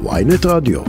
ויינט 0.00 0.46
רדיו. 0.46 0.80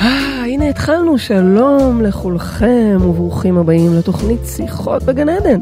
אה, 0.00 0.44
הנה 0.46 0.68
התחלנו, 0.68 1.18
שלום 1.18 2.02
לכולכם 2.02 2.98
וברוכים 3.00 3.58
הבאים 3.58 3.94
לתוכנית 3.94 4.40
שיחות 4.44 5.02
בגן 5.02 5.28
עדן. 5.28 5.60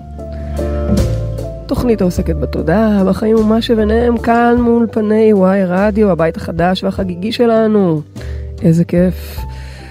תוכנית 1.66 2.00
העוסקת 2.00 2.36
בתודעה, 2.36 3.04
בחיים 3.04 3.36
ומה 3.36 3.62
שביניהם, 3.62 4.18
כאן 4.18 4.56
מול 4.60 4.86
פני 4.90 5.32
וואי 5.32 5.64
רדיו, 5.64 6.10
הבית 6.10 6.36
החדש 6.36 6.84
והחגיגי 6.84 7.32
שלנו. 7.32 8.00
איזה 8.62 8.84
כיף. 8.84 9.38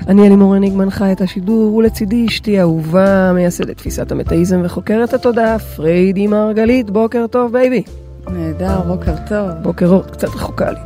אני 0.08 0.28
אלימור 0.28 0.56
הניג 0.56 0.74
מנחה 0.74 1.12
את 1.12 1.22
השידור, 1.22 1.76
ולצידי 1.76 2.26
אשתי 2.26 2.60
אהובה, 2.60 3.32
מייסדת 3.34 3.78
תפיסת 3.78 4.12
המטאיזם 4.12 4.62
וחוקרת 4.64 5.14
התודעה, 5.14 5.60
פריידי 5.60 6.28
מרגלית, 6.28 6.90
בוקר 6.90 7.26
טוב 7.28 7.52
baby. 7.52 7.84
נהדר, 8.28 8.82
בוקר 8.88 9.14
טוב. 9.30 9.50
בוקר 9.62 9.88
אור, 9.88 10.04
קצת 10.04 10.28
רחוקה 10.28 10.72
לי. 10.72 10.80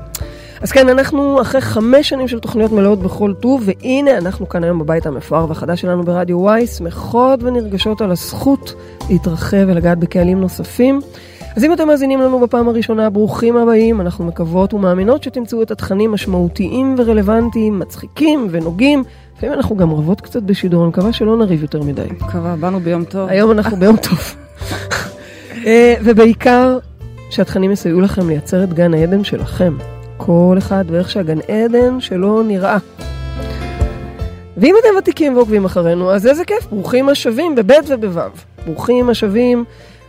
אז 0.62 0.72
כן, 0.72 0.90
אנחנו 0.90 1.42
אחרי 1.42 1.62
חמש 1.62 2.10
שנים 2.10 2.28
של 2.28 2.40
תוכניות 2.40 2.72
מלאות 2.72 3.00
בכל 3.00 3.34
טוב, 3.40 3.64
והנה 3.66 4.18
אנחנו 4.18 4.50
כאן 4.50 4.64
היום 4.64 4.80
בבית 4.80 5.06
המפואר 5.06 5.50
והחדש 5.50 5.82
שלנו 5.82 6.04
ברדיו 6.04 6.40
וואי, 6.40 6.68
שמחות 6.68 7.44
ונרגשות 7.44 8.02
על 8.02 8.12
הזכות 8.12 8.74
להתרחב 9.10 9.66
ולגעת 9.68 9.98
בקהלים 9.98 10.40
נוספים. 10.40 11.02
אז 11.56 11.64
אם 11.64 11.74
אתם 11.74 11.88
מאזינים 11.88 12.22
לנו 12.22 12.40
בפעם 12.40 12.68
הראשונה, 12.68 13.10
ברוכים 13.10 13.58
הבאים, 13.58 14.02
אנחנו 14.02 14.26
מקוות 14.26 14.74
ומאמינות 14.74 15.24
שתמצאו 15.24 15.62
את 15.62 15.72
התכנים 15.72 16.12
משמעותיים 16.12 16.96
ורלוונטיים, 16.98 17.80
מצחיקים 17.80 18.48
ונוגעים. 18.52 19.04
לפעמים 19.38 19.56
אנחנו 19.56 19.78
גם 19.78 19.94
רבות 19.94 20.22
קצת 20.22 20.44
בשידור, 20.44 20.82
אני 20.82 20.90
מקווה 20.90 21.14
שלא 21.14 21.38
נריב 21.38 21.62
יותר 21.62 21.82
מדי. 21.82 22.08
מקווה, 22.12 22.56
באנו 22.56 22.80
ביום 22.80 23.04
טוב. 23.04 23.30
היום 23.30 23.52
אנחנו 23.52 23.78
ביום 23.78 23.98
טוב. 23.98 24.36
אה, 25.66 25.94
ובעיקר, 26.04 26.78
שהתכנים 27.30 27.72
יסייעו 27.72 28.02
לכם 28.02 28.30
לייצר 28.30 28.64
את 28.64 28.74
גן 28.74 28.94
העדן 28.94 29.24
שלכם. 29.24 29.78
כל 30.18 30.56
אחד 30.58 30.86
ואיך 30.88 31.10
שהגן 31.10 31.38
עדן 31.48 32.00
שלו 32.00 32.44
נראה. 32.44 32.78
ואם 34.58 34.76
אתם 34.80 34.98
ותיקים 34.98 35.36
ועוקבים 35.36 35.66
אחרינו, 35.66 36.12
אז 36.12 36.28
איזה 36.28 36.46
כיף, 36.46 36.68
ברוכים 36.72 37.10
השבים 37.10 37.56
בב' 37.56 37.74
ובו'. 37.90 38.22
ברוכים 38.66 39.10
השבים. 39.10 39.66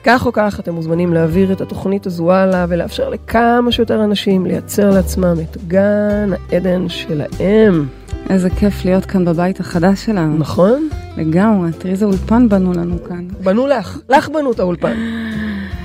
כך 0.06 0.26
או 0.26 0.32
כך 0.32 0.60
אתם 0.60 0.74
מוזמנים 0.74 1.12
להעביר 1.12 1.52
את 1.52 1.60
התוכנית 1.60 2.06
הזו 2.06 2.32
הלאה 2.32 2.66
ולאפשר 2.68 3.08
לכמה 3.08 3.72
שיותר 3.72 4.04
אנשים 4.04 4.46
לייצר 4.46 4.90
לעצמם 4.90 5.36
את 5.40 5.56
גן 5.68 6.30
העדן 6.50 6.88
שלהם. 6.88 7.86
איזה 8.30 8.50
כיף 8.50 8.84
להיות 8.84 9.04
כאן 9.04 9.24
בבית 9.24 9.60
החדש 9.60 10.04
שלנו. 10.04 10.38
נכון? 10.38 10.88
לגמרי, 11.16 11.70
תראי 11.78 11.92
איזה 11.92 12.04
אולפן 12.04 12.48
בנו 12.48 12.72
לנו 12.72 13.04
כאן. 13.04 13.28
בנו 13.42 13.66
לך, 13.66 13.98
לך 14.08 14.28
בנו 14.28 14.52
את 14.52 14.58
האולפן. 14.58 14.96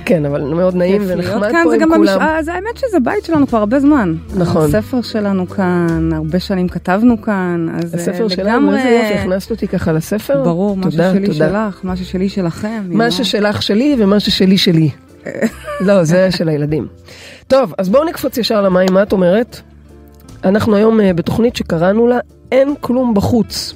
כן, 0.04 0.24
אבל 0.24 0.40
מאוד 0.40 0.74
נעים 0.76 1.02
ונחמד 1.06 1.50
פה 1.64 1.74
עם 1.74 1.80
כולם. 1.80 1.90
במשעה, 1.90 2.42
זה 2.42 2.52
האמת 2.52 2.76
שזה 2.76 3.00
בית 3.00 3.24
שלנו 3.24 3.46
כבר 3.46 3.58
הרבה 3.58 3.80
זמן. 3.80 4.14
נכון. 4.36 4.64
הספר 4.64 5.02
שלנו 5.02 5.48
כאן, 5.48 6.10
הרבה 6.12 6.40
שנים 6.40 6.68
כתבנו 6.68 7.22
כאן, 7.22 7.66
אז 7.74 7.94
הספר 7.94 8.24
אה, 8.24 8.28
שלנו, 8.28 8.76
איזה 8.76 8.88
יופי, 8.88 9.14
הכנסת 9.14 9.50
אותי 9.50 9.68
ככה 9.68 9.92
לספר. 9.92 10.42
ברור, 10.44 10.76
מה 10.76 10.90
ששלי. 10.90 11.34
שלך, 11.34 11.80
מה 11.82 11.96
ששלי 11.96 12.28
שלכם. 12.28 12.82
מה 12.88 13.10
ששלך 13.10 13.62
שלי 13.62 13.96
ומה 13.98 14.20
ששלי 14.20 14.58
שלי. 14.58 14.90
לא, 15.86 16.04
זה 16.04 16.30
של 16.30 16.48
הילדים. 16.48 16.86
טוב, 17.48 17.74
אז 17.78 17.88
בואו 17.88 18.04
נקפוץ 18.04 18.38
ישר 18.38 18.62
למים, 18.62 18.88
מה 18.92 19.02
את 19.02 19.12
אומרת? 19.12 19.60
אנחנו 20.44 20.76
היום 20.76 21.00
אה, 21.00 21.12
בתוכנית 21.12 21.56
שקראנו 21.56 22.06
לה 22.06 22.18
אין 22.52 22.74
כלום 22.80 23.14
בחוץ. 23.14 23.74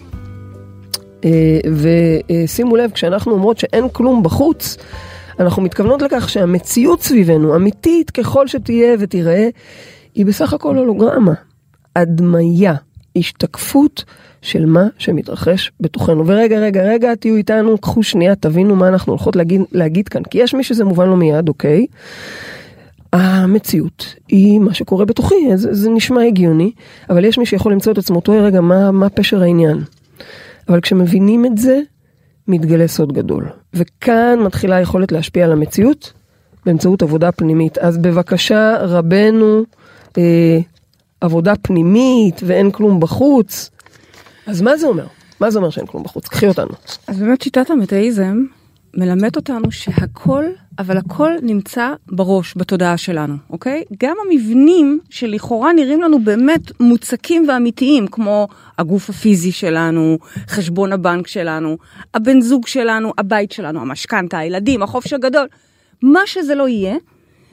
אה, 1.25 1.31
ושימו 1.77 2.77
לב, 2.77 2.91
כשאנחנו 2.91 3.33
אומרות 3.33 3.59
שאין 3.59 3.89
כלום 3.93 4.23
בחוץ, 4.23 4.77
אנחנו 5.41 5.62
מתכוונות 5.62 6.03
לכך 6.03 6.29
שהמציאות 6.29 7.03
סביבנו, 7.03 7.56
אמיתית 7.56 8.11
ככל 8.11 8.47
שתהיה 8.47 8.97
ותיראה, 8.98 9.48
היא 10.15 10.27
בסך 10.27 10.53
הכל 10.53 10.77
הולוגרמה, 10.77 11.34
הדמיה, 11.97 12.75
השתקפות 13.16 14.05
של 14.43 14.66
מה 14.66 14.87
שמתרחש 14.99 15.72
בתוכנו. 15.81 16.27
ורגע, 16.27 16.59
רגע, 16.59 16.83
רגע, 16.83 17.15
תהיו 17.15 17.37
איתנו, 17.37 17.78
קחו 17.78 18.03
שנייה, 18.03 18.34
תבינו 18.34 18.77
מה 18.77 18.88
אנחנו 18.88 19.12
הולכות 19.12 19.37
להגיד, 19.37 19.61
להגיד 19.72 20.09
כאן, 20.09 20.22
כי 20.22 20.38
יש 20.38 20.55
מי 20.55 20.65
שזה 20.65 20.84
מובן 20.84 21.09
לו 21.09 21.16
מיד, 21.16 21.49
אוקיי? 21.49 21.87
המציאות 23.12 24.15
היא 24.28 24.61
מה 24.61 24.75
שקורה 24.75 25.05
בתוכי, 25.05 25.56
זה, 25.56 25.75
זה 25.75 25.91
נשמע 25.91 26.22
הגיוני, 26.22 26.72
אבל 27.11 27.25
יש 27.25 27.38
מי 27.38 27.47
שיכול 27.47 27.72
למצוא 27.72 27.93
את 27.93 27.99
עצמו 27.99 28.16
אותו 28.16 28.32
רגע, 28.43 28.61
מה, 28.61 28.91
מה 28.91 29.09
פשר 29.09 29.43
העניין. 29.43 29.78
אבל 30.69 30.81
כשמבינים 30.81 31.47
את 31.47 31.59
זה, 31.59 31.81
מתגלה 32.49 32.89
סוד 32.89 33.12
גדול. 33.12 33.49
וכאן 33.75 34.39
מתחילה 34.45 34.77
היכולת 34.77 35.12
להשפיע 35.12 35.45
על 35.45 35.53
המציאות 35.53 36.12
באמצעות 36.67 37.03
עבודה 37.03 37.33
פנימית. 37.33 37.79
אז 37.79 37.99
בבקשה, 37.99 38.77
רבנו, 38.81 39.62
אה, 40.19 40.59
עבודה 41.21 41.53
פנימית 41.62 42.41
ואין 42.47 42.71
כלום 42.71 43.01
בחוץ. 43.01 43.71
אז 44.47 44.62
מה 44.62 44.77
זה 44.77 44.87
אומר? 44.87 45.06
מה 45.41 45.51
זה 45.51 45.59
אומר 45.59 45.71
שאין 45.71 45.87
כלום 45.87 46.03
בחוץ? 46.03 46.29
קחי 46.29 46.49
אותנו. 46.49 46.73
אז 47.06 47.19
באמת 47.21 47.43
שיטת 47.43 47.71
המטאיזם 47.71 48.45
מלמד 48.97 49.37
אותנו 49.37 49.73
שהכל, 49.73 50.45
אבל 50.79 50.97
הכל 50.97 51.31
נמצא 51.43 51.95
בראש, 52.07 52.55
בתודעה 52.57 52.97
שלנו, 52.97 53.34
אוקיי? 53.51 53.84
גם 54.03 54.17
המבנים 54.27 55.01
שלכאורה 55.11 55.73
נראים 55.73 56.03
לנו 56.03 56.25
באמת 56.25 56.81
מוצקים 56.81 57.49
ואמיתיים, 57.49 58.06
כמו 58.06 58.49
הגוף 58.79 59.11
הפיזי 59.11 59.53
שלנו, 59.53 60.19
חשבון 60.49 60.93
הבנק 60.93 61.27
שלנו, 61.27 61.79
הבן 62.15 62.41
זוג 62.41 62.67
שלנו, 62.67 63.12
הבית 63.19 63.53
שלנו, 63.53 63.81
המשכנתה, 63.81 64.39
הילדים, 64.39 64.83
החופש 64.83 65.12
הגדול, 65.12 65.47
מה 66.03 66.21
שזה 66.27 66.55
לא 66.55 66.69
יהיה, 66.69 66.97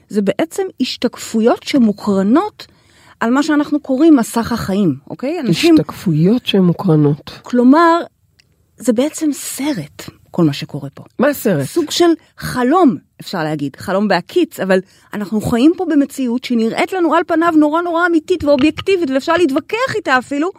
זה 0.08 0.22
בעצם 0.22 0.62
השתקפויות 0.80 1.62
שמוקרנות 1.62 2.66
על 3.20 3.30
מה 3.30 3.42
שאנחנו 3.42 3.80
קוראים 3.80 4.16
מסך 4.16 4.52
החיים, 4.52 4.96
אוקיי? 5.10 5.40
אנשים... 5.40 5.74
השתקפויות 5.74 6.46
שמוקרנות. 6.46 7.30
כלומר, 7.42 8.00
זה 8.76 8.92
בעצם 8.92 9.32
סרט, 9.32 10.02
כל 10.34 10.44
מה 10.44 10.52
שקורה 10.52 10.90
פה. 10.94 11.04
מה 11.18 11.28
הסרט? 11.28 11.66
סוג 11.66 11.90
של 11.90 12.10
חלום, 12.38 12.96
אפשר 13.20 13.44
להגיד, 13.44 13.76
חלום 13.76 14.08
בהקיץ, 14.08 14.60
אבל 14.60 14.78
אנחנו 15.14 15.40
חיים 15.40 15.72
פה 15.76 15.86
במציאות 15.90 16.44
שנראית 16.44 16.92
לנו 16.92 17.14
על 17.14 17.22
פניו 17.26 17.52
נורא 17.56 17.82
נורא 17.82 18.06
אמיתית 18.06 18.44
ואובייקטיבית, 18.44 19.10
ואפשר 19.10 19.32
להתווכח 19.36 19.94
איתה 19.94 20.18
אפילו. 20.18 20.50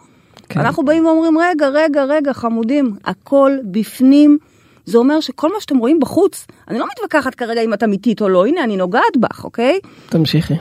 כן. 0.48 0.60
אנחנו 0.60 0.84
באים 0.84 1.06
ואומרים, 1.06 1.38
רגע, 1.38 1.68
רגע, 1.68 2.04
רגע, 2.04 2.32
חמודים, 2.32 2.96
הכל 3.04 3.52
בפנים. 3.64 4.38
זה 4.86 4.98
אומר 4.98 5.20
שכל 5.20 5.52
מה 5.52 5.60
שאתם 5.60 5.78
רואים 5.78 6.00
בחוץ, 6.00 6.46
אני 6.68 6.78
לא 6.78 6.86
מתווכחת 6.92 7.34
כרגע 7.34 7.60
אם 7.60 7.74
את 7.74 7.82
אמיתית 7.82 8.22
או 8.22 8.28
לא, 8.28 8.46
הנה, 8.46 8.64
אני 8.64 8.76
נוגעת 8.76 9.16
בך, 9.20 9.44
אוקיי? 9.44 9.78
תמשיכי. 10.08 10.54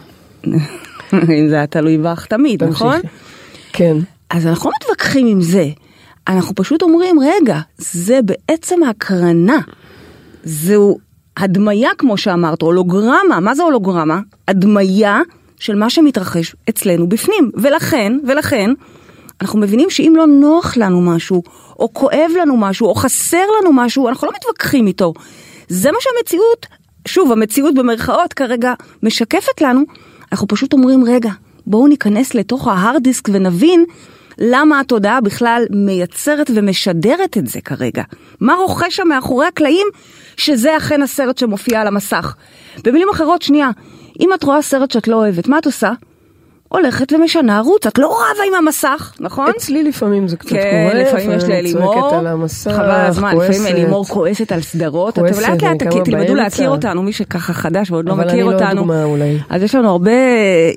אם 1.14 1.50
זה 1.50 1.56
היה 1.56 1.68
תלוי 1.68 1.98
בך 1.98 2.26
תמיד, 2.26 2.60
תמשיכי. 2.60 2.84
נכון? 2.84 3.00
כן. 3.74 3.98
אז 4.30 4.48
אנחנו 4.48 4.70
לא 4.70 4.76
מתווכחים 4.82 5.28
עם 5.28 5.42
זה. 5.42 5.66
אנחנו 6.28 6.56
פשוט 6.56 6.82
אומרים, 6.82 7.20
רגע, 7.20 7.60
זה 7.78 8.20
בעצם 8.22 8.84
הקרנה. 8.84 9.60
זהו 10.44 11.00
הדמיה, 11.38 11.90
כמו 11.98 12.18
שאמרת, 12.18 12.62
הולוגרמה. 12.62 13.40
מה 13.42 13.56
זה 13.56 13.64
הולוגרמה? 13.64 14.20
הדמיה 14.48 15.22
של 15.60 15.76
מה 15.76 15.90
שמתרחש 15.90 16.56
אצלנו 16.70 17.10
בפנים. 17.10 17.52
ולכן, 17.54 18.14
ולכן, 18.28 18.72
אנחנו 19.42 19.60
מבינים 19.60 19.90
שאם 19.90 20.14
לא 20.16 20.28
נוח 20.28 20.78
לנו 20.78 21.02
משהו, 21.02 21.44
או 21.80 21.94
כואב 21.94 22.32
לנו 22.42 22.58
משהו, 22.58 22.88
או 22.88 22.96
חסר 22.96 23.44
לנו 23.62 23.74
משהו, 23.74 24.10
אנחנו 24.10 24.28
לא 24.28 24.34
מתווכחים 24.36 24.88
איתו. 24.88 25.14
זה 25.68 25.92
מה 25.92 25.98
שהמציאות, 26.02 26.66
שוב, 27.08 27.32
המציאות 27.32 27.76
במרכאות 27.76 28.34
כרגע 28.34 28.74
משקפת 29.04 29.62
לנו, 29.62 29.82
אנחנו 30.32 30.48
פשוט 30.48 30.74
אומרים, 30.74 31.04
רגע, 31.04 31.30
בואו 31.68 31.88
ניכנס 31.88 32.36
לתוך 32.36 32.68
ההארד 32.68 33.04
דיסק 33.04 33.30
ונבין 33.32 33.86
למה 34.38 34.80
התודעה 34.80 35.22
בכלל 35.22 35.64
מייצרת 35.70 36.52
ומשדרת 36.56 37.38
את 37.38 37.48
זה 37.48 37.62
כרגע. 37.62 38.04
מה 38.40 38.54
רוכש 38.54 38.96
שם 38.96 39.08
מאחורי 39.08 39.46
הקלעים, 39.46 39.88
שזה 40.38 40.78
אכן 40.78 41.02
הסרט 41.02 41.38
שמופיע 41.38 41.82
על 41.82 41.88
המסך. 41.88 42.36
במילים 42.84 43.08
אחרות, 43.12 43.42
שנייה, 43.42 43.70
אם 44.20 44.34
את 44.34 44.44
רואה 44.44 44.62
סרט 44.62 44.92
שאת 44.92 45.08
לא 45.08 45.16
אוהבת, 45.16 45.48
מה 45.48 45.58
את 45.58 45.66
עושה? 45.66 45.92
הולכת 46.70 47.14
ומשנה 47.14 47.58
ערוץ, 47.58 47.88
את 47.88 47.98
לא 47.98 48.08
רבה 48.08 48.44
עם 48.48 48.54
המסך, 48.54 49.14
נכון? 49.20 49.50
אצלי 49.58 49.84
לפעמים 49.84 50.28
זה 50.28 50.38
קצת 50.38 50.50
כן, 50.50 50.88
קורה, 50.90 51.04
לפעמים 51.04 51.32
יש 51.32 51.44
לאלימור, 51.44 52.16
על 52.16 52.28
המסך, 52.28 52.72
חבל 52.72 52.92
הזמן. 52.92 53.36
לפעמים 53.38 53.66
אלימור 53.66 54.06
כועסת 54.06 54.52
על 54.52 54.62
סדרות, 54.62 55.20
כועסת, 55.20 55.42
לאט 55.42 55.64
לאט 55.64 55.84
תלמדו. 56.06 56.36
להכיר 56.36 56.70
אותנו, 56.70 57.04
מי 57.04 57.14
שככה 57.14 57.54
חדש 57.54 57.92
ועוד 57.92 58.10
לא 58.10 58.14
אבל 58.14 58.26
מכיר 58.26 58.34
אני 58.34 58.44
לא 58.44 58.54
אותנו, 58.54 58.82
דוגמה 58.82 59.04
אולי. 59.04 59.38
אז 59.50 59.64
יש 59.64 59.76
לנו 59.76 59.90
הרבה 59.90 60.12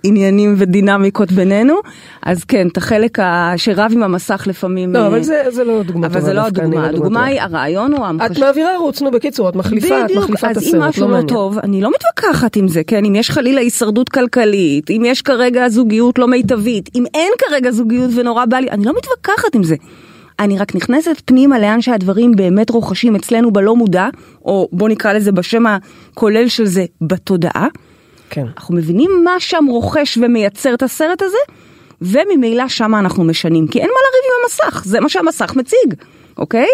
עניינים 0.03 0.55
ודינמיקות 0.59 1.33
בינינו, 1.33 1.75
אז 2.23 2.45
כן, 2.45 2.69
את 2.69 2.77
החלק 2.77 3.19
שרב 3.57 3.91
עם 3.95 4.03
המסך 4.03 4.45
לפעמים, 4.47 4.93
לא, 4.95 4.99
אה, 4.99 5.07
אבל 5.07 5.23
זה 5.23 5.43
זה 5.49 5.65
לא 5.65 5.83
דוגמה 5.83 6.07
אבל 6.07 6.21
זה 6.21 6.33
לא 6.35 6.41
הדוגמה, 6.41 6.87
הדוגמה 6.87 7.21
טובה. 7.21 7.25
היא, 7.25 7.41
הרעיון 7.41 7.93
הוא 7.93 7.99
את 7.99 8.11
המחש... 8.11 8.39
מעבירה 8.39 8.75
ערוץ, 8.75 9.03
נו 9.03 9.11
בקיצור, 9.11 9.49
את 9.49 9.57
מחליפה, 9.57 10.05
את 10.05 10.11
מחליפה 10.17 10.51
את 10.51 10.57
אז 10.57 10.63
הסרט, 10.63 10.75
אם 10.75 10.81
לא 10.81 10.89
משהו 10.89 11.03
לא 11.03 11.09
מעניין. 11.09 11.29
טוב, 11.29 11.59
אני 11.59 11.81
לא 11.81 11.91
מתווכחת 11.91 12.57
עם 12.57 12.69
זה, 12.69 12.85
כן? 12.87 13.05
אם 13.05 13.15
יש 13.15 13.31
חלילה 13.31 13.61
הישרדות 13.61 14.09
כלכלית, 14.09 14.91
אם 14.91 15.03
יש 15.05 15.23
כרגע 15.23 15.65
זוגיות 15.79 16.19
לא 16.19 16.29
מיטבית, 16.29 16.91
אם 16.95 17.05
אין 17.15 17.33
כרגע 17.39 17.71
זוגיות 17.71 18.11
ונורא 18.15 18.45
בא 18.45 18.57
לי, 18.57 18.71
אני 18.71 18.85
לא 18.85 18.93
מתווכחת 18.97 19.55
עם 19.55 19.63
זה. 19.63 19.77
אני 20.39 20.59
רק 20.59 20.75
נכנסת 20.75 21.23
פנימה 21.25 21.59
לאן 21.59 21.81
שהדברים 21.81 22.33
באמת 22.37 22.71
רוכשים 22.71 23.17
אצלנו 23.17 23.51
בלא 23.51 23.77
מודע, 23.77 24.09
או 24.45 24.69
בוא 24.73 24.89
נקרא 24.89 25.13
לזה 25.13 25.33
בשם 25.33 25.65
הכולל 25.67 26.49
של 26.49 26.67
זה, 26.67 26.85
בתודעה. 27.01 27.67
כן. 28.31 28.47
אנחנו 28.57 28.75
מבינים 28.75 29.11
מה 29.25 29.31
שם 29.39 29.65
רוכש 29.69 30.19
ומייצר 30.23 30.75
את 30.75 30.83
הסרט 30.83 31.23
הזה, 31.23 31.39
וממילא 32.03 32.69
שם 32.69 32.95
אנחנו 32.95 33.25
משנים, 33.25 33.69
כי 33.69 33.79
אין 33.79 33.89
מה 33.89 34.01
לריב 34.01 34.25
עם 34.25 34.45
המסך, 34.45 34.85
זה 34.85 35.01
מה 35.01 35.09
שהמסך 35.09 35.57
מציג, 35.57 35.95
אוקיי? 36.37 36.69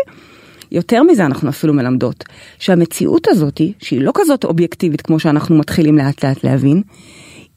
יותר 0.73 1.03
מזה 1.03 1.27
אנחנו 1.27 1.49
אפילו 1.49 1.75
מלמדות, 1.75 2.25
שהמציאות 2.59 3.29
הזאת, 3.29 3.61
שהיא 3.79 4.01
לא 4.01 4.13
כזאת 4.15 4.45
אובייקטיבית 4.45 5.01
כמו 5.01 5.21
שאנחנו 5.21 5.59
מתחילים 5.59 5.99
לאט 5.99 6.25
לאט 6.25 6.45
להבין, 6.45 6.83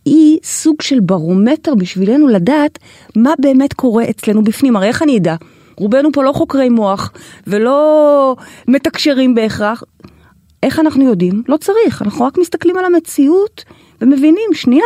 היא 0.07 0.39
סוג 0.43 0.81
של 0.81 0.99
ברומטר 0.99 1.75
בשבילנו 1.75 2.27
לדעת 2.27 2.79
מה 3.15 3.33
באמת 3.39 3.73
קורה 3.73 4.03
אצלנו 4.09 4.43
בפנים. 4.43 4.75
הרי 4.75 4.87
איך 4.87 5.03
אני 5.03 5.17
אדע? 5.17 5.35
רובנו 5.77 6.11
פה 6.11 6.23
לא 6.23 6.31
חוקרי 6.31 6.69
מוח 6.69 7.11
ולא 7.47 8.35
מתקשרים 8.67 9.35
בהכרח. 9.35 9.83
איך 10.63 10.79
אנחנו 10.79 11.03
יודעים? 11.03 11.43
לא 11.47 11.57
צריך, 11.57 12.01
אנחנו 12.01 12.25
רק 12.25 12.37
מסתכלים 12.37 12.77
על 12.77 12.85
המציאות 12.85 13.63
ומבינים, 14.01 14.49
שנייה, 14.53 14.85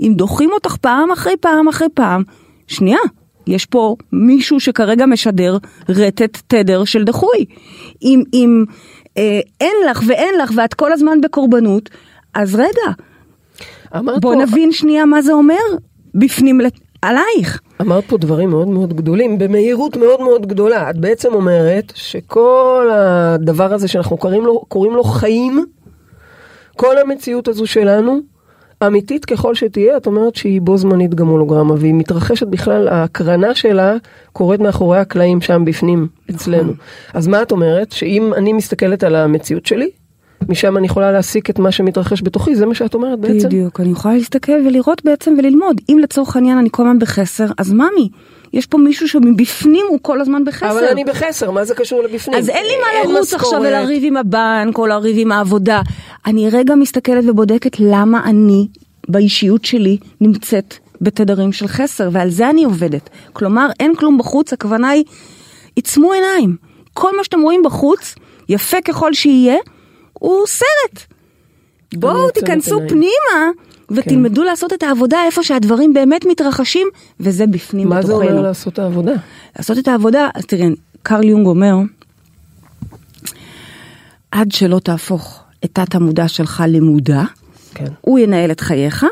אם 0.00 0.12
דוחים 0.16 0.50
אותך 0.52 0.76
פעם 0.76 1.10
אחרי 1.10 1.34
פעם 1.40 1.68
אחרי 1.68 1.88
פעם, 1.94 2.22
שנייה, 2.66 2.98
יש 3.46 3.66
פה 3.66 3.96
מישהו 4.12 4.60
שכרגע 4.60 5.06
משדר 5.06 5.58
רטט 5.88 6.38
תדר 6.46 6.84
של 6.84 7.04
דחוי. 7.04 7.44
אם, 8.02 8.22
אם 8.34 8.64
אה, 9.18 9.40
אין 9.60 9.74
לך 9.90 10.02
ואין 10.06 10.34
לך 10.42 10.50
ואת 10.56 10.74
כל 10.74 10.92
הזמן 10.92 11.20
בקורבנות, 11.20 11.90
אז 12.34 12.54
רגע, 12.54 12.92
אמרת 13.96 14.20
בוא 14.20 14.34
פה, 14.34 14.42
נבין 14.42 14.72
שנייה 14.72 15.04
מה 15.04 15.22
זה 15.22 15.32
אומר 15.32 15.54
בפנים 16.14 16.60
לת- 16.60 16.78
עלייך. 17.02 17.60
אמרת 17.80 18.04
פה 18.06 18.16
דברים 18.18 18.50
מאוד 18.50 18.68
מאוד 18.68 18.92
גדולים, 18.94 19.38
במהירות 19.38 19.96
מאוד 19.96 20.20
מאוד 20.20 20.46
גדולה. 20.46 20.90
את 20.90 20.98
בעצם 20.98 21.34
אומרת 21.34 21.92
שכל 21.94 22.88
הדבר 22.92 23.74
הזה 23.74 23.88
שאנחנו 23.88 24.16
קוראים 24.16 24.44
לו, 24.46 24.60
קוראים 24.68 24.94
לו 24.94 25.04
חיים, 25.04 25.64
כל 26.76 26.98
המציאות 26.98 27.48
הזו 27.48 27.66
שלנו, 27.66 28.18
אמיתית 28.86 29.24
ככל 29.24 29.54
שתהיה, 29.54 29.96
את 29.96 30.06
אומרת 30.06 30.34
שהיא 30.34 30.60
בו 30.60 30.76
זמנית 30.76 31.14
גם 31.14 31.26
הולוגרמה, 31.26 31.74
והיא 31.78 31.94
מתרחשת 31.94 32.46
בכלל, 32.46 32.88
ההקרנה 32.88 33.54
שלה 33.54 33.96
קורית 34.32 34.60
מאחורי 34.60 34.98
הקלעים 34.98 35.40
שם 35.40 35.64
בפנים, 35.64 36.08
אצלנו. 36.30 36.72
אז 37.14 37.26
מה 37.26 37.42
את 37.42 37.52
אומרת? 37.52 37.92
שאם 37.92 38.32
אני 38.36 38.52
מסתכלת 38.52 39.04
על 39.04 39.14
המציאות 39.14 39.66
שלי, 39.66 39.90
משם 40.48 40.76
אני 40.76 40.86
יכולה 40.86 41.12
להסיק 41.12 41.50
את 41.50 41.58
מה 41.58 41.72
שמתרחש 41.72 42.22
בתוכי, 42.22 42.54
זה 42.54 42.66
מה 42.66 42.74
שאת 42.74 42.94
אומרת 42.94 43.18
בעצם? 43.18 43.48
בדיוק, 43.48 43.80
אני 43.80 43.90
יכולה 43.90 44.14
להסתכל 44.14 44.52
ולראות 44.66 45.04
בעצם 45.04 45.34
וללמוד. 45.38 45.80
אם 45.88 45.98
לצורך 46.02 46.36
העניין 46.36 46.58
אני 46.58 46.68
כל 46.72 46.82
הזמן 46.82 46.98
בחסר, 46.98 47.46
אז 47.58 47.72
ממי, 47.72 48.08
יש 48.52 48.66
פה 48.66 48.78
מישהו 48.78 49.08
שמבפנים 49.08 49.86
הוא 49.88 49.98
כל 50.02 50.20
הזמן 50.20 50.44
בחסר. 50.44 50.70
אבל 50.70 50.84
אני 50.84 51.04
בחסר, 51.04 51.50
מה 51.50 51.64
זה 51.64 51.74
קשור 51.74 52.02
לבפנים? 52.02 52.38
אז 52.38 52.48
אין 52.48 52.64
לי 52.64 52.72
מה 52.76 53.12
לרוץ 53.12 53.34
עכשיו. 53.34 53.60
ולריב 53.60 54.02
עם 54.06 54.16
הבנק 54.16 54.78
או 54.78 54.86
לריב 54.86 55.16
עם 55.18 55.32
העבודה. 55.32 55.82
אני 56.26 56.50
רגע 56.50 56.74
מסתכלת 56.74 57.24
ובודקת 57.28 57.76
למה 57.80 58.24
אני 58.24 58.68
באישיות 59.08 59.64
שלי 59.64 59.98
נמצאת 60.20 60.74
בתדרים 61.00 61.52
של 61.52 61.66
חסר, 61.66 62.08
ועל 62.12 62.30
זה 62.30 62.50
אני 62.50 62.64
עובדת. 62.64 63.10
כלומר, 63.32 63.68
אין 63.80 63.94
כלום 63.94 64.18
בחוץ, 64.18 64.52
הכוונה 64.52 64.88
היא, 64.88 65.04
עצמו 65.76 66.12
עיניים. 66.12 66.56
כל 66.94 67.16
מה 67.16 67.24
שאתם 67.24 67.40
רואים 67.40 67.62
בחוץ, 67.64 68.14
יפה 68.48 68.76
ככל 68.84 69.14
שיהיה, 69.14 69.56
הוא 70.18 70.46
סרט. 70.46 71.14
בואו 71.94 72.30
תיכנסו 72.30 72.74
עיניים. 72.74 72.88
פנימה 72.88 73.50
ותלמדו 73.90 74.44
לעשות 74.44 74.72
את 74.72 74.82
העבודה 74.82 75.24
איפה 75.26 75.42
שהדברים 75.42 75.94
באמת 75.94 76.26
מתרחשים, 76.26 76.88
וזה 77.20 77.46
בפנים 77.46 77.88
מה 77.88 78.02
זה 78.02 78.08
בתוכנו. 78.12 78.30
אומר 78.30 78.42
לעשות 78.42 78.72
את 78.72 78.78
העבודה? 78.78 79.12
לעשות 79.56 79.78
את 79.78 79.88
העבודה, 79.88 80.28
אז 80.34 80.44
תראי, 80.46 80.70
קרל 81.02 81.24
יונג 81.24 81.46
אומר, 81.46 81.76
עד 84.30 84.52
שלא 84.52 84.78
תהפוך 84.78 85.42
את 85.64 85.70
תת 85.72 85.94
המודע 85.94 86.28
שלך 86.28 86.64
למודע, 86.68 87.22
כן. 87.74 87.86
הוא 88.00 88.18
ינהל 88.18 88.50
את 88.50 88.60
חייך, 88.60 89.06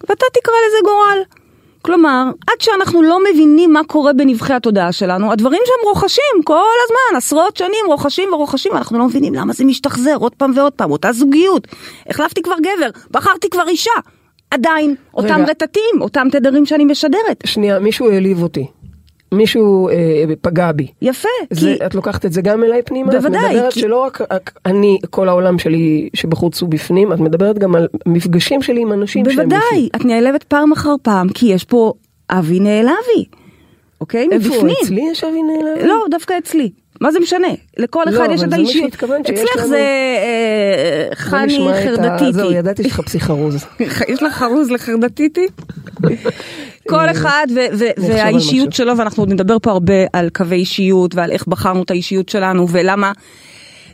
ואתה 0.00 0.24
תקרא 0.32 0.54
לזה 0.68 0.78
גורל. 0.84 1.43
כלומר, 1.84 2.24
עד 2.46 2.60
שאנחנו 2.60 3.02
לא 3.02 3.18
מבינים 3.30 3.72
מה 3.72 3.84
קורה 3.84 4.12
בנבחי 4.12 4.54
התודעה 4.54 4.92
שלנו, 4.92 5.32
הדברים 5.32 5.60
שם 5.64 5.88
רוכשים 5.88 6.42
כל 6.44 6.74
הזמן, 6.84 7.16
עשרות 7.16 7.56
שנים 7.56 7.86
רוכשים 7.86 8.32
ורוכשים, 8.32 8.72
אנחנו 8.76 8.98
לא 8.98 9.06
מבינים 9.06 9.34
למה 9.34 9.52
זה 9.52 9.64
משתחזר 9.64 10.16
עוד 10.16 10.34
פעם 10.34 10.52
ועוד 10.56 10.72
פעם, 10.72 10.90
אותה 10.90 11.12
זוגיות. 11.12 11.66
החלפתי 12.10 12.42
כבר 12.42 12.54
גבר, 12.58 12.90
בחרתי 13.10 13.50
כבר 13.50 13.68
אישה. 13.68 13.90
עדיין, 14.50 14.94
אותם 15.14 15.34
רגע. 15.34 15.44
רטטים, 15.50 16.00
אותם 16.00 16.28
תדרים 16.32 16.66
שאני 16.66 16.84
משדרת. 16.84 17.42
שנייה, 17.46 17.78
מישהו 17.78 18.10
העליב 18.10 18.42
אותי. 18.42 18.66
מישהו 19.34 19.88
אה, 19.88 19.94
פגע 20.40 20.72
בי. 20.72 20.86
יפה, 21.02 21.28
זה, 21.50 21.74
כי... 21.78 21.86
את 21.86 21.94
לוקחת 21.94 22.26
את 22.26 22.32
זה 22.32 22.42
גם 22.42 22.64
אליי 22.64 22.82
פנימה? 22.82 23.12
בוודאי, 23.12 23.46
את 23.46 23.50
מדברת 23.54 23.72
כי- 23.72 23.80
שלא 23.80 24.02
רק, 24.02 24.20
רק 24.32 24.58
אני, 24.66 24.98
כל 25.10 25.28
העולם 25.28 25.58
שלי 25.58 26.08
שבחוץ 26.14 26.60
הוא 26.62 26.70
בפנים, 26.70 27.12
את 27.12 27.20
מדברת 27.20 27.58
גם 27.58 27.74
על 27.74 27.88
מפגשים 28.06 28.62
שלי 28.62 28.80
עם 28.80 28.92
אנשים 28.92 29.24
שהם 29.24 29.34
בפנים. 29.34 29.48
בוודאי, 29.48 29.88
את 29.96 30.04
נעלבת 30.04 30.42
פעם 30.42 30.72
אחר 30.72 30.94
פעם, 31.02 31.28
כי 31.28 31.46
יש 31.46 31.64
פה 31.64 31.92
אבי 32.30 32.60
נעלבי, 32.60 33.24
אוקיי? 34.00 34.28
איפה? 34.32 34.48
מבפנים. 34.48 34.74
אצלי 34.82 35.02
יש 35.12 35.24
אבי 35.24 35.42
נעלב? 35.42 35.84
לא, 35.86 36.04
דווקא 36.10 36.34
אצלי. 36.38 36.70
מה 37.04 37.12
זה 37.12 37.20
משנה? 37.20 37.48
לכל 37.76 38.02
לא, 38.06 38.16
אחד 38.16 38.28
יש 38.32 38.40
אבל 38.40 38.48
את 38.48 38.52
האישיות. 38.52 38.94
אצלך 38.94 39.56
לנו- 39.56 39.68
זה 39.68 39.76
אה, 39.76 41.06
בוא 41.08 41.14
חני 41.16 41.56
את 41.70 41.76
ה- 41.76 41.84
חרדתיתי. 41.84 42.32
זהו, 42.32 42.52
ידעתי 42.52 42.82
שיש 42.82 42.92
לך 42.92 43.00
פסיכרוז. 43.00 43.64
יש 44.08 44.22
לך 44.22 44.32
חרוז 44.34 44.70
לחרדתיתי? 44.70 45.46
כל 46.88 47.10
אחד 47.10 47.46
נחשוב 47.50 48.10
על 48.10 48.14
והאישיות. 48.14 48.72
שלו, 48.72 48.96
ואנחנו 48.98 49.22
עוד 49.22 49.32
נדבר 49.32 49.56
פה 49.58 49.70
הרבה 49.70 49.94
על 50.12 50.28
קווי 50.28 50.56
אישיות 50.56 51.14
ועל 51.14 51.30
איך 51.30 51.46
בחרנו 51.46 51.82
את 51.82 51.90
האישיות 51.90 52.28
שלנו 52.28 52.66
ולמה 52.68 53.12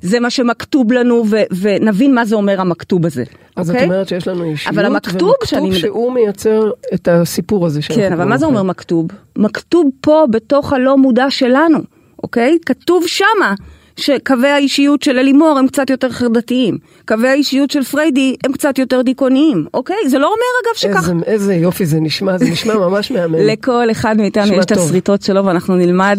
זה 0.02 0.20
מה 0.20 0.30
שמכתוב 0.30 0.92
לנו 0.92 1.24
ו- 1.30 1.42
ונבין 1.60 2.14
מה 2.14 2.24
זה 2.24 2.34
אומר 2.34 2.60
המכתוב 2.60 3.06
הזה. 3.06 3.24
אז 3.56 3.70
את 3.70 3.74
אוקיי? 3.74 3.84
אומרת 3.86 4.08
שיש 4.08 4.28
לנו 4.28 4.44
אישיות, 4.44 4.74
אבל 4.74 4.84
המכתוב 4.84 5.32
שאני 5.44 5.74
שהוא 5.74 6.12
מייצר 6.12 6.70
את 6.94 7.08
הסיפור 7.08 7.66
הזה 7.66 7.80
כן, 7.82 8.12
אבל 8.12 8.24
מה 8.24 8.38
זה 8.38 8.46
אומר. 8.46 8.62
מכתוב? 8.62 9.06
מכתוב 9.38 9.90
פה 10.00 10.24
בתוך 10.30 10.72
הלא 10.72 10.96
מודע 10.98 11.26
שלנו, 11.30 11.78
אוקיי? 12.22 12.58
כתוב 12.66 13.06
שמה 13.06 13.54
שקווי 13.96 14.48
האישיות 14.48 15.02
של 15.02 15.18
אלימור 15.18 15.58
הם 15.58 15.66
קצת 15.66 15.90
יותר 15.90 16.10
חרדתיים. 16.10 16.78
קווי 17.08 17.28
האישיות 17.28 17.70
של 17.70 17.82
פריידי 17.82 18.36
הם 18.44 18.52
קצת 18.52 18.78
יותר 18.78 19.02
דיכאוניים, 19.02 19.66
אוקיי? 19.74 19.96
זה 20.08 20.18
לא 20.18 20.26
אומר 20.26 20.36
אגב 20.64 20.76
שכך... 20.76 21.08
איזה, 21.10 21.24
איזה 21.26 21.54
יופי 21.54 21.86
זה 21.86 22.00
נשמע, 22.00 22.38
זה 22.38 22.44
נשמע 22.50 22.74
ממש 22.88 23.10
מהמם. 23.10 23.34
לכל 23.34 23.90
אחד 23.90 24.16
מאיתנו 24.16 24.54
יש. 24.54 24.72
השריטות 24.72 25.22
שלו 25.22 25.44
ואנחנו 25.44 25.76
נלמד 25.76 26.18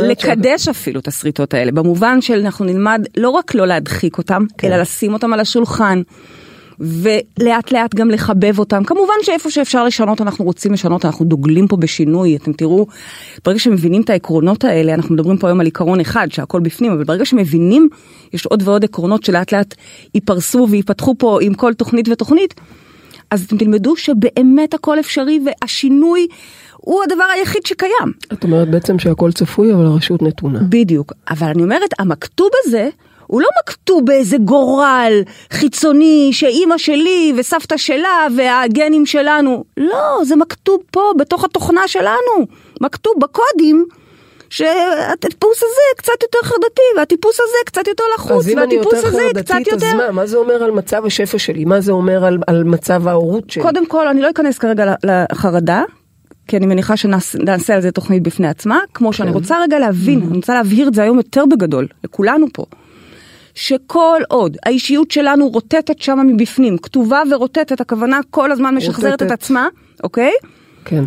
לקדש 0.00 0.68
אפילו 0.68 1.00
את 1.00 1.08
השריטות 1.08 1.54
האלה, 1.54 1.72
במובן 1.72 2.20
של 2.20 2.40
אנחנו 2.40 2.64
נלמד 2.64 3.06
לא 3.16 3.30
רק 3.30 3.54
לא 3.54 3.66
להדחיק 3.66 4.18
אותם, 4.18 4.44
כן. 4.58 4.68
אלא 4.68 4.76
לשים 4.76 5.12
אותם 5.12 5.32
על 5.32 5.40
השולחן. 5.40 6.02
ולאט 6.80 7.72
לאט 7.72 7.94
גם 7.94 8.10
לחבב 8.10 8.58
אותם. 8.58 8.84
כמובן 8.84 9.14
שאיפה 9.22 9.50
שאפשר 9.50 9.84
לשנות 9.84 10.20
אנחנו 10.20 10.44
רוצים 10.44 10.72
לשנות, 10.72 11.04
אנחנו 11.04 11.24
דוגלים 11.24 11.68
פה 11.68 11.76
בשינוי, 11.76 12.36
אתם 12.36 12.52
תראו, 12.52 12.86
ברגע 13.44 13.58
שמבינים 13.58 14.02
את 14.02 14.10
העקרונות 14.10 14.64
האלה, 14.64 14.94
אנחנו 14.94 15.14
מדברים 15.14 15.38
פה 15.38 15.46
היום 15.46 15.60
על 15.60 15.66
עיקרון 15.66 16.00
אחד 16.00 16.28
שהכל 16.30 16.60
בפנים, 16.60 16.92
אבל 16.92 17.04
ברגע 17.04 17.24
שמבינים, 17.24 17.88
יש 18.32 18.46
עוד 18.46 18.62
ועוד 18.64 18.84
עקרונות 18.84 19.24
שלאט 19.24 19.52
לאט 19.52 19.74
ייפרסו 20.14 20.66
וייפתחו 20.70 21.14
פה 21.18 21.38
עם 21.42 21.54
כל 21.54 21.74
תוכנית 21.74 22.08
ותוכנית, 22.08 22.54
אז 23.30 23.44
אתם 23.44 23.56
תלמדו 23.56 23.96
שבאמת 23.96 24.74
הכל 24.74 25.00
אפשרי 25.00 25.40
והשינוי 25.46 26.26
הוא 26.76 27.02
הדבר 27.02 27.24
היחיד 27.34 27.66
שקיים. 27.66 28.12
את 28.32 28.44
אומרת 28.44 28.70
בעצם 28.70 28.98
שהכל 28.98 29.32
צפוי, 29.32 29.74
אבל 29.74 29.86
הרשות 29.86 30.22
נתונה. 30.22 30.60
בדיוק, 30.68 31.12
אבל 31.30 31.46
אני 31.46 31.62
אומרת, 31.62 31.90
המכתוב 31.98 32.48
הזה, 32.64 32.88
הוא 33.26 33.40
לא 33.40 33.48
מכתוב 33.62 34.06
באיזה 34.06 34.38
גורל 34.38 35.12
חיצוני 35.50 36.30
שאימא 36.32 36.78
שלי 36.78 37.32
וסבתא 37.36 37.76
שלה 37.76 38.26
והגנים 38.36 39.06
שלנו. 39.06 39.64
לא, 39.76 40.24
זה 40.24 40.36
מכתוב 40.36 40.80
פה 40.90 41.12
בתוך 41.18 41.44
התוכנה 41.44 41.88
שלנו. 41.88 42.46
מכתוב 42.80 43.14
בקודים 43.18 43.86
שהטיפוס 44.50 45.56
הזה 45.56 45.96
קצת 45.96 46.22
יותר 46.22 46.38
חרדתי 46.42 46.82
והטיפוס 46.96 47.40
הזה 47.40 47.56
קצת 47.66 47.88
יותר 47.88 48.04
לחוץ 48.14 48.30
אז 48.30 48.48
אם 48.48 48.58
אני 48.58 48.76
והטיפוס 48.76 48.94
יותר 48.94 49.08
הזה 49.08 49.22
קצת 49.34 49.52
חרדתית, 49.52 49.72
אז 49.72 49.82
יותר... 49.82 49.96
מה? 49.96 50.10
מה 50.10 50.26
זה 50.26 50.36
אומר 50.36 50.64
על 50.64 50.70
מצב 50.70 51.06
השפע 51.06 51.38
שלי? 51.38 51.64
מה 51.64 51.80
זה 51.80 51.92
אומר 51.92 52.24
על, 52.24 52.38
על 52.46 52.64
מצב 52.64 53.08
ההורות 53.08 53.50
שלי? 53.50 53.62
קודם 53.62 53.86
כל, 53.86 54.08
אני 54.08 54.22
לא 54.22 54.30
אכנס 54.30 54.58
כרגע 54.58 54.94
לחרדה, 55.04 55.82
כי 56.48 56.56
אני 56.56 56.66
מניחה 56.66 56.96
שנעשה 56.96 57.74
על 57.74 57.80
זה 57.80 57.90
תוכנית 57.90 58.22
בפני 58.22 58.48
עצמה, 58.48 58.80
כמו 58.94 59.12
שאני 59.12 59.30
רוצה 59.30 59.62
רגע 59.62 59.78
להבין, 59.78 60.22
אני 60.28 60.36
רוצה 60.36 60.54
להבהיר 60.54 60.88
את 60.88 60.94
זה 60.94 61.02
היום 61.02 61.16
יותר 61.16 61.44
בגדול, 61.46 61.86
לכולנו 62.04 62.46
פה, 62.52 62.64
שכל 63.56 64.20
עוד 64.28 64.56
האישיות 64.66 65.10
שלנו 65.10 65.48
רוטטת 65.48 66.02
שמה 66.02 66.22
מבפנים, 66.22 66.78
כתובה 66.78 67.22
ורוטטת, 67.30 67.80
הכוונה 67.80 68.20
כל 68.30 68.52
הזמן 68.52 68.74
משחזרת 68.74 69.14
את 69.14 69.22
רוטטת. 69.22 69.32
עצמה, 69.32 69.68
אוקיי? 70.04 70.32
כן. 70.84 71.04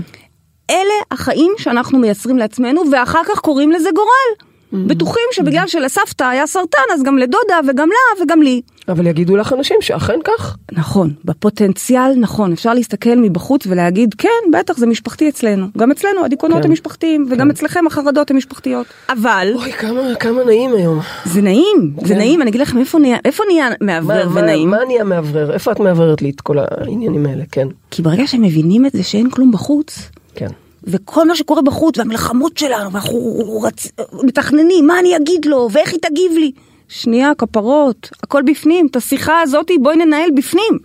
אלה 0.70 0.94
החיים 1.12 1.54
שאנחנו 1.58 2.00
מייצרים 2.00 2.38
לעצמנו, 2.38 2.82
ואחר 2.92 3.22
כך 3.24 3.40
קוראים 3.40 3.72
לזה 3.72 3.90
גורל. 3.96 4.49
בטוחים 4.74 5.24
שבגלל 5.32 5.68
שלסבתא 5.68 6.24
היה 6.24 6.48
סרטן, 6.48 6.78
אז 6.94 7.04
גם 7.04 7.18
לדודה 7.18 7.60
וגם 7.68 7.90
לה 7.90 8.24
וגם 8.24 8.42
לי. 8.42 8.62
אבל 8.90 9.08
יגידו 9.08 9.36
לך 9.36 9.54
אנשים 9.54 9.78
שאכן 9.82 10.20
כך. 10.24 10.58
נכון, 10.72 11.14
בפוטנציאל 11.26 12.14
נכון, 12.18 12.52
אפשר 12.52 12.74
להסתכל 12.74 13.16
מבחוץ 13.16 13.68
ולהגיד, 13.68 14.16
כן, 14.18 14.30
בטח, 14.54 14.78
זה 14.78 14.86
משפחתי 14.86 15.30
אצלנו. 15.30 15.66
גם 15.78 15.92
אצלנו 15.92 16.26
הדיכאונות 16.26 16.58
כן. 16.58 16.66
הם 16.66 16.72
משפחתיים, 16.72 17.28
וגם 17.30 17.50
אצלכם 17.50 17.88
החרדות 17.88 18.32
הן 18.32 18.38
משפחתיות. 18.38 18.86
אבל, 19.10 19.52
אוי, 19.56 19.72
כמה, 19.72 20.02
כמה 20.20 20.44
נעים 20.44 20.74
היום. 20.74 21.00
זה 21.26 21.42
נעים, 21.42 21.94
זה 22.02 22.14
כן. 22.14 22.18
נעים, 22.18 22.42
אני 22.42 22.50
אגיד 22.50 22.62
לכם, 22.62 22.78
איפה 22.78 23.00
נהיה, 23.00 23.18
איפה 23.26 23.44
נהיה 23.48 23.70
מה, 23.70 23.76
מאוורר 23.82 24.30
מה, 24.30 24.40
ונעים? 24.40 24.70
מה 24.70 24.78
נהיה 24.88 25.04
מאוורר? 25.04 25.54
איפה 25.54 25.72
את 25.72 25.80
מאווררת 25.80 26.22
לי 26.22 26.30
את 26.30 26.42
כל 26.42 26.58
העניינים 26.60 27.26
האלה? 27.26 27.44
כן, 27.52 27.68
כי 27.92 28.02
ברגע 28.02 28.28
שהם 28.28 28.42
מבינים 28.42 28.86
את 28.86 28.92
זה 28.92 29.04
שאין 29.04 29.30
כלום 29.30 29.52
בחוץ, 29.52 30.10
כן. 30.36 30.50
וכל 30.84 31.28
מה 31.28 31.36
שקורה 31.36 31.62
בחוץ 31.62 31.98
והמלחמות 31.98 32.58
שלנו 32.58 32.92
ואנחנו 32.92 33.60
רצ... 33.64 33.88
מתכננים 34.24 34.88
מה 34.88 35.00
אני 35.00 35.16
אגיד 35.16 35.46
לו 35.46 35.70
ואיך 35.72 35.92
היא 35.92 36.00
תגיב 36.02 36.32
לי. 36.32 36.52
שנייה 36.88 37.32
כפרות 37.38 38.10
הכל 38.24 38.42
בפנים 38.46 38.88
את 38.92 38.96
השיחה 38.96 39.42
הזאתי 39.42 39.78
בואי 39.78 39.96
ננהל 39.96 40.30
בפנים 40.36 40.78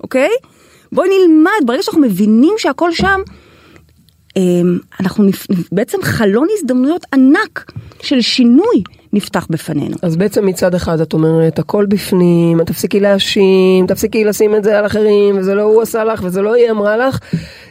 אוקיי? 0.00 0.30
בואי 0.92 1.08
נלמד 1.08 1.66
ברגע 1.66 1.82
שאנחנו 1.82 2.00
מבינים 2.00 2.54
שהכל 2.58 2.92
שם 2.92 3.20
אמ, 4.36 4.78
אנחנו 5.00 5.24
נפ... 5.24 5.46
בעצם 5.72 5.98
חלון 6.02 6.48
הזדמנויות 6.58 7.06
ענק 7.14 7.72
של 8.02 8.20
שינוי 8.20 8.82
נפתח 9.12 9.46
בפנינו. 9.50 9.96
אז 10.02 10.16
בעצם 10.16 10.46
מצד 10.46 10.74
אחד 10.74 11.00
את 11.00 11.12
אומרת 11.12 11.58
הכל 11.58 11.86
בפנים, 11.86 12.64
תפסיקי 12.64 13.00
להאשים, 13.00 13.86
תפסיקי 13.86 14.24
לשים 14.24 14.54
את 14.54 14.64
זה 14.64 14.78
על 14.78 14.86
אחרים, 14.86 15.38
וזה 15.38 15.54
לא 15.54 15.62
הוא 15.62 15.82
עשה 15.82 16.04
לך 16.04 16.20
וזה 16.24 16.42
לא 16.42 16.54
היא 16.54 16.70
אמרה 16.70 16.96
לך, 16.96 17.18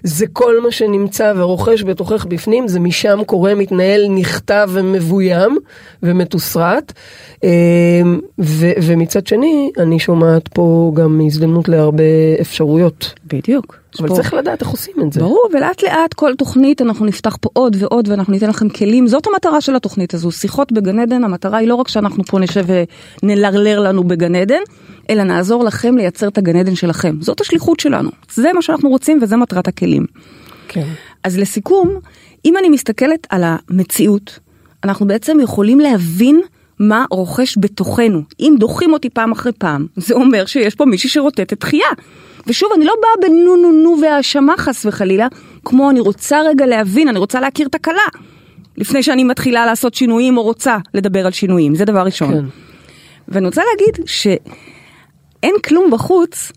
זה 0.04 0.28
כל 0.28 0.62
מה 0.62 0.72
שנמצא 0.72 1.34
ורוכש 1.36 1.84
בתוכך 1.84 2.26
בפנים, 2.26 2.68
זה 2.68 2.80
משם 2.80 3.20
קורה, 3.26 3.56
מתנהל, 3.56 4.08
נכתב 4.10 4.70
ומבוים 4.72 5.58
ומתוסרט. 6.04 6.94
אמ, 7.44 7.50
ו- 8.40 8.72
ומצד 8.84 9.28
שני, 9.28 9.72
אני 9.80 10.00
שומעת 10.00 10.48
פה 10.48 10.92
גם 10.96 11.22
הזדמנות 11.26 11.70
להרבה 11.70 12.04
אפשרויות. 12.42 13.14
בדיוק. 13.28 13.81
אבל 14.00 14.10
פה- 14.10 14.16
צריך 14.16 14.34
לדעת 14.34 14.62
איך 14.62 14.70
עושים 14.70 14.94
את 15.02 15.14
זה. 15.14 15.20
ברור, 15.20 15.48
ולאט 15.54 15.84
לאט 15.84 16.14
כל 16.14 16.36
תוכנית 16.38 16.82
אנחנו 16.82 17.06
נפתח 17.06 17.38
פה 17.42 17.50
עוד 17.54 17.76
ועוד 17.80 18.08
ואנחנו 18.10 18.34
ניתן 18.34 18.50
לכם 18.50 18.70
כלים, 18.70 19.08
זאת 19.08 19.28
המטרה 19.28 19.62
של 19.62 19.76
התוכנית 19.76 20.14
הזו, 20.14 20.32
שיחות 20.32 20.72
בגן 20.72 21.00
עדן, 21.00 21.24
המטרה 21.24 21.58
היא 21.58 21.68
לא 21.68 21.76
רק 21.76 21.88
שאנחנו 21.88 22.24
פה 22.24 22.40
נשב 22.40 22.66
ונלרלר 23.24 23.80
לנו 23.80 24.04
בגן 24.04 24.36
עדן, 24.36 24.62
אלא 25.10 25.24
נעזור 25.24 25.64
לכם 25.64 25.98
לייצר 25.98 26.28
את 26.28 26.38
הגן 26.38 26.56
עדן 26.56 26.76
שלכם, 26.76 27.16
זאת 27.22 27.42
השליחות 27.42 27.80
שלנו, 27.80 28.10
זה 28.34 28.54
מה 28.54 28.62
שאנחנו 28.62 28.90
רוצים 28.90 29.20
וזה 29.22 29.38
מטרת 29.38 29.68
הכלים. 29.68 30.06
כן. 30.68 30.88
אז 31.24 31.38
לסיכום, 31.38 31.90
אם 32.46 32.58
אני 32.58 32.70
מסתכלת 32.70 33.28
על 33.30 33.44
המציאות, 33.46 34.40
אנחנו 34.84 35.08
בעצם 35.08 35.38
יכולים 35.40 35.80
להבין 35.80 36.42
מה 36.80 37.06
רוכש 37.12 37.58
בתוכנו. 37.60 38.22
אם 38.40 38.56
דוחים 38.60 38.94
אותי 38.94 39.10
פעם 39.10 39.32
אחרי 39.32 39.52
פעם, 39.52 39.88
זה 39.96 40.14
אומר 40.14 40.46
שיש 40.46 40.76
פה 40.76 40.86
מישהי 40.86 41.10
שרוטטת 41.10 41.60
דחייה. 41.60 41.88
ושוב, 42.48 42.70
אני 42.76 42.86
לא 42.86 42.94
באה 43.02 43.30
בנו 43.30 43.56
נו 43.56 43.72
נו 43.72 44.02
והאשמה 44.02 44.58
חס 44.58 44.86
וחלילה, 44.86 45.28
כמו 45.66 45.90
אני 45.90 46.00
רוצה 46.00 46.42
רגע 46.42 46.66
להבין, 46.66 47.08
אני 47.08 47.20
רוצה 47.20 47.40
להכיר 47.40 47.68
את 47.68 47.76
הכלה. 47.76 48.02
לפני 48.78 49.04
שאני 49.04 49.24
מתחילה 49.24 49.66
לעשות 49.66 49.94
שינויים 49.94 50.38
או 50.38 50.44
רוצה 50.44 50.78
לדבר 50.94 51.26
על 51.26 51.32
שינויים, 51.32 51.76
זה 51.76 51.86
דבר 51.86 52.02
ראשון. 52.02 52.34
כן. 52.34 52.46
ואני 53.28 53.46
רוצה 53.46 53.62
להגיד 53.72 54.08
שאין 54.08 55.56
כלום 55.66 55.92
בחוץ, 55.92 56.52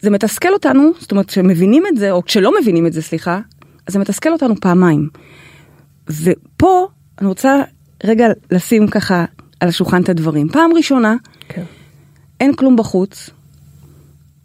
זה 0.00 0.10
מתסכל 0.10 0.52
אותנו, 0.52 0.90
זאת 0.98 1.10
אומרת 1.10 1.26
כשמבינים 1.26 1.86
את 1.86 1.96
זה, 1.96 2.10
או 2.10 2.24
כשלא 2.24 2.52
מבינים 2.60 2.86
את 2.86 2.92
זה, 2.92 3.02
סליחה, 3.02 3.40
אז 3.86 3.92
זה 3.92 3.98
מתסכל 3.98 4.32
אותנו 4.32 4.54
פעמיים. 4.60 5.08
ופה 6.22 6.86
אני 7.18 7.28
רוצה 7.28 7.62
רגע 8.04 8.26
לשים 8.50 8.88
ככה 8.88 9.24
על 9.60 9.68
השולחן 9.68 10.02
את 10.02 10.08
הדברים. 10.08 10.48
פעם 10.48 10.70
ראשונה, 10.74 11.16
כן. 11.48 11.62
אין 12.40 12.54
כלום 12.54 12.76
בחוץ. 12.76 13.30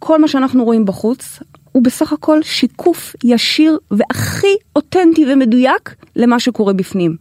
כל 0.08 0.22
מה 0.22 0.28
שאנחנו 0.28 0.64
רואים 0.64 0.86
בחוץ 0.86 1.40
הוא 1.72 1.84
בסך 1.84 2.14
הכל 2.14 2.44
שיקוף 2.44 3.16
ישיר 3.24 3.78
והכי 3.92 4.56
אותנטי 4.76 5.26
ומדויק 5.34 5.96
למה 6.16 6.40
שקורה 6.40 6.74
בפנים. 6.74 7.16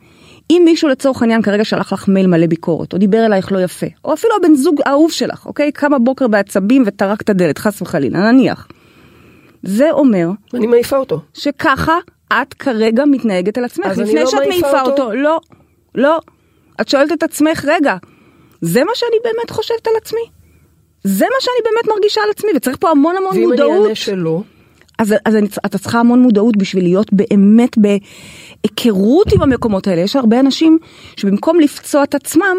אם 0.50 0.62
מישהו 0.64 0.88
לצורך 0.88 1.22
העניין 1.22 1.42
כרגע 1.42 1.64
שלח 1.64 1.92
לך 1.92 2.08
מייל 2.08 2.26
מלא 2.26 2.46
ביקורת, 2.46 2.92
או 2.92 2.98
דיבר 2.98 3.26
אלייך 3.26 3.52
לא 3.52 3.62
יפה, 3.62 3.86
או 4.04 4.12
אפילו 4.12 4.34
הבן 4.36 4.54
זוג 4.54 4.80
האהוב 4.84 5.10
שלך, 5.10 5.46
אוקיי? 5.46 5.72
קם 5.72 5.90
בבוקר 5.90 6.28
בעצבים 6.28 6.82
וטרק 6.86 7.22
את 7.22 7.30
הדלת, 7.30 7.58
חס 7.58 7.82
וחלילה, 7.82 8.32
נניח. 8.32 8.68
זה 9.62 9.90
אומר 9.90 10.28
אני 10.54 10.66
מעיפה 10.66 10.96
אותו. 10.96 11.20
שככה 11.34 11.98
את 12.32 12.54
כרגע 12.54 13.04
מתנהגת 13.04 13.58
על 13.58 13.64
עצמך, 13.64 13.86
אז 13.86 14.00
אני 14.00 14.08
לפני 14.08 14.20
לא 14.20 14.30
שאת 14.30 14.40
מעיפה 14.48 14.80
אותו? 14.80 15.02
אותו. 15.02 15.12
לא, 15.12 15.40
לא. 15.94 16.18
את 16.80 16.88
שואלת 16.88 17.12
את 17.12 17.22
עצמך, 17.22 17.64
רגע, 17.68 17.96
זה 18.60 18.84
מה 18.84 18.92
שאני 18.94 19.16
באמת 19.24 19.50
חושבת 19.50 19.86
על 19.86 19.92
עצמי? 19.96 20.36
זה 21.06 21.25
מה 21.25 21.40
שאני 21.40 21.72
באמת 21.72 21.94
מרגישה 21.96 22.20
על 22.25 22.30
עצמי, 22.30 22.50
וצריך 22.56 22.76
פה 22.80 22.90
המון 22.90 23.16
המון 23.16 23.30
ואם 23.32 23.36
אני 23.36 23.46
מודעות. 23.46 23.84
אענה 23.84 23.94
שלא, 23.94 24.42
אז, 24.98 25.14
אז 25.25 25.36
אני, 25.36 25.46
אתה 25.66 25.78
צריכה 25.78 26.00
המון 26.00 26.22
מודעות 26.22 26.56
בשביל 26.56 26.84
להיות 26.84 27.12
באמת 27.12 27.76
בהיכרות 27.78 29.32
עם 29.32 29.42
המקומות 29.42 29.86
האלה. 29.86 30.00
יש 30.00 30.16
הרבה 30.16 30.40
אנשים 30.40 30.78
שבמקום 31.16 31.60
לפצוע 31.60 32.02
את 32.02 32.14
עצמם, 32.14 32.56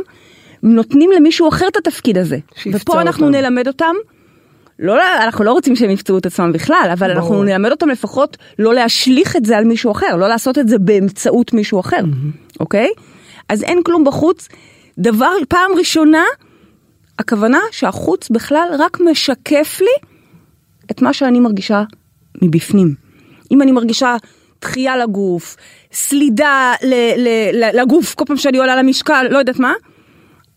נותנים 0.63 1.12
למישהו 1.12 1.50
אחר 1.50 1.68
את 1.68 1.77
התפקיד 1.77 2.18
הזה. 2.18 2.38
ופה 2.74 3.01
אנחנו 3.01 3.25
אותם. 3.25 3.38
נלמד 3.38 3.68
אותם. 3.68 3.96
לא, 4.80 4.96
אנחנו 5.24 5.46
לא 5.46 5.51
רוצים 5.51 5.75
שהם 5.75 5.89
יפצעו 5.89 6.18
את 6.18 6.25
עצמם 6.25 6.51
בכלל, 6.51 6.89
אבל 6.94 7.08
ברור. 7.08 7.20
אנחנו 7.20 7.44
נלמד 7.44 7.72
אותם 7.72 7.89
לפחות 7.89 8.38
לא 8.60 8.74
להשליך 8.74 9.36
את 9.36 9.46
זה 9.46 9.58
על 9.58 9.66
מישהו 9.66 9.92
אחר, 9.92 10.16
לא 10.16 10.27
לעשות 10.27 10.58
את 10.58 10.68
זה 10.68 10.77
באמצעות 10.80 11.54
מישהו 11.54 11.80
אחר, 11.80 12.01
אוקיי? 12.60 12.89
אז 13.50 13.63
אין 13.63 13.84
כלום 13.84 14.04
בחוץ. 14.04 14.48
דבר, 14.98 15.32
פעם 15.50 15.72
ראשונה, 15.77 16.24
הכוונה 17.20 17.60
שהחוץ 17.72 18.30
בכלל 18.30 18.68
רק 18.80 19.00
משקף 19.00 19.78
לי 19.82 20.08
את 20.92 21.02
מה 21.02 21.14
שאני 21.14 21.40
מרגישה 21.40 21.84
מבפנים. 22.42 22.96
אם 23.52 23.62
אני 23.62 23.72
מרגישה 23.72 24.16
דחייה 24.62 24.98
לגוף, 24.98 25.56
סלידה 25.94 26.74
ל- 26.84 27.28
ל- 27.54 27.82
לגוף 27.82 28.16
כל 28.16 28.26
פעם 28.28 28.38
שאני 28.38 28.58
עולה 28.58 28.76
למשקל, 28.76 29.28
לא 29.30 29.38
יודעת 29.38 29.60
מה, 29.60 29.74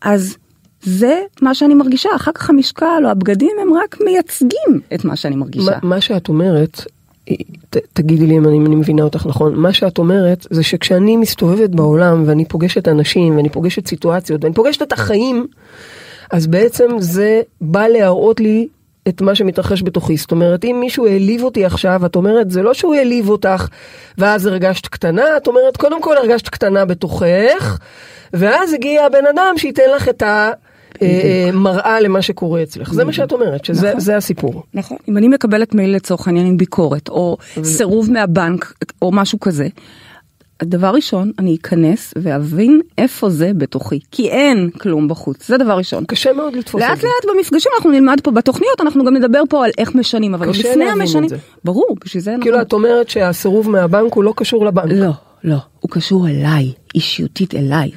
אז 0.03 0.37
זה 0.83 1.21
מה 1.43 1.55
שאני 1.55 1.75
מרגישה. 1.75 2.09
אחר 2.17 2.33
כך 2.33 2.51
המשקל 2.51 3.03
או 3.05 3.09
הבגדים 3.09 3.57
הם 3.63 3.75
רק 3.75 3.97
מייצגים 4.05 4.81
את 4.95 5.05
מה 5.05 5.17
שאני 5.17 5.37
מרגישה. 5.37 5.71
מה, 5.71 5.79
מה 5.83 6.01
שאת 6.01 6.29
אומרת, 6.29 6.85
ת, 7.71 7.77
תגידי 7.93 8.27
לי 8.27 8.37
אם 8.37 8.49
אני, 8.49 8.59
אני 8.59 8.75
מבינה 8.77 9.03
אותך 9.03 9.27
נכון, 9.27 9.55
מה 9.55 9.73
שאת 9.73 9.99
אומרת 9.99 10.47
זה 10.51 10.63
שכשאני 10.63 11.17
מסתובבת 11.17 11.71
בעולם 11.71 12.25
ואני 12.27 12.45
פוגשת 12.45 12.89
אנשים 12.89 13.37
ואני 13.37 13.49
פוגשת 13.49 13.87
סיטואציות 13.87 14.45
ואני 14.45 14.55
פוגשת 14.55 14.83
את 14.83 14.93
החיים, 14.93 15.47
אז 16.33 16.47
בעצם 16.47 16.87
זה 16.99 17.43
בא 17.61 17.87
להראות 17.87 18.41
לי 18.41 18.69
את 19.09 19.21
מה 19.21 19.35
שמתרחש 19.35 19.83
בתוכי. 19.83 20.17
זאת 20.17 20.31
אומרת, 20.31 20.65
אם 20.65 20.77
מישהו 20.81 21.07
העליב 21.07 21.43
אותי 21.43 21.65
עכשיו, 21.65 22.07
את 22.07 22.17
אומרת, 22.17 22.51
זה 22.51 22.63
לא 22.63 22.75
שהוא 22.75 22.95
העליב 22.95 23.29
אותך 23.29 23.69
ואז 24.19 24.47
הרגשת 24.47 24.87
קטנה, 24.87 25.37
את 25.37 25.47
אומרת, 25.47 25.77
קודם 25.77 26.03
כל 26.03 26.17
הרגשת 26.17 26.49
קטנה 26.49 26.85
בתוכך, 26.85 27.79
ואז 28.33 28.73
הגיע 28.73 29.05
הבן 29.05 29.27
אדם 29.35 29.55
שייתן 29.57 29.91
לך 29.97 30.09
את 30.09 30.23
המראה 31.01 32.01
למה 32.01 32.23
שקורה 32.23 32.63
אצלך. 32.63 32.93
זה 32.93 33.05
מה 33.05 33.13
שאת 33.13 33.33
אומרת, 33.33 33.65
שזה 33.65 33.95
נכון. 33.95 34.15
הסיפור. 34.15 34.63
נכון. 34.75 34.97
אם 35.09 35.17
אני 35.17 35.29
מקבלת 35.29 35.75
מייל 35.75 35.95
לצורך 35.97 36.27
העניין 36.27 36.47
עם 36.47 36.57
ביקורת, 36.57 37.09
או 37.09 37.37
סירוב 37.63 38.11
מהבנק, 38.11 38.73
או 39.03 39.13
משהו 39.13 39.41
כזה, 39.41 39.69
דבר 40.65 40.91
ראשון, 40.95 41.33
אני 41.39 41.57
אכנס 41.61 42.15
ואבין 42.17 42.81
איפה 42.99 43.31
זה 43.31 43.53
בתוכי, 43.57 44.01
כי 44.11 44.29
אין 44.29 44.71
כלום 44.71 45.09
בחוץ, 45.09 45.49
זה 45.49 45.59
דבר 45.59 45.79
ראשון. 45.79 46.05
קשה 46.05 46.33
מאוד 46.33 46.57
לתפוס 46.57 46.83
את 46.83 46.89
לאט 46.89 47.01
זה. 47.01 47.07
לאט 47.07 47.37
במפגשים 47.37 47.73
אנחנו 47.77 47.91
נלמד 47.91 48.21
פה 48.23 48.31
בתוכניות, 48.31 48.81
אנחנו 48.81 49.05
גם 49.05 49.17
נדבר 49.17 49.43
פה 49.49 49.65
על 49.65 49.71
איך 49.79 49.95
משנים, 49.95 50.35
אבל 50.35 50.49
לפני 50.49 50.89
את 50.89 50.93
המשנים. 50.93 51.31
ברור, 51.65 51.97
בשביל 52.05 52.23
זה 52.23 52.31
אנחנו... 52.31 52.43
כאילו 52.43 52.61
את 52.61 52.73
אומרת 52.73 53.09
שהסירוב 53.09 53.71
מהבנק 53.71 54.13
הוא 54.13 54.25
לא 54.25 54.33
קשור 54.37 54.67
לבנק. 54.67 54.93
לא, 54.93 55.11
לא, 55.45 55.57
הוא 55.81 55.91
קשור 55.91 56.29
אליי, 56.29 56.73
אישיותית 56.95 57.55
אליי. 57.55 57.91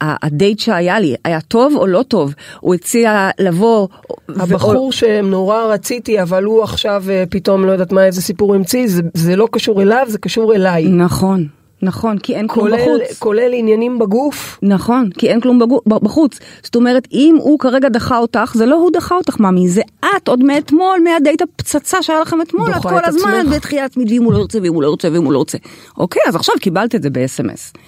הדייט 0.00 0.58
שהיה 0.58 1.00
לי 1.00 1.14
היה 1.24 1.40
טוב 1.40 1.74
או 1.76 1.86
לא 1.86 2.02
טוב, 2.02 2.34
הוא 2.60 2.74
הציע 2.74 3.30
לבוא. 3.38 3.88
ו- 4.28 4.42
הבחור 4.42 4.92
שנורא 4.92 5.64
רציתי 5.64 6.22
אבל 6.22 6.44
הוא 6.44 6.62
עכשיו 6.62 7.04
אה, 7.08 7.24
פתאום 7.30 7.64
לא 7.64 7.72
יודעת 7.72 7.92
מה 7.92 8.06
איזה 8.06 8.22
סיפור 8.22 8.54
המציא 8.54 8.86
זה, 8.86 9.02
זה 9.14 9.36
לא 9.36 9.48
קשור 9.52 9.82
אליו 9.82 10.06
זה 10.08 10.18
קשור 10.18 10.54
אליי. 10.54 10.84
נכון, 10.88 11.46
נכון, 11.82 12.18
כי 12.18 12.34
אין 12.36 12.48
כלום 12.48 12.68
כולל, 12.70 12.82
בחוץ. 12.82 13.18
כולל 13.18 13.50
עניינים 13.54 13.98
בגוף. 13.98 14.58
נכון, 14.62 15.10
כי 15.18 15.28
אין 15.28 15.40
כלום 15.40 15.58
בגו- 15.58 15.80
ב- 15.86 16.04
בחוץ. 16.04 16.38
זאת 16.62 16.76
אומרת, 16.76 17.08
אם 17.12 17.36
הוא 17.40 17.58
כרגע 17.58 17.88
דחה 17.88 18.18
אותך, 18.18 18.52
זה 18.56 18.66
לא 18.66 18.74
הוא 18.76 18.90
דחה 18.92 19.14
אותך, 19.14 19.40
ממי, 19.40 19.68
זה 19.68 19.82
את 20.16 20.28
עוד 20.28 20.44
מאתמול, 20.44 21.00
מהדייט 21.04 21.42
הפצצה 21.42 22.02
שהיה 22.02 22.20
לכם 22.20 22.42
אתמול, 22.42 22.70
את 22.70 22.82
כל 22.82 22.98
את 22.98 23.08
הזמן 23.08 23.30
עצמך. 23.40 23.54
בדחייה 23.54 23.84
עצמית, 23.84 24.08
ואם 24.10 24.22
הוא 24.24 24.32
לא 24.32 24.38
ירצה, 24.38 24.58
ואם 24.62 24.74
הוא 24.74 24.82
לא 24.82 24.88
ירצה, 24.88 25.08
ואם 25.12 25.24
הוא 25.24 25.32
לא 25.32 25.38
ירצה. 25.38 25.58
אוקיי, 25.98 26.22
אז 26.28 26.36
עכשיו 26.36 26.54
קיבלת 26.60 26.94
את 26.94 27.02
זה 27.02 27.10
ב-SMS. 27.10 27.78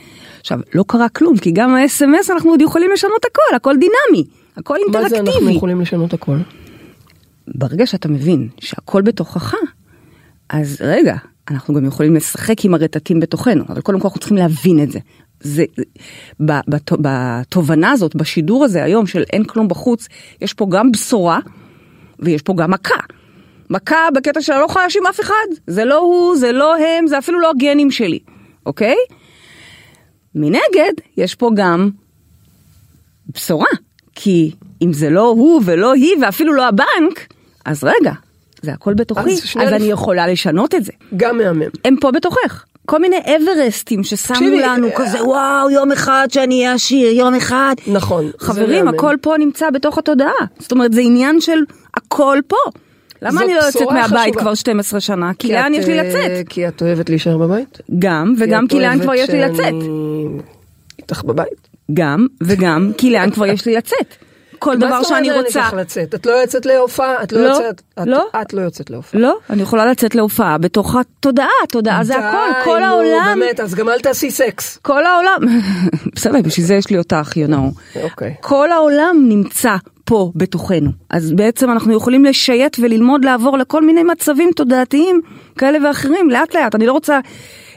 עכשיו, 0.40 0.58
לא 0.74 0.84
קרה 0.86 1.08
כלום, 1.08 1.36
כי 1.38 1.50
גם 1.50 1.74
ה-SMS 1.74 2.30
אנחנו 2.32 2.50
עוד 2.50 2.62
יכולים 2.62 2.90
לשנות 2.92 3.24
הכל, 3.24 3.56
הכל 3.56 3.74
דינמי, 3.76 4.24
הכל 4.56 4.74
מה 4.86 4.92
זה 4.92 4.98
אנחנו 4.98 5.16
אינטראקטיבי. 5.16 5.52
יכולים 5.52 5.80
לשנות 5.80 6.14
הכל? 6.14 6.36
ברגע 7.48 7.86
שאתה 7.86 8.08
מבין 8.08 8.48
שהכל 8.60 9.02
בתוכך, 9.02 9.54
אז 10.48 10.76
רגע, 10.80 11.14
אנחנו 11.50 11.74
גם 11.74 11.84
יכולים 11.84 12.14
לשחק 12.14 12.64
עם 12.64 12.74
הרטטים 12.74 13.20
בתוכנו, 13.20 13.64
אבל 13.68 13.80
קודם 13.80 14.00
כל 14.00 14.06
אנחנו 14.06 14.20
צריכים 14.20 14.36
להבין 14.36 14.82
את 14.82 14.90
זה. 14.90 14.98
זה, 15.40 15.64
בת- 16.40 16.92
בתובנה 17.00 17.90
הזאת, 17.90 18.16
בשידור 18.16 18.64
הזה 18.64 18.84
היום 18.84 19.06
של 19.06 19.22
אין 19.32 19.44
כלום 19.44 19.68
בחוץ, 19.68 20.08
יש 20.40 20.54
פה 20.54 20.66
גם 20.70 20.92
בשורה 20.92 21.38
ויש 22.18 22.42
פה 22.42 22.54
גם 22.56 22.70
מכה. 22.70 22.94
מכה 23.70 24.08
בקטע 24.14 24.40
שאני 24.42 24.58
לא 24.58 24.64
יכולה 24.64 24.84
להאשים 24.84 25.02
אף 25.10 25.20
אחד. 25.20 25.34
זה 25.66 25.84
לא 25.84 25.98
הוא, 25.98 26.36
זה 26.36 26.52
לא 26.52 26.76
הם, 26.78 27.06
זה 27.06 27.18
אפילו 27.18 27.40
לא 27.40 27.50
הגנים 27.50 27.90
שלי, 27.90 28.18
אוקיי? 28.66 28.96
מנגד, 30.34 30.92
יש 31.16 31.34
פה 31.34 31.50
גם 31.56 31.90
בשורה. 33.28 33.66
כי 34.14 34.54
אם 34.82 34.92
זה 34.92 35.10
לא 35.10 35.28
הוא 35.28 35.62
ולא 35.64 35.92
היא 35.92 36.12
ואפילו 36.22 36.52
לא 36.52 36.68
הבנק, 36.68 37.32
אז 37.64 37.84
רגע, 37.84 38.12
זה 38.64 38.72
הכל 38.72 38.94
בתוכי, 38.94 39.30
אז 39.30 39.42
אז, 39.66 39.72
אני 39.72 39.84
יכולה 39.84 40.26
לשנות 40.26 40.74
את 40.74 40.84
זה. 40.84 40.92
גם 41.16 41.38
מהמם. 41.38 41.62
הם 41.84 41.96
פה 42.00 42.10
בתוכך. 42.10 42.64
כל 42.86 42.98
מיני 42.98 43.16
אברסטים 43.16 44.04
ששמו 44.04 44.48
לנו 44.62 44.86
אה, 44.86 44.92
כזה 44.96 45.24
וואו 45.24 45.70
יום 45.70 45.92
אחד 45.92 46.28
שאני 46.30 46.58
אהיה 46.58 46.72
עשיר 46.72 47.12
יום 47.12 47.34
אחד. 47.34 47.74
נכון, 47.86 48.30
חברים. 48.38 48.88
הכל 48.88 49.16
פה 49.20 49.34
נמצא 49.38 49.70
בתוך 49.70 49.98
התודעה. 49.98 50.32
זאת 50.58 50.72
אומרת 50.72 50.92
זה 50.92 51.00
עניין 51.00 51.40
של 51.40 51.58
הכל 51.96 52.38
פה. 52.46 52.56
למה 53.22 53.42
אני 53.42 53.54
לא 53.54 53.60
יוצאת 53.60 53.88
מהבית. 53.92 54.36
כבר 54.36 54.54
12 54.54 55.00
שנה? 55.00 55.30
כי 55.38 55.52
לאן 55.52 55.74
יש 55.74 55.86
לי 55.86 55.98
אה, 55.98 56.02
לצאת? 56.02 56.48
כי 56.48 56.68
את 56.68 56.82
אוהבת 56.82 57.10
להישאר 57.10 57.38
בבית? 57.38 57.78
גם 57.98 58.34
וגם 58.38 58.66
כי 58.66 58.80
לאן 58.80 59.00
כבר 59.00 59.14
יש 59.14 59.30
לי 59.30 59.40
לצאת. 59.40 59.74
איתך 60.98 61.24
בבית. 61.24 61.68
גם 61.94 62.26
וגם 62.42 62.90
כי 62.98 63.10
לאן 63.10 63.30
כבר 63.30 63.46
יש 63.46 63.66
לי 63.66 63.74
לצאת. 63.74 64.14
כל 64.64 64.76
דבר 64.76 64.88
מה 64.88 64.98
זאת 65.02 65.08
שאני 65.08 65.30
אומרת 65.30 65.46
רוצה. 65.46 65.60
לך 65.60 65.72
לצאת? 65.72 66.14
את 66.14 66.26
לא 66.26 66.32
יוצאת 66.32 66.66
להופעה? 66.66 67.22
את 67.22 67.32
לא 67.32 67.40
לא, 67.40 67.48
יוצאת? 67.48 67.82
את- 68.02 68.06
לא. 68.06 68.24
את 68.42 68.52
לא 68.54 68.60
יוצאת 68.60 68.90
להופעה. 68.90 69.20
לא, 69.20 69.36
אני 69.50 69.62
יכולה 69.62 69.86
לצאת 69.86 70.14
להופעה 70.14 70.58
בתוך 70.58 70.96
התודעה, 70.96 71.48
תודעה 71.68 72.04
זה 72.04 72.16
הכל, 72.28 72.38
כל 72.64 72.78
נו, 72.78 72.84
העולם, 72.84 73.38
באמת, 73.40 73.60
אז 73.60 73.74
גם 73.74 73.88
אל 73.88 73.98
תעשי 74.00 74.30
סקס. 74.30 74.78
כל 74.82 75.04
העולם, 75.04 75.38
בסדר, 76.14 76.42
בשביל 76.42 76.66
זה 76.66 76.74
יש 76.74 76.90
לי 76.90 76.98
אותך, 76.98 77.32
you 77.32 77.50
know. 77.50 77.98
אוקיי. 78.02 78.34
כל 78.40 78.72
העולם 78.72 79.16
נמצא 79.28 79.76
פה 80.04 80.32
בתוכנו. 80.36 80.90
אז 81.10 81.32
בעצם 81.32 81.70
אנחנו 81.70 81.92
יכולים 81.96 82.24
לשייט 82.24 82.76
וללמוד 82.82 83.24
לעבור 83.24 83.58
לכל 83.58 83.86
מיני 83.86 84.02
מצבים 84.02 84.50
תודעתיים 84.56 85.20
כאלה 85.58 85.88
ואחרים, 85.88 86.30
לאט 86.30 86.54
לאט. 86.56 86.74
אני 86.74 86.86
לא 86.86 86.92
רוצה 86.92 87.20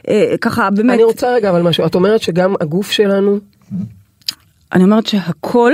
אה, 0.09 0.33
ככה 0.41 0.69
באמת, 0.69 0.93
אני 0.93 1.03
רוצה 1.03 1.27
רגע 1.33 1.49
אבל 1.49 1.61
משהו. 1.61 1.85
את 1.85 1.95
אומרת 1.95 2.21
שגם 2.21 2.53
הגוף 2.61 2.91
שלנו, 2.91 3.39
אני 4.73 4.83
אומרת 4.83 5.07
שהכל 5.07 5.71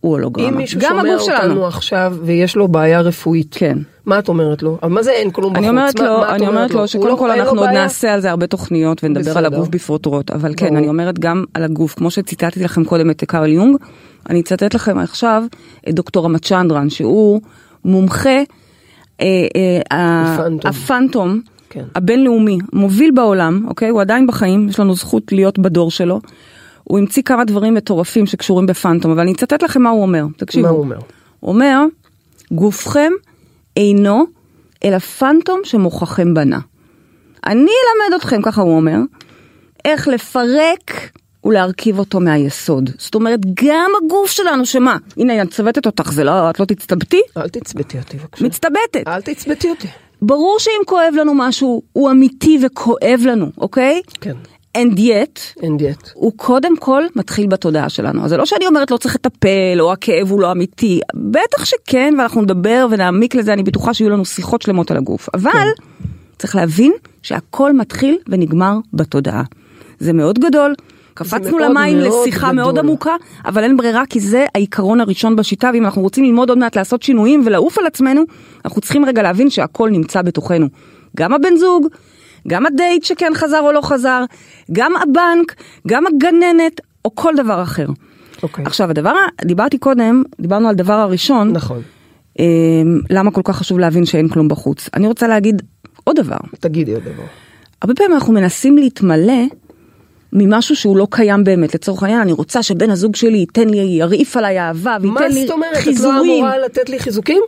הוא 0.00 0.12
הולוגרמה. 0.12 0.48
אם 0.48 0.56
מישהו 0.56 0.80
שומע. 0.80 1.02
אותנו 1.20 1.66
עכשיו 1.66 2.16
ויש 2.22 2.56
לו 2.56 2.68
בעיה 2.68 3.00
רפואית, 3.00 3.54
כן. 3.58 3.78
מה 4.06 4.18
את 4.18 4.28
אומרת 4.28 4.62
לו? 4.62 4.78
מה 4.88 5.02
זה 5.02 5.10
אין 5.10 5.30
כלום 5.30 5.52
בחוץ? 5.52 5.58
אני 5.64 5.68
אומרת 5.68 6.00
מה- 6.00 6.06
לו, 6.06 6.18
מה 6.20 6.34
אני 6.34 6.46
אומרת 6.48 6.70
לו 6.70 6.88
שקודם 6.88 7.08
לא- 7.08 7.16
כל 7.16 7.26
לו 7.26 7.32
אנחנו 7.34 7.58
עוד 7.58 7.68
בעיה? 7.68 7.82
נעשה 7.82 8.14
על 8.14 8.20
זה 8.20 8.30
הרבה 8.30 8.46
תוכניות 8.46 9.04
ונדבר 9.04 9.38
על 9.38 9.44
בסדר. 9.44 9.56
הגוף 9.56 9.68
בפרוטרוט, 9.68 10.30
אבל 10.30 10.54
כן. 10.56 10.76
אני 10.76 10.88
אומרת 10.88 11.18
גם 11.18 11.44
על 11.54 11.62
הגוף, 11.64 11.94
כמו 11.94 12.10
שציטטתי 12.10 12.64
לכם 12.64 12.84
קודם 12.84 13.10
את 13.10 13.24
קארל 13.24 13.48
יונג, 13.52 13.76
אני 14.30 14.40
אצטט 14.40 14.74
לכם 14.74 14.98
עכשיו 14.98 15.42
את 15.88 15.94
דוקטור 15.94 16.24
רמצ'נדרן, 16.24 16.90
שהוא 16.90 17.40
מומחה 17.84 18.30
אה, 19.20 19.26
אה, 19.56 19.80
הפנטום. 20.34 20.70
הפנטום 20.70 21.40
כן. 21.70 21.84
הבינלאומי, 21.94 22.58
מוביל 22.72 23.10
בעולם, 23.14 23.64
אוקיי? 23.68 23.88
הוא 23.88 24.00
עדיין 24.00 24.26
בחיים, 24.26 24.68
יש 24.68 24.80
לנו 24.80 24.94
זכות 24.94 25.32
להיות 25.32 25.58
בדור 25.58 25.90
שלו. 25.90 26.20
הוא 26.88 26.98
המציא 26.98 27.22
כמה 27.22 27.44
דברים 27.44 27.74
מטורפים 27.74 28.26
שקשורים 28.26 28.66
בפנטום, 28.66 29.10
אבל 29.10 29.20
אני 29.20 29.32
אצטט 29.32 29.62
לכם 29.62 29.82
מה 29.82 29.90
הוא 29.90 30.02
אומר, 30.02 30.24
תקשיבו. 30.36 30.66
מה 30.66 30.72
הוא 30.72 30.78
אומר? 30.78 30.98
הוא 31.40 31.52
אומר, 31.52 31.84
גופכם 32.50 33.12
אינו 33.76 34.26
אלא 34.84 34.98
פנטום 34.98 35.60
שמוחכם 35.64 36.34
בנה. 36.34 36.58
אני 37.46 37.60
אלמד 37.60 38.16
אתכם, 38.16 38.42
ככה 38.42 38.62
הוא 38.62 38.76
אומר, 38.76 38.98
איך 39.84 40.08
לפרק 40.08 41.10
ולהרכיב 41.44 41.98
אותו 41.98 42.20
מהיסוד. 42.20 42.90
זאת 42.98 43.14
אומרת, 43.14 43.40
גם 43.64 43.90
הגוף 44.04 44.30
שלנו, 44.30 44.66
שמה? 44.66 44.96
הנה, 45.16 45.32
אני 45.32 45.42
מצוותת 45.42 45.86
אותך, 45.86 46.12
זה 46.12 46.24
לא, 46.24 46.50
את 46.50 46.60
לא 46.60 46.64
תצטבתי? 46.64 47.20
אל 47.36 47.48
תצבטי 47.48 47.98
אותי 47.98 48.16
בבקשה. 48.16 48.44
מצטבטת. 48.44 49.06
אל 49.06 49.20
תצבטי 49.20 49.70
אותי. 49.70 49.88
ברור 50.22 50.56
שאם 50.58 50.84
כואב 50.86 51.14
לנו 51.16 51.32
משהו, 51.34 51.82
הוא 51.92 52.10
אמיתי 52.10 52.58
וכואב 52.62 53.20
לנו, 53.24 53.50
אוקיי? 53.58 54.02
כן. 54.20 54.34
And 54.76 54.98
yet, 54.98 55.62
אין 55.62 55.76
דיאט. 55.76 56.10
הוא 56.14 56.32
קודם 56.36 56.76
כל 56.76 57.02
מתחיל 57.16 57.46
בתודעה 57.46 57.88
שלנו. 57.88 58.24
אז 58.24 58.30
זה 58.30 58.36
לא 58.36 58.46
שאני 58.46 58.66
אומרת 58.66 58.90
לא 58.90 58.96
צריך 58.96 59.14
לטפל, 59.14 59.76
או 59.80 59.92
הכאב 59.92 60.30
הוא 60.30 60.40
לא 60.40 60.52
אמיתי. 60.52 61.00
בטח 61.14 61.64
שכן, 61.64 62.14
ואנחנו 62.18 62.42
נדבר 62.42 62.86
ונעמיק 62.90 63.34
לזה, 63.34 63.52
אני 63.52 63.62
בטוחה 63.62 63.94
שיהיו 63.94 64.10
לנו 64.10 64.24
שיחות 64.24 64.62
שלמות 64.62 64.90
על 64.90 64.96
הגוף. 64.96 65.28
אבל 65.34 65.50
כן. 65.52 66.06
צריך 66.38 66.56
להבין 66.56 66.92
שהכל 67.22 67.72
מתחיל 67.72 68.18
ונגמר 68.28 68.78
בתודעה. 68.92 69.42
זה 69.98 70.12
מאוד 70.12 70.38
גדול. 70.38 70.74
קפצנו 71.14 71.58
מאוד 71.58 71.70
למים 71.70 71.98
מאוד 71.98 72.22
לשיחה 72.22 72.46
גדול. 72.46 72.56
מאוד 72.56 72.78
עמוקה, 72.78 73.14
אבל 73.44 73.62
אין 73.62 73.76
ברירה 73.76 74.02
כי 74.06 74.20
זה 74.20 74.46
העיקרון 74.54 75.00
הראשון 75.00 75.36
בשיטה, 75.36 75.70
ואם 75.74 75.84
אנחנו 75.84 76.02
רוצים 76.02 76.24
ללמוד 76.24 76.48
עוד 76.48 76.58
מעט 76.58 76.76
לעשות 76.76 77.02
שינויים 77.02 77.42
ולעוף 77.44 77.78
על 77.78 77.86
עצמנו, 77.86 78.22
אנחנו 78.64 78.80
צריכים 78.80 79.04
רגע 79.04 79.22
להבין 79.22 79.50
שהכל 79.50 79.90
נמצא 79.90 80.22
בתוכנו. 80.22 80.66
גם 81.16 81.32
הבן 81.32 81.56
זוג, 81.56 81.86
גם 82.46 82.66
הדייט 82.66 83.04
שכן 83.04 83.32
חזר 83.34 83.60
או 83.60 83.72
לא 83.72 83.80
חזר, 83.80 84.24
גם 84.72 84.92
הבנק, 84.96 85.54
גם 85.86 86.04
הגננת, 86.06 86.80
או 87.04 87.14
כל 87.14 87.34
דבר 87.36 87.62
אחר. 87.62 87.86
אוקיי. 88.42 88.64
עכשיו 88.64 88.90
הדבר, 88.90 89.14
דיברתי 89.44 89.78
קודם, 89.78 90.22
דיברנו 90.40 90.68
על 90.68 90.74
דבר 90.74 90.92
הראשון, 90.92 91.52
נכון. 91.52 91.82
אה, 92.38 92.44
למה 93.10 93.30
כל 93.30 93.40
כך 93.44 93.56
חשוב 93.56 93.78
להבין 93.78 94.04
שאין 94.04 94.28
כלום 94.28 94.48
בחוץ. 94.48 94.88
אני 94.94 95.06
רוצה 95.06 95.28
להגיד 95.28 95.62
עוד 96.04 96.16
דבר. 96.16 96.36
תגידי 96.60 96.94
עוד 96.94 97.02
דבר. 97.02 97.24
הרבה 97.82 97.94
פעמים 97.94 98.12
אנחנו 98.12 98.32
מנסים 98.32 98.78
להתמלא 98.78 99.42
ממשהו 100.32 100.76
שהוא 100.76 100.96
לא 100.96 101.06
קיים 101.10 101.44
באמת. 101.44 101.74
לצורך 101.74 102.02
העניין, 102.02 102.20
אני 102.20 102.32
רוצה 102.32 102.62
שבן 102.62 102.90
הזוג 102.90 103.16
שלי 103.16 103.38
ייתן 103.38 103.68
לי, 103.68 103.76
ירעיף 103.76 104.36
עליי 104.36 104.60
אהבה 104.60 104.96
מה 105.00 105.20
וייתן 105.20 105.34
לי 105.34 105.46
זאת 105.46 105.50
אומרת? 105.50 105.72
את 105.72 105.76
לא 105.76 105.82
חיזורים. 105.82 106.44
אמורה 106.44 106.58
לתת 106.58 106.88
לי 106.88 106.98
חיזוקים? 106.98 107.42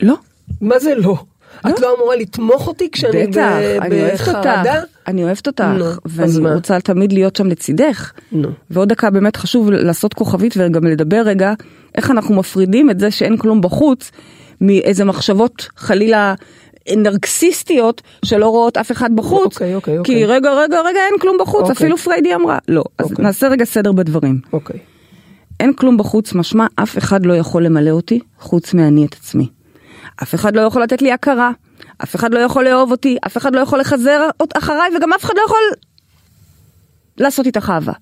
לא, 0.00 0.14
מה 0.60 0.78
זה 0.78 0.94
לא? 0.94 1.16
את 1.68 1.80
לא 1.80 1.94
אמורה 1.96 2.16
לתמוך 2.16 2.68
אותי 2.68 2.90
כשאני 2.90 3.26
בטח, 3.26 3.40
ב- 3.40 3.78
אני 3.82 4.00
אוהבת 4.00 4.20
אותך, 4.20 4.28
בחרדה? 4.28 4.74
אני 5.06 5.24
אוהבת 5.24 5.46
אותך, 5.46 5.64
ואני? 6.04 6.54
רוצה 6.54 6.80
תמיד 6.80 7.12
להיות 7.12 7.36
שם 7.36 7.46
לצידך. 7.46 8.12
ועוד 8.70 8.88
דקה 8.88 9.10
באמת 9.10 9.36
חשוב 9.36 9.70
לעשות 9.70 10.14
כוכבית 10.14 10.54
וגם 10.56 10.84
לדבר 10.84 11.22
רגע 11.24 11.52
איך 11.94 12.10
אנחנו 12.10 12.34
מפרידים 12.34 12.90
את 12.90 13.00
זה 13.00 13.10
שאין 13.10 13.36
כלום 13.36 13.60
בחוץ 13.60 14.10
מאיזה 14.60 15.04
מחשבות 15.04 15.68
חלילה 15.76 16.34
נרקסיסטיות 16.96 18.02
שלא 18.24 18.48
רואות 18.48 18.76
אף 18.76 18.92
אחד 18.92 19.16
בחוץ. 19.16 19.54
אוקיי, 19.54 19.74
אוקיי, 19.74 19.94
כי 19.94 19.98
אוקיי. 19.98 20.24
רגע 20.24 20.52
רגע 20.52 20.80
רגע 20.80 21.00
אין 21.10 21.18
כלום 21.20 21.36
בחוץ 21.40 21.60
אוקיי. 21.60 21.72
אפילו 21.72 21.96
פריידי 21.96 22.34
אמרה 22.34 22.58
לא 22.68 22.84
אז 22.98 23.10
אוקיי. 23.10 23.24
נעשה 23.24 23.48
רגע 23.48 23.64
סדר 23.64 23.92
בדברים. 23.92 24.40
אוקיי. 24.52 24.78
אין 25.60 25.72
כלום 25.72 25.96
בחוץ 25.96 26.34
משמע 26.34 26.66
אף 26.76 26.98
אחד 26.98 27.26
לא 27.26 27.36
יכול 27.36 27.64
למלא 27.64 27.90
אותי 27.90 28.20
חוץ 28.38 28.74
מאני 28.74 29.06
את 29.06 29.14
עצמי. 29.14 29.48
אף 30.22 30.34
אחד 30.34 30.56
לא 30.56 30.60
יכול 30.60 30.82
לתת 30.82 31.02
לי 31.02 31.12
הכרה, 31.12 31.50
אף 32.02 32.16
אחד 32.16 32.34
לא 32.34 32.38
יכול 32.38 32.64
לאהוב 32.64 32.90
אותי, 32.90 33.16
אף 33.26 33.36
אחד 33.36 33.54
לא 33.54 33.60
יכול 33.60 33.80
לחזר 33.80 34.28
אחריי 34.54 34.96
וגם 34.96 35.12
אף 35.12 35.24
אחד 35.24 35.34
לא 35.36 35.42
יכול 35.46 35.60
לעשות 37.18 37.46
איתך 37.46 37.70
אהבה. 37.70 37.92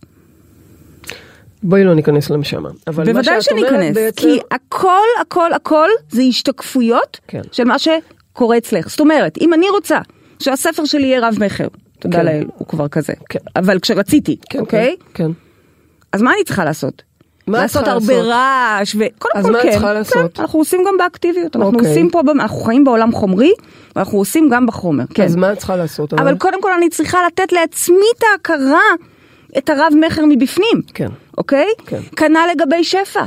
בואי 1.62 1.84
לא 1.84 1.94
ניכנס 1.94 2.30
לשם. 2.30 2.62
אבל 2.86 3.12
מה 3.12 3.24
שאת 3.24 3.42
שניכנס, 3.42 3.94
בעצם... 3.94 4.22
כי 4.22 4.38
הכל 4.50 5.06
הכל 5.20 5.52
הכל 5.52 5.88
זה 6.10 6.22
השתקפויות 6.22 7.20
כן. 7.28 7.40
של 7.52 7.64
מה 7.64 7.76
שקורה 7.78 8.58
אצלך. 8.58 8.88
זאת 8.88 9.00
אומרת, 9.00 9.38
אם 9.40 9.54
אני 9.54 9.70
רוצה 9.70 9.98
שהספר 10.38 10.84
שלי 10.84 11.06
יהיה 11.06 11.28
רב 11.28 11.36
מכר, 11.40 11.68
תודה 11.98 12.18
כן. 12.18 12.24
לאל, 12.24 12.46
הוא 12.56 12.68
כבר 12.68 12.88
כזה, 12.88 13.12
כן. 13.28 13.38
אבל 13.56 13.78
כשרציתי, 13.78 14.36
כן, 14.50 14.58
אוקיי? 14.58 14.96
כן. 15.14 15.24
כן. 15.24 15.30
אז 16.12 16.22
מה 16.22 16.32
אני 16.34 16.44
צריכה 16.44 16.64
לעשות? 16.64 17.02
מה 17.50 17.62
לעשות 17.62 17.88
הרבה 17.88 18.14
לעשות? 18.14 18.26
רעש 18.26 18.96
וקודם 18.98 19.32
אז 19.36 19.44
כל 19.44 19.52
מה 19.52 19.58
את 19.58 19.62
כן, 19.62 19.70
צריכה 19.70 19.92
לעשות? 19.92 20.32
כן, 20.36 20.42
אנחנו 20.42 20.58
עושים 20.58 20.80
גם 20.88 20.94
באקטיביות, 20.98 21.56
אנחנו 21.56 21.72
אוקיי. 21.72 21.88
עושים 21.88 22.10
פה, 22.10 22.20
אנחנו 22.34 22.60
חיים 22.60 22.84
בעולם 22.84 23.12
חומרי, 23.12 23.52
ואנחנו 23.96 24.18
עושים 24.18 24.48
גם 24.52 24.66
בחומר, 24.66 25.04
כן. 25.14 25.24
אז 25.24 25.36
מה 25.36 25.52
את 25.52 25.58
צריכה 25.58 25.76
לעשות? 25.76 26.12
אבל 26.12 26.36
קודם 26.38 26.62
כל 26.62 26.72
אני 26.72 26.88
צריכה 26.88 27.18
לתת 27.26 27.52
לעצמי 27.52 27.96
את 28.18 28.22
ההכרה, 28.32 28.80
את 29.58 29.70
הרב 29.70 29.92
מכר 30.06 30.22
מבפנים, 30.28 30.82
כן. 30.94 31.08
אוקיי? 31.38 31.66
כן. 31.86 32.00
כנ"ל 32.16 32.48
לגבי 32.52 32.84
שפע, 32.84 33.20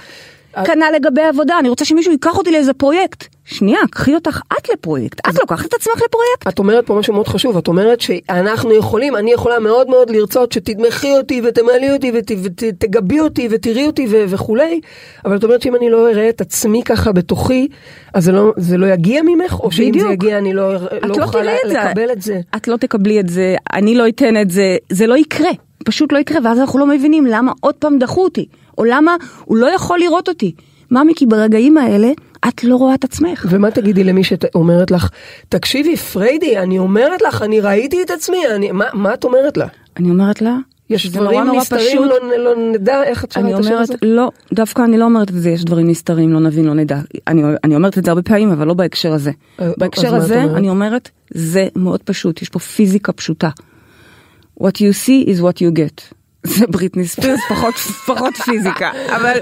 את- 0.62 0.66
כנ"ל 0.68 0.92
לגבי 0.96 1.22
עבודה, 1.22 1.60
אני 1.60 1.70
רוצה 1.70 1.86
שמישהו 1.86 2.12
ייקח 2.12 2.38
אותי 2.38 2.52
לאיזה 2.52 2.74
פרויקט. 2.74 3.33
שנייה, 3.46 3.80
קחי 3.92 4.16
אותך 4.16 4.42
את 4.60 4.70
לפרויקט, 4.70 5.20
את 5.30 5.40
לוקחת 5.40 5.66
את 5.66 5.74
עצמך 5.74 5.96
לפרויקט. 5.96 6.48
את 6.48 6.60
אומרת 6.60 6.86
פה 6.86 6.96
משהו 6.96 7.14
מאוד 7.14 7.28
חשוב, 7.28 7.58
את 7.58 7.68
אומרת 7.68 8.02
שאנחנו 8.02 8.74
יכולים, 8.74 9.16
אני 9.16 9.32
יכולה 9.34 9.60
מאוד 9.60 9.90
מאוד 9.90 10.10
לרצות 10.10 10.52
שתתמכי 10.52 11.18
אותי 11.18 11.42
ותמלאי 11.46 11.92
אותי 11.94 12.12
ות- 12.16 12.32
ותגבי 12.44 13.20
אותי 13.20 13.48
ותראי 13.52 13.88
אותי 13.88 14.08
וכולי, 14.12 14.80
אבל 15.26 15.36
את 15.38 15.44
אומרת 15.44 15.62
שאם 15.62 15.76
אני 15.76 15.90
לא 15.90 16.10
אראה 16.10 16.30
את 16.30 16.42
עצמי 16.42 16.84
ככה 16.84 17.12
בתוכי, 17.12 17.68
אז 18.14 18.24
זה 18.26 18.32
לא, 18.32 18.54
זה 18.58 18.78
לא 18.78 18.86
יגיע 18.86 19.22
ממך, 19.26 19.60
או 19.60 19.72
שאם 19.72 19.90
בדיוק. 19.90 20.08
זה 20.08 20.14
יגיע 20.14 20.38
אני 20.38 20.54
לא, 20.54 20.74
לא 20.74 20.80
לא 21.04 21.24
אוכל. 21.24 21.42
לקבל 21.66 22.12
את 22.12 22.22
זה. 22.22 22.40
את 22.56 22.68
לא 22.68 22.78
תקבלי 22.78 23.20
את 23.20 23.30
זה, 23.30 23.56
אני 23.74 23.96
לא 23.96 24.08
אתן 24.08 24.42
את 24.42 24.52
זה, 24.52 24.78
זה 24.90 25.08
לא 25.08 25.16
יקרה. 25.18 25.50
פשוט 25.86 26.12
לא 26.12 26.18
יקרה, 26.18 26.40
ואז 26.44 26.60
אנחנו 26.60 26.80
לא 26.80 26.88
מבינים 26.88 27.26
למה 27.26 27.52
עוד 27.60 27.76
פעם 27.76 28.00
דחו 28.00 28.24
אותי, 28.24 28.46
או 28.78 28.84
למה 28.84 29.16
הוא 29.46 29.58
לא 29.58 29.68
יכול 29.68 30.00
לראות 30.00 30.30
אותי. 30.30 30.52
ממי, 30.92 31.14
כי 31.16 31.26
ברגעים 31.26 31.78
האלה 31.78 32.12
את 32.48 32.64
לא 32.64 32.76
רואה 32.76 32.96
את 32.96 33.04
עצמך. 33.04 33.46
ומה 33.50 33.72
תגידי 33.72 34.04
למי 34.04 34.24
שאומרת 34.24 34.92
לך, 34.92 35.10
תקשיבי 35.50 35.98
פריידי, 35.98 36.58
אני 36.58 36.80
אומרת 36.80 37.22
לך, 37.22 37.42
אני 37.42 37.60
ראיתי 37.60 38.04
את 38.04 38.12
עצמי, 38.12 38.38
אני, 38.56 38.72
מה, 38.72 38.86
מה 38.94 39.14
את 39.14 39.24
אומרת 39.24 39.58
לה? 39.58 39.68
אני 39.98 40.10
אומרת 40.10 40.42
לה, 40.42 40.58
יש 40.90 41.10
דברים 41.12 41.44
נורא 41.44 41.58
נסתרים, 41.58 41.98
פשוט. 41.98 42.22
לא, 42.22 42.38
לא 42.38 42.72
נדע 42.72 43.04
איך 43.04 43.24
את 43.24 43.38
אני 43.38 43.54
את 43.54 43.60
השיר 43.60 43.72
אומרת, 43.72 43.90
הזה? 43.90 43.94
לא, 44.02 44.32
דווקא 44.54 44.82
אני 44.82 44.98
לא 44.98 45.06
אומרת 45.06 45.30
את 45.30 45.42
זה, 45.42 45.50
יש 45.50 45.66
דברים 45.66 45.88
נסתרים, 45.90 46.34
לא 46.34 46.40
נבין, 46.40 46.66
לא 46.66 46.74
נדע. 46.74 47.00
אני, 47.28 47.44
אני 47.64 47.76
אומרת 47.76 47.98
את 47.98 48.06
זה 48.06 48.12
הרבה 48.12 48.22
פעמים, 48.22 48.52
אבל 48.52 48.68
לא 48.68 48.74
בהקשר 48.74 49.14
הזה. 49.14 49.32
אה, 49.60 49.66
אז 49.66 49.74
בהקשר 49.78 50.16
הזה, 50.16 50.44
אומרת? 50.44 50.58
אני 50.58 50.70
אומרת, 50.70 51.10
זה 51.30 51.68
מאוד 51.76 52.04
פשוט, 52.04 52.42
יש 52.42 52.50
פה 52.50 52.60
פיזיקה 52.60 53.12
פשוטה. 53.12 53.50
What 54.60 54.76
you 54.76 54.94
see 55.06 55.28
is 55.28 55.42
what 55.42 55.58
you 55.62 55.78
get. 55.78 56.14
זה 56.44 56.68
בריטני 56.68 57.08
ספירס, 57.08 57.40
פחות, 57.50 57.74
פחות 58.08 58.36
פיזיקה, 58.36 58.92
אבל 59.16 59.38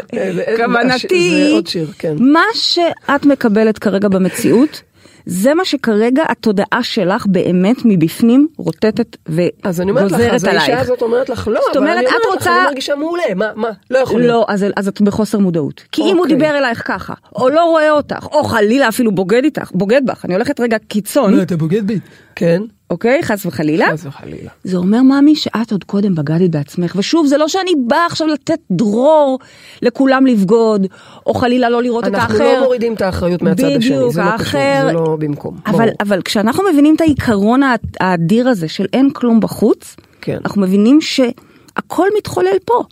כוונתי 0.57 1.15
היא, 1.15 1.61
כן. 1.99 2.15
מה 2.19 2.43
שאת 2.53 3.25
מקבלת 3.25 3.79
כרגע 3.79 4.07
במציאות, 4.07 4.81
זה 5.25 5.53
מה 5.53 5.65
שכרגע 5.65 6.23
התודעה 6.29 6.83
שלך 6.83 7.25
באמת 7.27 7.77
מבפנים 7.85 8.47
רוטטת 8.57 9.17
אז 9.63 9.81
אני 9.81 9.91
אומרת 9.91 10.05
לך, 10.05 10.11
וגוזרת 10.11 10.33
אז 10.33 10.43
האישה 10.43 10.63
עלייך. 10.65 10.79
הזאת 10.79 11.01
אומרת 11.01 11.29
לך, 11.29 11.47
לא, 11.47 11.59
אבל 11.71 11.79
אומרת, 11.79 11.97
אני 11.97 12.05
אומרת 12.05 12.19
לך, 12.21 12.33
רוצה- 12.33 12.55
אני 12.57 12.65
מרגישה 12.65 12.95
מעולה, 12.95 13.23
מה, 13.35 13.49
מה, 13.55 13.69
לא 13.91 13.97
יכול 13.97 14.19
להיות. 14.19 14.31
לא, 14.33 14.45
אז, 14.47 14.65
אז 14.75 14.87
את 14.87 15.01
בחוסר 15.01 15.39
מודעות. 15.39 15.83
כי 15.91 16.01
אם 16.01 16.15
הוא 16.15 16.23
אוקיי. 16.23 16.35
דיבר 16.35 16.57
אלייך 16.57 16.81
ככה, 16.87 17.13
או 17.35 17.49
לא 17.49 17.63
רואה 17.63 17.91
אותך, 17.91 18.25
או 18.31 18.43
חלילה 18.43 18.87
אפילו 18.87 19.11
בוגד 19.11 19.43
איתך, 19.43 19.71
בוגד 19.73 20.01
בך, 20.05 20.25
אני 20.25 20.33
הולכת 20.33 20.59
רגע 20.59 20.77
קיצון, 20.87 21.33
לא, 21.33 21.41
אתה 21.41 21.57
בוגד 21.57 21.87
בי. 21.87 21.99
כן, 22.35 22.61
אוקיי? 22.91 23.23
חס 23.23 23.45
וחלילה. 23.45 23.87
חס 23.93 24.05
וחלילה. 24.05 24.49
זה 24.63 24.77
אומר, 24.77 25.01
ממי, 25.01 25.35
שאת 25.35 25.71
עוד 25.71 25.83
קודם 25.83 26.15
בגדת 26.15 26.49
בעצמך. 26.49 26.95
ושוב, 26.95 27.27
זה 27.27 27.37
לא 27.37 27.47
שאני 27.47 27.71
באה 27.87 28.05
עכשיו 28.05 28.27
לתת 28.27 28.59
דרור 28.71 29.39
לכולם 29.81 30.25
לבגוד, 30.25 30.87
או 31.25 31.33
חלילה 31.33 31.69
לא 31.69 31.83
לראות 31.83 32.03
את 32.07 32.13
אנחנו 32.15 32.33
האחר. 32.35 32.53
לא 32.59 32.63
מורידים 32.63 32.93
את 32.93 33.01
האחריות 33.01 33.41
מהצד 33.41 33.63
השני, 33.63 33.75
בדיוק, 33.77 34.11
זה 34.13 34.21
לא 34.21 34.25
קשור, 34.25 34.31
האחר- 34.59 34.85
זה 34.87 34.93
לא 34.93 35.17
במקום. 35.19 35.57
אבל, 35.65 35.77
ברור. 35.77 35.89
אבל 35.99 36.21
כשאנחנו 36.21 36.63
מבינים 36.73 36.95
את 36.95 37.01
העיקרון 37.01 37.63
הא- 37.63 37.75
האדיר 37.99 38.47
הזה 38.49 38.67
של 38.67 38.85
אין 38.93 39.09
כלום 39.13 39.39
בחוץ, 39.39 39.95
כן. 40.21 40.37
אנחנו 40.45 40.61
מבינים 40.61 41.01
שהכל 41.01 42.07
מתחולל 42.17 42.57
פה. 42.65 42.83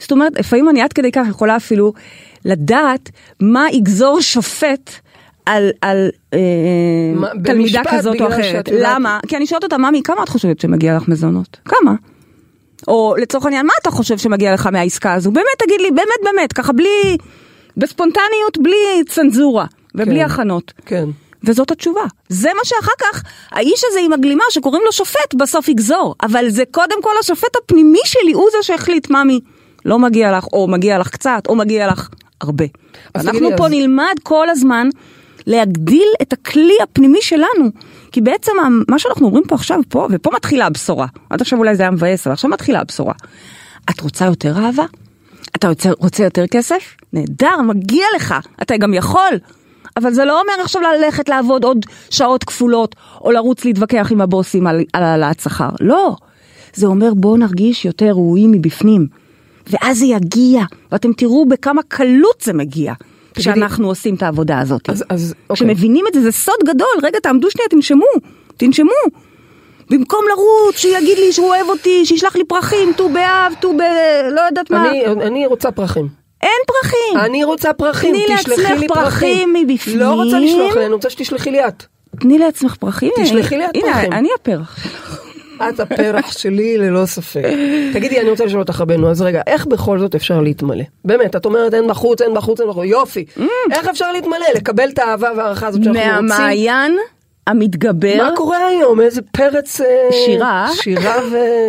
זאת 0.00 0.12
אומרת, 0.12 0.38
לפעמים 0.38 0.68
אני 0.68 0.82
עד 0.82 0.92
כדי 0.92 1.12
כך 1.12 1.26
יכולה 1.28 1.56
אפילו 1.56 1.92
לדעת 2.44 3.10
מה 3.40 3.66
יגזור 3.72 4.20
שופט 4.20 4.90
על, 5.50 5.70
על 5.80 6.10
אה, 6.34 6.38
מה, 7.14 7.28
תלמידה 7.44 7.82
כזאת 7.90 8.20
או 8.20 8.28
אחרת. 8.28 8.68
למה? 8.72 9.20
כי 9.28 9.36
אני 9.36 9.46
שואלת 9.46 9.64
אותה, 9.64 9.78
ממי, 9.78 10.02
כמה 10.02 10.22
את 10.22 10.28
חושבת 10.28 10.60
שמגיע 10.60 10.96
לך 10.96 11.08
מזונות? 11.08 11.56
כמה? 11.64 11.94
או 12.88 13.14
לצורך 13.18 13.44
העניין, 13.44 13.66
מה 13.66 13.72
אתה 13.82 13.90
חושב 13.90 14.18
שמגיע 14.18 14.54
לך 14.54 14.66
מהעסקה 14.66 15.14
הזו? 15.14 15.30
באמת, 15.30 15.46
תגיד 15.58 15.80
לי, 15.80 15.90
באמת, 15.90 16.20
באמת, 16.24 16.52
ככה 16.52 16.72
בלי, 16.72 17.16
בספונטניות, 17.76 18.58
בלי 18.62 19.04
צנזורה 19.08 19.66
ובלי 19.94 20.18
כן. 20.20 20.24
הכנות. 20.24 20.72
כן. 20.86 21.04
וזאת 21.44 21.70
התשובה. 21.70 22.02
זה 22.28 22.50
מה 22.56 22.64
שאחר 22.64 22.92
כך, 23.00 23.22
האיש 23.50 23.84
הזה 23.90 24.00
עם 24.04 24.12
הגלימה 24.12 24.44
שקוראים 24.50 24.82
לו 24.86 24.92
שופט 24.92 25.34
בסוף 25.34 25.68
יגזור. 25.68 26.14
אבל 26.22 26.48
זה 26.48 26.62
קודם 26.70 27.02
כל 27.02 27.12
השופט 27.20 27.56
הפנימי 27.64 27.98
שלי, 28.04 28.32
הוא 28.32 28.48
זה 28.52 28.58
שהחליט, 28.62 29.10
ממי, 29.10 29.40
לא 29.84 29.98
מגיע 29.98 30.38
לך, 30.38 30.46
או 30.52 30.68
מגיע 30.68 30.98
לך 30.98 31.08
קצת, 31.08 31.42
או 31.48 31.54
מגיע 31.56 31.86
לך 31.86 32.08
הרבה. 32.40 32.64
אנחנו 33.14 33.48
פה 33.56 33.66
אז- 33.66 33.72
נלמד 33.72 34.14
כל 34.22 34.48
הזמן 34.48 34.88
להגדיל 35.46 36.08
את 36.22 36.32
הכלי 36.32 36.76
הפנימי 36.82 37.22
שלנו. 37.22 37.70
כי 38.12 38.20
בעצם 38.20 38.52
מה 38.88 38.98
שאנחנו 38.98 39.26
אומרים 39.26 39.44
פה 39.48 39.54
עכשיו, 39.54 39.80
פה, 39.88 40.08
ופה 40.10 40.30
מתחילה 40.34 40.66
הבשורה. 40.66 41.06
עד 41.30 41.40
עכשיו 41.40 41.58
אולי 41.58 41.76
זה 41.76 41.82
היה 41.82 41.90
מבאס, 41.90 42.26
אבל 42.26 42.32
עכשיו 42.32 42.50
מתחילה 42.50 42.80
הבשורה. 42.80 43.14
את 43.90 44.00
רוצה 44.00 44.24
יותר 44.24 44.58
אהבה? 44.58 44.84
אתה 45.56 45.68
רוצה, 45.98 46.24
יותר 46.24 46.46
כסף? 46.46 46.96
נהדר, 47.12 47.60
מגיע 47.60 48.04
לך, 48.16 48.34
אתה 48.62 48.76
גם 48.76 48.94
יכול. 48.94 49.38
אבל 49.96 50.12
זה 50.12 50.24
לא 50.24 50.40
אומר 50.40 50.52
עכשיו 50.62 50.82
ללכת 50.82 51.28
לעבוד 51.28 51.64
עוד 51.64 51.86
שעות 52.10 52.44
כפולות, 52.44 52.96
או 53.20 53.32
לרוץ 53.32 53.64
להתווכח 53.64 54.08
עם 54.10 54.20
הבוסים 54.20 54.66
על 54.66 54.84
העלאת 54.94 55.40
שכר. 55.40 55.70
לא. 55.80 56.16
זה 56.74 56.86
אומר 56.86 57.14
בואו 57.14 57.36
נרגיש 57.36 57.84
יותר 57.84 58.10
ראויים 58.10 58.50
מבפנים. 58.52 59.06
ואז 59.70 59.98
זה 59.98 60.06
יגיע, 60.06 60.62
ואתם 60.92 61.12
תראו 61.12 61.46
בכמה 61.48 61.82
קלות 61.88 62.40
זה 62.40 62.52
מגיע, 62.52 62.92
כשאנחנו 63.34 63.88
עושים 63.88 64.14
את 64.14 64.22
העבודה 64.22 64.60
הזאת. 64.60 64.90
אז, 64.90 65.04
אז, 65.08 65.34
אוקיי. 65.50 65.66
כשמבינים 65.66 66.04
את 66.08 66.14
זה, 66.14 66.20
זה 66.20 66.32
סוד 66.32 66.60
גדול. 66.64 66.88
רגע, 67.02 67.18
תעמדו 67.18 67.50
שנייה, 67.50 67.68
תנשמו, 67.68 68.06
תנשמו. 68.56 68.90
במקום 69.90 70.24
לרוץ, 70.28 70.76
שיגיד 70.76 71.18
לי 71.18 71.32
שהוא 71.32 71.48
אוהב 71.48 71.68
אותי, 71.68 72.06
שישלח 72.06 72.36
לי 72.36 72.44
פרחים, 72.44 72.92
ט"ו 72.96 73.08
באב, 73.08 73.52
ט"ו 73.60 73.72
ב... 73.76 73.80
לא 74.32 74.40
יודעת 74.40 74.70
מה. 74.70 74.90
אני, 74.90 75.06
אני 75.06 75.46
רוצה 75.46 75.70
פרחים. 75.70 76.08
אין 76.42 76.60
פרחים. 76.66 77.24
אני 77.24 77.44
רוצה 77.44 77.72
פרחים, 77.72 78.14
תני 78.14 78.36
תשלחי 78.36 78.62
לעצמך 78.62 78.80
לי 78.80 78.88
פרחים 78.88 79.52
מבפנים. 79.52 79.98
לא 79.98 80.12
רוצה 80.12 80.38
לשלוח 80.38 80.76
לי, 80.76 80.86
אני 80.86 80.94
רוצה 80.94 81.10
שתשלחי 81.10 81.50
לי 81.50 81.66
את. 81.68 81.84
תני 82.20 82.38
לעצמך 82.38 82.74
פרחים. 82.74 83.10
תשלחי 83.22 83.56
לי 83.56 83.64
את 83.64 83.70
הנה, 83.74 83.92
פרחים. 83.92 84.12
אני 84.12 84.28
הפרח. 84.40 84.78
את 85.68 85.80
הפרח 85.80 86.32
שלי 86.38 86.78
ללא 86.78 87.06
ספק. 87.06 87.42
תגידי, 87.92 88.20
אני 88.20 88.30
רוצה 88.30 88.44
לשאול 88.44 88.60
אותך 88.60 88.80
רבנו, 88.80 89.10
אז 89.10 89.22
רגע, 89.22 89.42
איך 89.46 89.66
בכל 89.66 89.98
זאת 89.98 90.14
אפשר 90.14 90.40
להתמלא? 90.40 90.84
באמת, 91.04 91.36
את 91.36 91.46
אומרת 91.46 91.74
אין 91.74 91.88
בחוץ, 91.88 92.22
אין 92.22 92.34
בחוץ, 92.34 92.60
אין 92.60 92.68
בחוץ, 92.68 92.84
יופי. 92.84 93.24
איך 93.72 93.88
אפשר 93.88 94.12
להתמלא? 94.12 94.46
לקבל 94.54 94.88
את 94.88 94.98
האהבה 94.98 95.28
וההערכה 95.36 95.66
הזאת 95.66 95.84
שאנחנו 95.84 96.00
רוצים? 96.00 96.26
מהמעיין 96.26 96.96
המתגבר. 97.46 98.16
מה 98.16 98.30
קורה 98.36 98.66
היום? 98.66 99.00
איזה 99.00 99.22
פרץ... 99.22 99.80
אה, 99.80 99.86
שירה. 100.26 100.68
שירה 100.72 101.14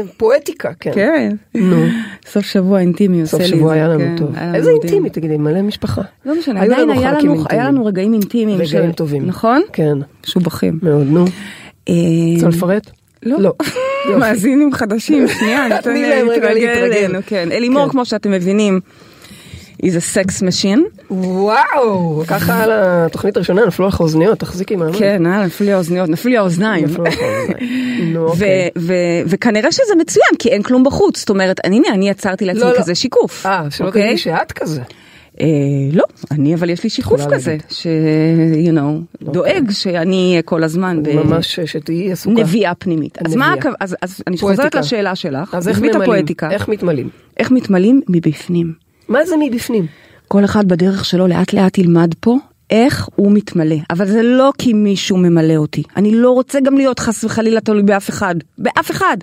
ופואטיקה, 0.06 0.70
כן. 0.80 0.92
כן. 0.96 1.36
נו. 1.56 1.86
סוף 2.26 2.46
שבוע 2.46 2.80
אינטימי 2.80 3.22
עושה 3.22 3.32
סוף 3.32 3.42
לי 3.42 3.48
את 3.48 3.52
שבוע 3.52 3.70
זה, 3.70 3.74
היה 3.76 3.88
לנו 3.88 4.00
כן, 4.00 4.16
טוב. 4.18 4.30
היה 4.36 4.46
לנו 4.48 4.56
איזה 4.56 4.72
מדהים. 4.72 4.84
אינטימי, 4.84 5.10
תגידי, 5.10 5.38
מלא 5.38 5.62
משפחה. 5.62 6.02
לא 6.26 6.40
משנה, 6.40 6.62
עדיין 6.62 6.90
היה 6.90 7.68
לנו, 7.68 7.86
רגעים 7.86 8.14
אינטימיים. 8.14 8.62
רגעים 8.62 8.92
טובים. 8.92 9.28
נכון? 9.28 9.62
כן. 9.74 9.98
משובחים. 10.28 10.80
מאוד, 10.82 11.08
נו. 11.10 11.26
אה, 11.90 11.94
רוצה 12.36 12.48
לפרט? 12.48 12.92
לא. 13.24 13.40
לא. 13.40 13.54
מאזינים 14.20 14.74
חדשים, 14.74 15.28
שנייה, 15.28 15.82
תני 15.82 16.02
להם 16.02 16.10
להם 16.10 16.30
רגע 16.30 16.54
להתרגל. 16.54 16.94
אלינו, 16.94 17.20
כן. 17.26 17.52
אלימור. 17.52 17.90
כמו 17.90 18.06
שאתם 18.06 18.32
מבינים, 18.32 18.80
is 19.82 19.96
a 19.96 20.16
sex 20.16 20.42
machine. 20.42 20.80
וואו, 21.12 22.24
ככה 22.28 22.64
על 22.64 22.70
התוכנית 22.74 23.38
הראשונה 23.38 23.66
נפלו 23.66 23.88
לך 23.88 24.00
אוזניות, 24.00 24.40
תחזיקי 24.40 24.76
מעמד. 24.76 24.96
כן, 24.96 25.26
אה, 25.26 25.46
נפלו 25.46 25.66
לי 25.66 25.74
האוזניות, 25.74 26.10
נפלו 26.10 26.32
לי 26.32 26.38
האוזניים. 26.38 26.88
אוקיי. 28.16 28.70
וכנראה 29.26 29.72
שזה 29.72 29.96
מצוין, 30.00 30.30
כי 30.40 30.50
אין 30.50 30.64
כלום 30.64 30.84
בחוץ. 30.84 31.20
זאת 31.20 31.30
אומרת, 31.30 31.60
אני, 31.64 31.76
הנה, 31.76 31.88
אני 31.94 32.10
יצרתי 32.10 32.46
לעצמי 32.46 32.62
לא, 32.62 32.72
לא. 32.72 32.78
כזה 32.78 32.96
שיקוף. 32.96 33.46
אה, 33.46 33.64
שלא 33.70 33.88
אוקיי? 33.88 34.02
תגידי 34.02 34.18
שאת 34.18 34.52
כזה. 34.52 34.82
אה, 35.42 35.48
לא, 35.94 36.04
אני 36.32 36.54
אבל 36.54 36.70
יש 36.70 36.84
לי 36.84 36.90
שיקוף 36.90 37.22
כזה. 37.34 37.58
ש... 37.70 37.88
you 38.66 38.72
know, 38.72 39.26
דואג 39.32 39.72
שאני 39.72 40.30
אהיה 40.30 40.42
כל 40.42 40.64
הזמן 40.64 41.02
ממש 41.14 41.60
שתהיי 41.60 42.12
עסוקה. 42.12 42.36
בנביאה 42.36 42.76
פנימית. 42.76 43.18
אז 43.26 43.36
מה, 43.36 43.56
נביאה. 43.56 43.74
אז 43.80 43.96
אז 44.02 44.24
אני 44.28 44.38
חוזרת. 44.38 44.76
לשאלה 44.76 45.16
שלך, 45.16 45.56
אז 45.56 45.68
איך? 45.68 45.82
הפואטיקה, 46.02 46.52
איך 46.52 46.68
מתמלאים? 46.68 47.10
איך 47.38 47.52
מתמלאים 47.52 48.02
מבפנים. 48.10 48.74
מה 49.08 49.26
זה 49.26 49.36
מבפנים? 49.40 49.86
כל 50.28 50.46
אחד 50.46 50.68
בדרך 50.68 51.06
שלו 51.06 51.28
לאט 51.28 51.54
לאט 51.54 51.78
ילמד 51.78 52.14
פה 52.20 52.38
איך 52.70 53.10
הוא 53.16 53.32
מתמלא. 53.32 53.76
אבל 53.90 54.08
זה 54.08 54.24
לא 54.24 54.52
כי 54.58 54.74
מישהו 54.74 55.18
ממלא 55.18 55.56
אותי. 55.56 55.84
אני 55.98 56.16
לא 56.16 56.32
רוצה 56.32 56.60
גם 56.60 56.78
להיות 56.78 57.00
חס 57.00 57.24
וחלילה 57.24 57.62
תלוי 57.62 57.84
באף 57.84 58.10
אחד. 58.10 58.36
באף 58.58 58.92
אחד. 58.92 59.18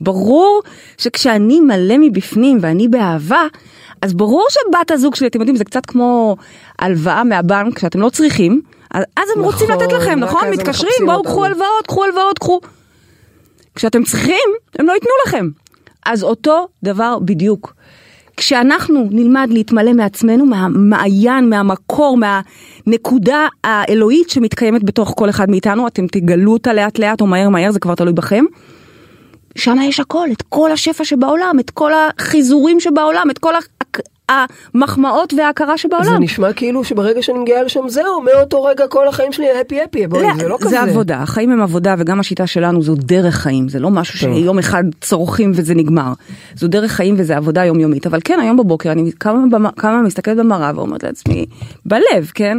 ברור 0.00 0.62
שכשאני 0.98 1.60
מלא 1.60 1.94
מבפנים 1.98 2.58
ואני 2.60 2.88
באהבה, 2.88 3.42
אז 4.06 4.14
ברור 4.14 4.46
שבת 4.50 4.90
הזוג 4.90 5.14
שלי, 5.14 5.26
אתם 5.26 5.38
יודעים, 5.38 5.56
זה 5.56 5.64
קצת 5.64 5.86
כמו 5.86 6.36
הלוואה 6.78 7.24
מהבנק 7.24 7.78
שאתם 7.78 8.00
לא 8.00 8.08
צריכים, 8.10 8.60
אז 8.90 9.04
הם 9.36 9.42
רוצים 9.42 9.70
נכון, 9.70 9.82
לתת 9.82 9.92
לכם, 9.92 10.24
רק 10.24 10.30
נכון? 10.30 10.40
אז 10.40 10.46
הם 10.46 10.52
מתקשרים, 10.52 11.06
בואו. 11.06 11.22
קחו 11.22 11.44
הלוואות, 11.44 11.86
קחו 11.86 12.04
הלוואות, 12.04 12.38
קחו. 12.38 12.60
כשאתם 13.74 14.04
צריכים, 14.04 14.48
הם 14.78 14.86
לא 14.86 14.92
ייתנו 14.92 15.10
לכם. 15.26 15.48
אז 16.06 16.22
אותו 16.22 16.68
דבר 16.82 17.18
בדיוק. 17.18 17.74
כשאנחנו 18.36 19.08
נלמד 19.10 19.48
להתמלא 19.50 19.92
מעצמנו, 19.92 20.46
מהמעיין, 20.46 21.50
מהמקור, 21.50 22.18
מהנקודה 22.18 23.48
האלוהית 23.64 24.30
שמתקיימת 24.30 24.84
בתוך 24.84 25.14
כל 25.16 25.30
אחד 25.30 25.50
מאיתנו, 25.50 25.86
אתם 25.86 26.06
תגלו 26.06 26.52
אותה 26.52 26.72
לאט 26.72 26.98
לאט 26.98 27.20
או 27.20 27.26
מהר 27.26 27.48
מהר, 27.48 27.70
זה 27.70 27.80
כבר 27.80 27.94
תלוי 27.94 28.12
בכם. 28.12 28.44
שם 29.56 29.76
יש 29.82 30.00
הכל, 30.00 30.28
את 30.32 30.42
כל 30.42 30.72
השפע 30.72 31.04
שבעולם, 31.04 31.56
את 31.60 31.70
כל 31.70 31.92
החיזורים 31.94 32.80
שבעולם, 32.80 33.30
את 33.30 33.38
כל 33.38 33.54
המחמאות 34.28 35.34
וההכרה 35.34 35.72
זה 35.72 35.78
שבעולם. 35.78 36.22
נשמע 36.22 36.52
כאילו 36.52 36.84
שברגע 36.84 37.22
שאני 37.22 37.38
מגיעה 37.38 37.62
לשם 37.62 37.88
זהו, 37.88 38.20
מאותו 38.20 38.64
רגע 38.64 38.86
כל 38.86 39.08
החיים 39.08 39.32
שלי 39.32 39.46
הפי 39.60 39.82
הפי, 39.82 40.06
בואי, 40.06 40.26
זה 40.40 40.48
לא 40.48 40.56
כזה. 40.60 40.70
זה 40.70 40.80
עבודה, 40.80 41.22
החיים 41.22 41.52
הם 41.52 41.62
עבודה 41.62 41.94
וגם 41.98 42.20
השיטה 42.20 42.46
שלנו 42.46 42.82
זו 42.82 42.94
דרך 42.94 43.34
חיים, 43.34 43.68
זה 43.68 43.78
לא 43.78 43.90
משהו 43.90 44.18
שיום 44.18 44.58
אחד 44.58 44.84
צורכים 45.00 45.52
וזה 45.54 45.74
נגמר. 45.74 46.12
זו 46.54 46.68
דרך 46.68 46.92
חיים 46.92 47.14
וזה 47.18 47.36
עבודה 47.36 47.64
יומיומית, 47.64 48.06
אבל 48.06 48.18
כן 48.24 48.40
היום 48.40 48.56
בבוקר 48.56 48.92
אני 48.92 49.12
קמה 49.76 50.02
מסתכלת 50.02 50.36
במראה 50.36 50.72
ואומרת 50.74 51.02
לעצמי, 51.02 51.46
בלב, 51.86 52.30
כן? 52.34 52.58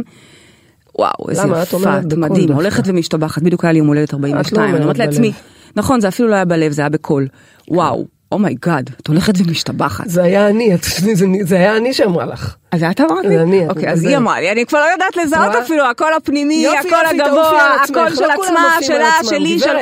וואו, 0.98 1.30
איזה 1.30 1.42
יפה, 1.42 1.76
בקול 1.78 2.18
מדהים. 2.18 2.52
הולכת 2.52 2.82
ומשתבחת, 2.86 3.42
בדיוק 3.42 3.64
היה 3.64 3.72
לי 3.72 3.78
יום 3.78 3.86
הולדת 3.86 4.14
42, 4.14 4.74
אני 4.74 4.82
אומרת 4.82 4.98
לעצמי. 4.98 5.32
נכון, 5.76 6.00
זה 6.00 6.08
אפילו 6.08 6.28
לא 6.28 6.34
היה 6.34 6.44
בלב, 6.44 6.72
זה 6.72 6.82
היה 6.82 6.88
בקול, 6.88 7.26
וואו, 7.68 8.06
oh 8.32 8.46
my 8.46 8.61
God, 8.61 8.90
את 9.02 9.06
הולכת 9.06 9.34
ומשתבחת. 9.46 10.08
זה 10.08 10.22
היה 10.22 10.48
אני, 10.48 10.76
זה- 11.14 11.24
זה 11.42 11.56
היה 11.56 11.76
אני 11.76 11.92
שאמרה 11.94 12.26
לך. 12.26 12.54
אז 12.72 12.82
את 12.90 13.00
אמרת 13.00 13.24
לי? 13.24 13.36
זה 13.36 13.42
אני, 13.42 13.68
אוקיי, 13.68 13.92
אז. 13.92 14.04
היא 14.04 14.16
אמרה 14.16 14.40
לי, 14.40 14.52
אני 14.52 14.66
כבר 14.66 14.80
לא 14.80 14.92
יודעת 14.92 15.16
לזהות? 15.16 15.54
אפילו, 15.54 15.84
הקול 15.84 16.12
הפנימי, 16.16 16.66
הקול 16.68 16.90
הגבוה, 17.10 17.74
הקול 17.84 18.14
של 18.16 18.22
לא 18.26 18.36
כולם 18.36 18.48
עצמה, 18.56 18.76
שלה, 18.80 19.10
שלי, 19.24 19.58
של... 19.58 19.76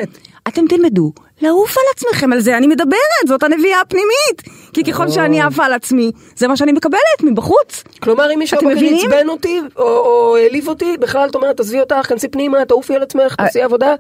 אתם 0.48 0.62
תלמדו 0.68 1.12
לעוף 1.42 1.76
על 1.78 1.85
עצמכם, 1.96 2.32
על 2.32 2.40
זה 2.40 2.56
אני 2.56 2.66
מדברת, 2.66 2.98
זאת 3.28 3.42
הנביאה 3.42 3.80
הפנימית. 3.80 4.42
כי 4.72 4.85
ככל 4.85 5.09
שאני 5.11 5.40
עפה 5.42 5.64
על 5.64 5.72
עצמי, 5.72 6.11
זה 6.37 6.48
מה 6.48 6.56
שאני 6.56 6.72
מקבלת 6.72 7.00
מבחוץ. 7.22 7.85
כלומר, 8.02 8.32
אם 8.35 8.38
מישהו 8.38 8.59
מבינים? 8.64 9.06
עצבן 9.12 9.28
אותי, 9.28 9.61
או- 9.76 9.82
או 9.82 10.37
העליב 10.37 10.68
אותי, 10.68 10.96
בכלל 11.00 11.28
את 11.28 11.35
אומרת, 11.35 11.61
עזבי 11.61 11.80
אותך, 11.80 11.94
כנסי 12.09 12.28
פנימה, 12.28 12.64
תעופי 12.64 12.94
על 12.96 13.02
עצמך, 13.02 13.35
אה. 13.40 13.46
תעשי 13.46 13.62
עבודה, 13.62 13.94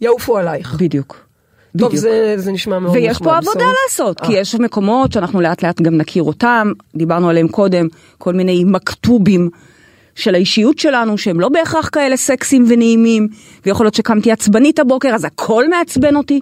יעופו 0.00 0.38
עלייך. 0.38 0.74
בדיוק. 0.78 1.16
טוב, 1.78 1.88
בדיוק. 1.88 2.02
זה 2.02 2.34
זה 2.36 2.52
נשמע 2.52 2.78
מאוד 2.78 2.96
נחמד. 2.96 3.06
ויש 3.08 3.18
פה 3.18 3.36
עבודה 3.36 3.50
בסוף. 3.64 3.74
לעשות, 3.84 4.20
אה. 4.20 4.26
כי 4.26 4.32
יש 4.32 4.54
מקומות 4.54 5.12
שאנחנו 5.12 5.40
לאט 5.40 5.62
לאט 5.64 5.80
גם 5.80 5.96
נכיר 5.96 6.22
אותם, 6.22 6.72
דיברנו 6.96 7.28
עליהם 7.28 7.48
קודם, 7.48 7.86
כל 8.18 8.32
מיני 8.34 8.64
מכתובים 8.66 9.50
של 10.14 10.34
האישיות 10.34 10.78
שלנו, 10.78 11.18
שהם 11.18 11.40
לא 11.40 11.48
בהכרח 11.48 11.88
כאלה 11.92 12.16
סקסיים 12.16 12.64
ונעימים, 12.68 13.28
ויכול 13.66 13.86
להיות 13.86 13.94
שקמתי 13.94 14.32
עצבנית 14.32 14.78
הבוקר, 14.78 15.08
אז 15.14 15.24
הכל 15.24 15.68
מעצבן 15.68 16.16
אותי. 16.16 16.40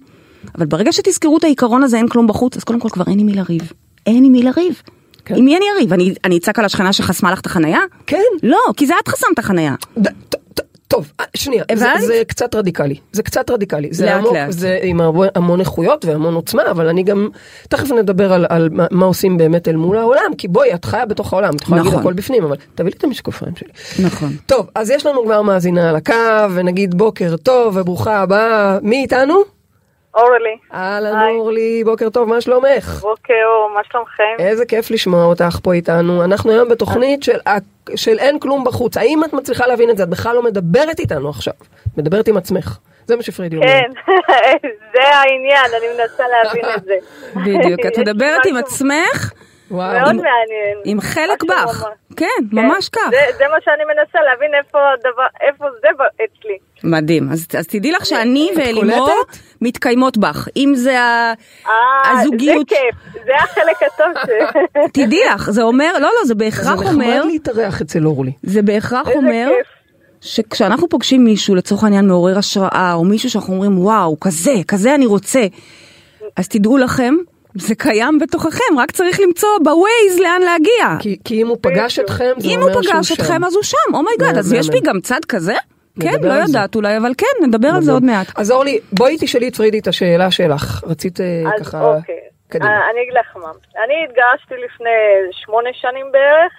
אבל 0.58 0.66
ברגע 0.66 0.92
שתזכרו 0.92 1.36
את 1.38 1.44
העיקרון 1.44 1.82
הזה, 1.82 1.96
אין 1.96 2.08
כלום 2.08 2.26
בחוץ, 2.26 2.56
אז 2.56 2.64
קודם 2.64 2.80
כל 2.80 2.88
כבר 2.88 3.04
אין 3.06 3.18
עם 3.18 3.26
מי 3.26 3.34
לריב. 3.34 3.72
אין 4.06 4.24
עם 4.24 4.32
מי 4.32 4.42
לריב. 4.42 4.82
כן. 5.24 5.34
עם 5.36 5.44
מי 5.44 5.56
אני 5.56 5.64
אריב? 5.76 5.92
אני 6.24 6.36
אצעק 6.36 6.58
על 6.58 6.64
השכנה 6.64 6.92
שחסמה 6.92 7.32
לך 7.32 7.40
את 7.40 7.46
החנייה? 7.46 7.78
כן. 8.06 8.22
לא, 8.42 8.58
כי 8.76 8.86
זה 8.86 8.94
את 9.02 9.08
חסמת 9.08 9.30
את 9.34 9.38
החנייה. 9.38 9.74
ד- 10.02 10.08
טוב, 10.90 11.12
אה, 11.20 11.24
שנייה, 11.34 11.64
זה? 11.74 11.86
זה 12.06 12.22
קצת 12.28 12.54
רדיקלי, 12.54 12.94
זה 13.12 13.22
קצת 13.22 13.50
רדיקלי, 13.50 13.88
זה, 13.92 14.06
לאט, 14.06 14.14
המון, 14.14 14.34
לאט. 14.34 14.50
זה 14.50 14.78
עם 14.82 15.00
המון, 15.00 15.28
המון 15.34 15.60
איכויות 15.60 16.04
והמון 16.04 16.34
עוצמה, 16.34 16.62
אבל 16.70 16.88
אני 16.88 17.02
גם, 17.02 17.28
תכף 17.68 17.90
נדבר 17.90 18.32
על, 18.32 18.46
על 18.48 18.68
מה, 18.72 18.86
מה 18.90 19.06
עושים 19.06 19.36
באמת 19.36 19.68
אל 19.68 19.76
מול 19.76 19.96
העולם, 19.96 20.34
כי 20.38 20.48
בואי, 20.48 20.74
את 20.74 20.84
חיה 20.84 21.06
בתוך 21.06 21.32
העולם, 21.32 21.50
את 21.56 21.62
יכולה 21.62 21.76
להגיד 21.76 21.92
נכון. 21.92 22.02
הכל 22.02 22.12
בפנים, 22.12 22.44
אבל 22.44 22.56
תביא 22.74 22.90
לי 22.90 22.96
את 22.98 23.04
המשקופיים 23.04 23.52
שלי. 23.56 23.68
נכון. 24.06 24.32
טוב, 24.46 24.66
אז 24.74 24.90
יש 24.90 25.06
לנו 25.06 25.24
כבר 25.24 25.42
מאזינה 25.42 25.88
על 25.88 25.96
הקו, 25.96 26.14
ונגיד 26.54 26.94
בוקר 26.94 27.36
טוב 27.36 27.76
וברוכה 27.76 28.16
הבאה, 28.16 28.78
מי 28.82 28.96
איתנו? 29.02 29.59
אורלי, 30.14 30.56
אהלן. 30.74 31.28
אורלי, 31.28 31.84
בוקר 31.84 32.10
טוב, 32.10 32.28
מה 32.28 32.40
שלומך? 32.40 33.00
בוקר 33.00 33.34
אור, 33.44 33.70
מה 33.74 33.80
שלומכם? 33.90 34.36
איזה 34.38 34.66
כיף 34.66 34.90
לשמוע 34.90 35.24
אותך 35.24 35.58
פה 35.62 35.72
איתנו. 35.72 36.24
אנחנו 36.24 36.52
היום 36.52 36.68
בתוכנית 36.68 37.22
של, 37.22 37.38
של 37.96 38.18
אין 38.18 38.38
כלום 38.38 38.64
בחוץ. 38.64 38.96
האם 38.96 39.24
את 39.24 39.32
מצליחה 39.32 39.66
להבין 39.66 39.90
את 39.90 39.96
זה? 39.96 40.02
את 40.02 40.08
בכלל 40.08 40.36
לא 40.36 40.42
מדברת 40.42 40.98
איתנו 40.98 41.28
עכשיו. 41.28 41.54
מדברת 41.96 42.28
עם 42.28 42.36
עצמך. 42.36 42.78
זה 43.06 43.16
מה 43.16 43.22
שפרידי 43.22 43.56
אומר. 43.56 43.66
כן, 43.66 43.90
זה 44.92 45.02
העניין, 45.14 45.70
אני 45.78 45.86
מנסה 45.88 46.24
להבין 46.28 46.64
את 46.76 46.84
זה. 46.84 46.94
בדיוק, 47.46 47.80
את 47.86 47.98
מדברת 47.98 48.46
עם 48.46 48.56
עצמך 48.56 49.32
וואו. 49.70 49.92
מאוד 49.92 50.08
עם- 50.10 50.16
מעניין. 50.16 50.78
עם 50.84 51.00
חלק 51.00 51.44
בך. 51.44 51.52
ממש- 51.64 51.76
כן, 52.16 52.26
כן, 52.50 52.56
ממש 52.56 52.88
כך. 52.88 53.00
זה- 53.10 53.36
זה 53.38 53.44
מה 53.50 53.56
שאני 53.64 53.84
מנסה 53.84 54.18
להבין 54.30 54.50
איפה 54.58 54.78
הדבר, 54.94 55.26
איפה 55.48 55.64
זה 55.82 55.88
ב- 55.98 56.22
אצלי. 56.24 56.56
מדהים. 56.84 57.32
אז, 57.32 57.46
אז 57.58 57.66
תדעי 57.66 57.92
לך 57.92 58.06
שאני 58.06 58.50
ואלימור? 58.56 59.10
מתקיימות 59.60 60.18
בך. 60.18 60.48
אם 60.56 60.72
זה 60.76 61.00
ה... 61.00 61.32
אה, 61.66 61.72
הזוגיות- 62.20 62.68
זה 62.68 62.74
כיף, 62.76 63.24
זה 63.24 63.32
החלק 63.38 63.76
הטוב 63.82 64.06
ש... 64.26 64.28
תדעי 65.04 65.20
לך, 65.34 65.50
זה 65.50 65.62
אומר, 65.62 65.92
לא, 65.94 66.00
לא, 66.00 66.20
זה 66.22 66.28
זה 66.28 66.34
בהכרח 66.34 66.68
נחמד 66.82 66.92
אומר, 66.94 67.24
להתארח 67.24 67.80
אצל 67.82 68.06
אורלי. 68.06 68.32
זה 68.42 68.62
בהכרח 68.62 69.08
אומר, 69.14 69.48
כיף. 69.58 69.66
שכשאנחנו 70.20 70.88
פוגשים 70.88 71.24
מישהו, 71.24 71.54
לצורך 71.54 71.84
העניין 71.84 72.06
מעורר 72.06 72.38
השראה, 72.38 72.92
או 72.94 73.04
מישהו 73.04 73.30
שאנחנו 73.30 73.52
אומרים, 73.54 73.78
וואו, 73.78 74.20
כזה, 74.20 74.52
כזה 74.68 74.94
אני 74.94 75.06
רוצה, 75.06 75.40
אז 76.36 76.48
תדעו 76.48 76.78
לכם, 76.78 77.14
זה 77.60 77.74
קיים 77.74 78.18
בתוככם, 78.18 78.78
רק 78.78 78.90
צריך 78.90 79.20
למצוא 79.20 79.48
בווייז 79.64 80.20
לאן 80.20 80.42
להגיע. 80.42 80.98
כי, 80.98 81.16
כי 81.24 81.42
אם 81.42 81.48
הוא 81.48 81.56
פגש. 81.60 81.98
אתכם, 81.98 82.32
זה 82.38 82.48
אם 82.48 82.62
אומר 82.62 82.74
הוא 82.74 82.82
שהוא 82.82 82.94
פגש 82.94 83.08
שם. 83.08 83.14
אתכם 83.14 83.44
אז 83.44 83.54
הוא 83.54 83.62
שם, 83.62 83.94
oh 83.94 84.05
my 84.05 84.16
God, 84.16 84.38
אז 84.38 84.52
יש 84.52 84.70
בי. 84.70 84.80
גם 84.80 85.00
צד 85.00 85.24
כזה? 85.28 85.54
כן, 86.00 86.22
לא. 86.22 86.32
יודעת 86.32 86.74
אולי, 86.74 86.96
אבל 86.96 87.12
כן, 87.18 87.46
נדבר 87.46 87.68
על 87.68 87.82
זה 87.82 87.92
עוד 87.92 88.04
מעט. 88.04 88.26
אז 88.36 88.50
אורלי, 88.50 88.78
בואי 88.92 89.16
תשאלי 89.20 89.48
את 89.48 89.56
פרידי 89.56 89.78
את 89.78 89.86
השאלה 89.86 90.30
שלך. 90.30 90.84
רצית 90.86 91.20
אה, 91.20 91.26
אז 91.56 91.68
ככה... 91.68 91.96
אוקיי, 91.96 92.14
קדימה. 92.48 92.70
אה, 92.70 92.90
אני 92.90 93.02
אגיד 93.02 93.14
לך 93.20 93.36
מה. 93.36 93.50
אני 93.84 93.94
התגרשתי 94.04 94.54
לפני 94.64 94.90
שמונה 95.32 95.70
שנים 95.72 96.06
בערך, 96.12 96.52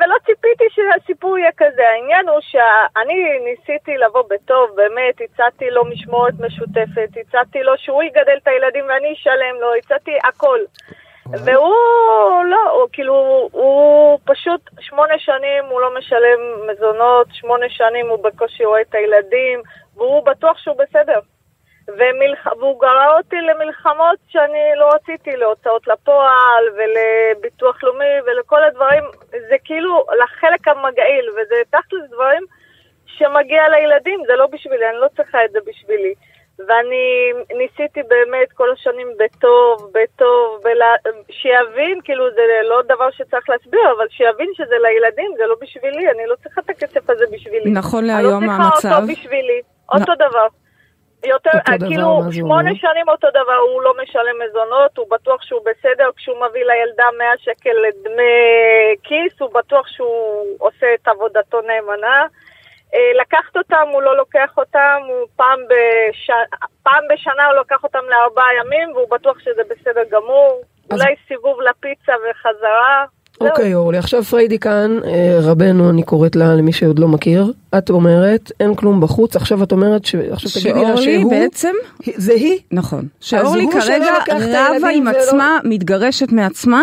ולא 0.00 0.16
ציפיתי 0.26 0.64
שהסיפור 0.70 1.38
יהיה 1.38 1.50
כזה. 1.56 1.82
העניין 1.88 2.28
הוא 2.28 2.40
שאני 2.40 3.38
ניסיתי 3.44 3.96
לבוא 3.96 4.22
בטוב, 4.30 4.70
באמת, 4.74 5.20
הצעתי 5.20 5.70
לו 5.70 5.84
משמורת 5.84 6.34
משותפת, 6.40 7.08
הצעתי 7.20 7.62
לו 7.62 7.72
שהוא 7.76 8.02
יגדל 8.02 8.38
את 8.42 8.48
הילדים 8.48 8.84
ואני 8.88 9.12
אשלם 9.12 9.60
לו, 9.60 9.74
הצעתי 9.74 10.18
הכל. 10.24 10.58
והוא 11.26 12.44
לא, 12.44 12.70
הוא 12.70 12.88
כאילו, 12.92 13.48
הוא 13.52 14.18
פשוט 14.24 14.60
שמונה 14.80 15.18
שנים 15.18 15.64
הוא 15.64 15.80
לא 15.80 15.98
משלם 15.98 16.40
מזונות, 16.70 17.26
שמונה 17.32 17.66
שנים 17.68 18.08
הוא 18.08 18.24
בקושי 18.24 18.64
רואה 18.64 18.80
את 18.80 18.94
הילדים, 18.94 19.62
והוא 19.96 20.26
בטוח 20.26 20.58
שהוא 20.58 20.76
בסדר. 20.76 21.20
והוא 21.88 22.80
גרר 22.80 23.16
אותי 23.16 23.36
למלחמות 23.36 24.18
שאני 24.28 24.58
לא 24.76 24.90
רציתי, 24.94 25.30
להוצאות 25.36 25.86
לפועל 25.88 26.64
ולביטוח 26.76 27.84
לאומי 27.84 28.14
ולכל 28.26 28.64
הדברים, 28.64 29.04
זה 29.30 29.56
כאילו 29.64 30.06
לחלק 30.22 30.68
המגעיל, 30.68 31.30
וזה 31.30 31.54
תכלס 31.70 32.10
דברים 32.10 32.42
שמגיע 33.06 33.68
לילדים, 33.68 34.20
זה 34.26 34.36
לא 34.36 34.46
בשבילי, 34.46 34.88
אני 34.90 34.98
לא 34.98 35.08
צריכה 35.16 35.44
את 35.44 35.50
זה 35.50 35.58
בשבילי. 35.66 36.14
ואני 36.68 37.32
ניסיתי 37.58 38.02
באמת 38.08 38.52
כל 38.54 38.72
השנים 38.72 39.08
בטוב, 39.18 39.90
בטוב, 39.94 40.60
בלה... 40.64 40.94
שיבין, 41.30 42.00
כאילו 42.04 42.30
זה 42.30 42.42
לא 42.68 42.82
דבר 42.82 43.10
שצריך 43.10 43.48
להסביר, 43.48 43.92
אבל 43.96 44.06
שיבין 44.10 44.50
שזה 44.54 44.74
לילדים, 44.82 45.30
זה 45.36 45.46
לא 45.46 45.54
בשבילי, 45.60 46.10
אני 46.10 46.26
לא 46.26 46.34
צריכה 46.42 46.60
את 46.60 46.70
הכסף 46.70 47.10
הזה 47.10 47.24
בשבילי. 47.32 47.70
נכון 47.70 47.98
אני 47.98 48.08
להיום 48.08 48.44
לא 48.44 48.48
צריכה 48.48 48.62
המצב- 48.64 49.02
אותו 49.02 49.12
בשבילי, 49.12 49.60
אותו 49.92 50.14
דבר. 50.14 50.46
יותר, 51.24 51.50
כאילו, 51.88 52.20
שמונה? 52.32 52.70
שנים 52.74 53.08
אותו 53.08 53.28
דבר, 53.30 53.56
הוא 53.56 53.82
לא 53.82 53.94
משלם 54.02 54.36
מזונות, 54.48 54.98
הוא 54.98 55.06
בטוח 55.10 55.42
שהוא 55.42 55.60
בסדר, 55.60 56.10
כשהוא 56.16 56.36
מביא 56.46 56.64
לילדה 56.64 57.04
100 57.18 57.26
שקל 57.38 57.70
לדמי 57.88 58.32
כיס, 59.02 59.40
הוא 59.40 59.50
בטוח 59.54 59.86
שהוא 59.88 60.44
עושה 60.58 60.86
את 60.94 61.08
עבודתו 61.08 61.60
נאמנה. 61.60 62.26
אה, 62.94 63.12
לקחת 63.20 63.56
אותם, 63.56 63.88
הוא 63.92 64.02
לא 64.02 64.16
לוקח 64.16 64.54
אותם, 64.56 65.00
הוא 65.08 65.26
פעם, 65.36 65.58
בש... 65.68 66.30
פעם 66.82 67.04
בשנה 67.12 67.46
הוא 67.46 67.54
לוקח 67.54 67.84
אותם 67.84 68.04
לארבעה 68.08 68.54
ימים, 68.60 68.92
והוא 68.92 69.10
בטוח 69.10 69.38
שזה 69.38 69.62
בסדר 69.70 70.02
גמור. 70.10 70.62
אז- 70.90 71.00
אולי 71.00 71.14
סיבוב 71.28 71.60
לפיצה 71.60 72.12
וחזרה. 72.30 73.04
זהו. 73.40 73.48
אוקיי 73.50 73.74
אורלי, 73.74 73.98
עכשיו 73.98 74.22
פריידי 74.24 74.58
כאן, 74.58 74.98
אה, 75.04 75.38
רבנו 75.40 75.90
אני 75.90 76.02
קוראת 76.02 76.36
לה 76.36 76.54
למי 76.54 76.72
שעוד 76.72 76.98
לא 76.98 77.08
מכיר, 77.08 77.52
את 77.78 77.90
אומרת 77.90 78.52
אין 78.60 78.74
כלום 78.74 79.00
בחוץ, 79.00 79.36
עכשיו 79.36 79.62
את 79.62 79.72
אומרת, 79.72 80.04
ש... 80.04 80.14
עכשיו 80.14 80.50
תגידי 80.62 80.80
לה 80.80 80.96
שאורלי 80.96 81.18
שהוא, 81.20 81.30
בעצם, 81.30 81.72
זה 82.16 82.32
היא, 82.32 82.58
נכון, 82.72 83.06
שאורלי 83.20 83.66
כרגע 83.72 84.14
רבה 84.76 84.88
עם 84.88 85.06
ולא- 85.06 85.18
עצמה, 85.18 85.58
מתגרשת 85.64 86.32
מעצמה, 86.32 86.82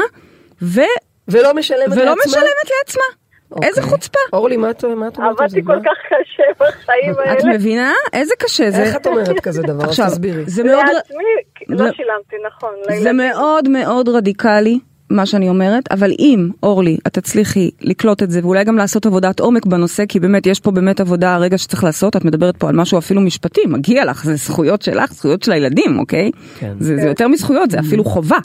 ו- 0.62 0.82
ולא 1.28 1.54
משלמת 1.54 1.88
ולא 1.92 2.04
לעצמה? 2.06 2.24
משלמת 2.28 2.46
לעצמה. 2.80 3.04
אוקיי. 3.52 3.70
איזה 3.70 3.82
חוצפה. 3.82 4.20
אורלי, 4.34 4.58
מה 4.58 4.70
את 4.70 4.84
מה 4.84 5.08
את 5.08 5.18
אומרת 5.18 5.42
על 5.42 5.50
זה? 5.50 5.58
עבדתי 5.58 5.62
כל 5.66 5.76
מה? 5.76 5.82
כך 5.84 5.98
קשה 6.08 6.44
בחיים 6.60 7.14
האלה. 7.20 7.34
את 7.40 7.46
מבינה? 7.46 7.92
איזה 8.14 8.34
קשה 8.40 8.72
זה. 8.72 8.84
איך 8.84 8.96
את 8.96 9.08
אומרת 9.08 9.40
כזה 9.40 9.62
דבר? 9.62 9.84
עכשיו, 9.84 10.06
תסבירי. 10.08 10.44
זה 10.48 10.64
מאוד... 10.64 10.86
לעצמי, 10.94 11.24
לא 11.68 11.86
לא- 11.86 11.92
שילמתי, 11.92 12.36
נכון. 12.48 12.70
זה. 13.04 13.14
מאוד 13.14 13.70
מאוד 13.70 14.10
רדיקלי, 14.10 14.80
מה 15.10 15.26
שאני 15.26 15.50
אומרת, 15.50 15.92
אבל 15.92 16.12
אם, 16.20 16.50
אורלי, 16.64 16.98
את 17.08 17.14
תצליחי 17.14 17.72
לקלוט 17.82 18.24
את 18.24 18.32
זה, 18.32 18.40
ואולי 18.44 18.64
גם 18.64 18.78
לעשות 18.78 19.06
עבודת 19.06 19.40
עומק 19.40 19.66
בנושא, 19.66 20.06
כי 20.06 20.20
באמת 20.20 20.48
יש 20.48 20.60
פה 20.60 20.72
באמת 20.72 21.00
עבודה 21.00 21.36
הרגע 21.36 21.58
שצריך 21.58 21.84
לעשות, 21.84 22.16
את 22.16 22.26
מדברת 22.26 22.58
פה 22.58 22.70
על 22.70 22.76
משהו 22.76 22.98
אפילו 23.00 23.22
משפטי, 23.22 23.62
מגיע 23.68 24.06
לך, 24.06 24.24
זה 24.24 24.36
זכויות 24.36 24.82
שלך, 24.82 25.14
זכויות 25.14 25.44
של 25.44 25.52
הילדים, 25.52 26.00
אוקיי? 26.00 26.32
כן. 26.60 26.74
זה, 26.80 26.96
זה 26.96 27.08
יותר 27.08 27.28
מזכויות, 27.28 27.72
זה 27.72 27.80
אפילו 27.80 28.04
חובה. 28.04 28.38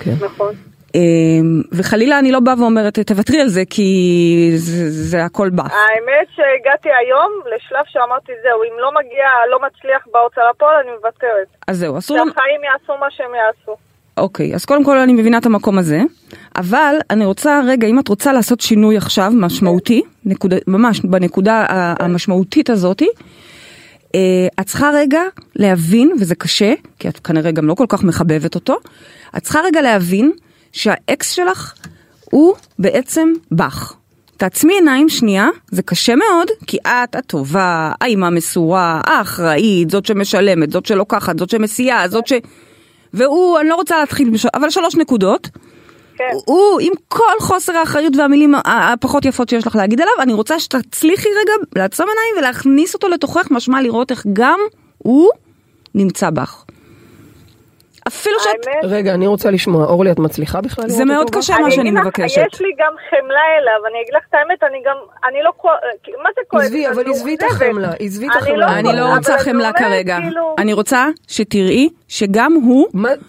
כן. 0.00 0.14
נכון. 0.20 0.54
אמ, 0.94 1.62
וחלילה 1.72 2.18
אני 2.18 2.32
לא 2.32 2.40
באה 2.40 2.54
ואומרת, 2.58 2.98
תוותרי 2.98 3.40
על 3.40 3.48
זה, 3.48 3.62
כי 3.70 3.88
זה, 4.56 4.90
זה 4.90 5.24
הכל 5.24 5.50
בא. 5.50 5.62
האמת 5.62 6.28
שהגעתי 6.34 6.88
היום 7.00 7.30
לשלב 7.46 7.84
שאמרתי 7.86 8.32
זהו, 8.42 8.62
אם 8.62 8.78
לא 8.78 8.90
מגיע, 8.94 9.26
לא 9.50 9.58
מצליח 9.66 10.06
בהוצאה 10.12 10.44
לפועל, 10.50 10.76
אני 10.82 10.90
מוותרת. 10.96 11.48
אז 11.68 11.78
זהו, 11.78 11.98
אסור. 11.98 12.16
שהחיים 12.16 12.60
יעשו 12.64 13.00
מה 13.00 13.06
שהם 13.10 13.30
יעשו. 13.34 13.76
אוקיי, 14.16 14.54
אז 14.54 14.64
קודם 14.64 14.84
כל 14.84 14.98
אני 14.98 15.12
מבינה 15.12 15.38
את 15.38 15.46
המקום 15.46 15.78
הזה, 15.78 16.02
אבל 16.56 16.94
אני 17.10 17.24
רוצה, 17.24 17.60
רגע, 17.66 17.86
אם 17.86 17.98
את 17.98 18.08
רוצה 18.08 18.32
לעשות 18.32 18.60
שינוי 18.60 18.96
עכשיו, 18.96 19.32
משמעותי, 19.34 20.02
נקודה, 20.24 20.56
ממש 20.66 21.00
בנקודה 21.00 21.66
המשמעותית 22.00 22.70
הזאתי, 22.70 23.08
אה, 24.14 24.20
את 24.60 24.66
צריכה 24.66 24.90
רגע 24.94 25.20
להבין, 25.56 26.12
וזה 26.20 26.34
קשה, 26.34 26.74
כי 26.98 27.08
את 27.08 27.18
כנראה 27.18 27.50
גם 27.50 27.66
לא 27.66 27.74
כל 27.74 27.86
כך 27.88 28.04
מחבבת 28.04 28.54
אותו, 28.54 28.76
את 29.36 29.42
צריכה 29.42 29.60
רגע 29.64 29.82
להבין 29.82 30.32
שהאקס 30.72 31.30
שלך 31.30 31.74
הוא 32.24 32.54
בעצם 32.78 33.32
בך. 33.52 33.94
תעצמי 34.36 34.74
עיניים 34.74 35.08
שנייה, 35.08 35.48
זה 35.70 35.82
קשה 35.82 36.16
מאוד, 36.16 36.48
כי 36.66 36.76
את 36.86 37.14
הטובה, 37.14 37.92
האימא 38.00 38.26
המסורה, 38.26 39.00
האחראית, 39.04 39.90
זאת 39.90 40.06
שמשלמת, 40.06 40.70
זאת 40.70 40.86
שלוקחת, 40.86 41.38
זאת 41.38 41.50
שמסיעה, 41.50 42.08
זאת 42.08 42.26
ש... 42.26 42.32
והוא, 43.14 43.60
אני 43.60 43.68
לא 43.68 43.74
רוצה 43.74 43.98
להתחיל. 43.98 44.30
אבל 44.54 44.70
שלוש 44.70 44.96
נקודות. 44.96 45.48
כן. 46.16 46.24
הוא, 46.44 46.80
עם 46.80 46.92
כל 47.08 47.40
חוסר 47.40 47.76
האחריות 47.76 48.16
והמילים 48.16 48.54
הפחות 48.64 49.24
יפות 49.24 49.48
שיש 49.48 49.66
לך 49.66 49.76
להגיד 49.76 50.00
עליו, 50.00 50.12
אני 50.20 50.32
רוצה 50.32 50.60
שתצליחי 50.60 51.28
רגע 51.28 51.52
לעצום 51.76 52.06
עיניים 52.08 52.34
ולהכניס 52.38 52.94
אותו 52.94 53.08
לתוכך, 53.08 53.50
משמע 53.50 53.82
לראות 53.82 54.10
איך 54.10 54.26
גם 54.32 54.60
הוא 54.98 55.30
נמצא 55.94 56.30
בך. 56.30 56.64
אפילו 58.20 58.36
שאת... 58.40 58.66
רגע, 58.84 59.14
אני 59.14 59.26
רוצה 59.26 59.50
לשמוע. 59.50 59.84
אורלי, 59.86 60.12
את 60.12 60.18
מצליחה 60.18 60.60
בכלל 60.60 60.88
זה 60.88 61.04
מאוד? 61.04 61.30
קשה 61.30 61.58
מה 61.58 61.70
שאני 61.70 61.90
מבקשת. 61.90 62.42
יש 62.52 62.60
לי 62.60 62.68
גם 62.78 62.92
חמלה 63.10 63.20
אליו, 63.58 63.86
אני 63.90 63.98
אגיד 64.02 64.14
לך 64.14 64.22
את 64.28 64.34
האמת, 64.34 64.62
אני 64.62 64.82
גם, 64.86 64.96
אני 65.28 65.42
לא 65.42 65.50
מה 66.22 66.28
זה 66.34 66.40
כועסת? 66.48 66.66
עזבי, 66.66 66.88
אבל 66.88 67.10
עזבי 67.10 67.34
את. 67.34 67.42
החמלה, 67.42 67.90
עזבי 68.00 68.26
את 68.26 68.30
אני 68.30 68.38
החמלה. 68.40 68.56
לא- 68.66 68.72
אני 68.90 68.98
לא 68.98 69.14
רוצה 69.16 69.38
חמלה 69.38 69.72
כרגע. 69.72 70.18
כאילו- 70.22 70.54
אני 70.58 70.72
רוצה 70.72 71.06
שתראי 71.28 71.88
שגם 72.08 72.52
הוא... 72.52 72.86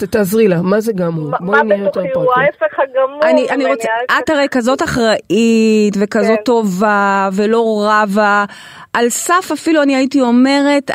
תעזרי 0.09 0.47
לה, 0.47 0.61
מה 0.61 0.79
זה 0.79 0.91
גם 0.95 1.13
הוא? 1.13 1.31
מה- 1.31 1.37
בואי 1.41 1.63
נהיה 1.63 1.83
יותר 1.83 2.01
בתוכי 2.01 2.19
הוא. 2.19 2.33
ההפך 2.35 2.79
הגמור 2.79 3.19
אני, 3.23 3.65
רוצה, 3.65 3.89
את 4.19 4.29
הרי 4.29 4.47
כזאת 4.51 4.83
אחראית 4.83 5.93
וכזאת 5.99 6.37
כן. 6.37 6.43
טובה 6.45 7.29
ולא 7.33 7.89
רבה, 7.89 8.45
על 8.93 9.09
סף 9.09 9.49
אפילו 9.53 9.81
אני 9.81 9.95
הייתי 9.95 10.21
אומרת, 10.21 10.91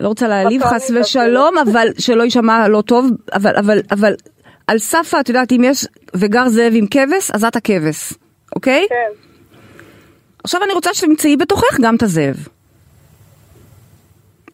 לא 0.00 0.08
רוצה 0.08 0.28
להעליב 0.28 0.64
חס 0.64 0.90
ושלום, 1.00 1.58
אבל 1.58 1.88
שלא 1.98 2.22
יישמע 2.22 2.68
לא 2.68 2.80
טוב, 2.80 3.10
אבל, 3.34 3.56
אבל, 3.56 3.80
אבל 3.90 4.14
על 4.66 4.78
סף, 4.78 5.14
את 5.20 5.28
יודעת, 5.28 5.52
אם 5.52 5.64
יש 5.64 5.86
וגר 6.14 6.48
זאב 6.48 6.72
עם 6.74 6.86
כבש, 6.86 7.30
אז 7.30 7.44
את 7.44 7.56
הכבש, 7.56 8.12
אוקיי? 8.56 8.86
כן. 8.88 9.24
עכשיו 10.44 10.62
אני 10.64 10.72
רוצה 10.72 10.94
שתמצאי 10.94 11.36
בתוכך 11.36 11.80
גם 11.80 11.96
את 11.96 12.02
הזאב. 12.02 12.36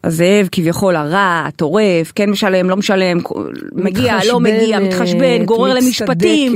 הזאב 0.03 0.47
כביכול 0.51 0.95
הרע, 0.95 1.47
טורף, 1.55 2.11
כן 2.15 2.29
משלם, 2.29 2.69
לא 2.69 2.77
משלם, 2.77 3.17
מגיע, 3.71 4.17
לא 4.27 4.39
מגיע, 4.39 4.79
מתחשבן, 4.79 5.45
גורר 5.45 5.73
למשפטים. 5.73 6.53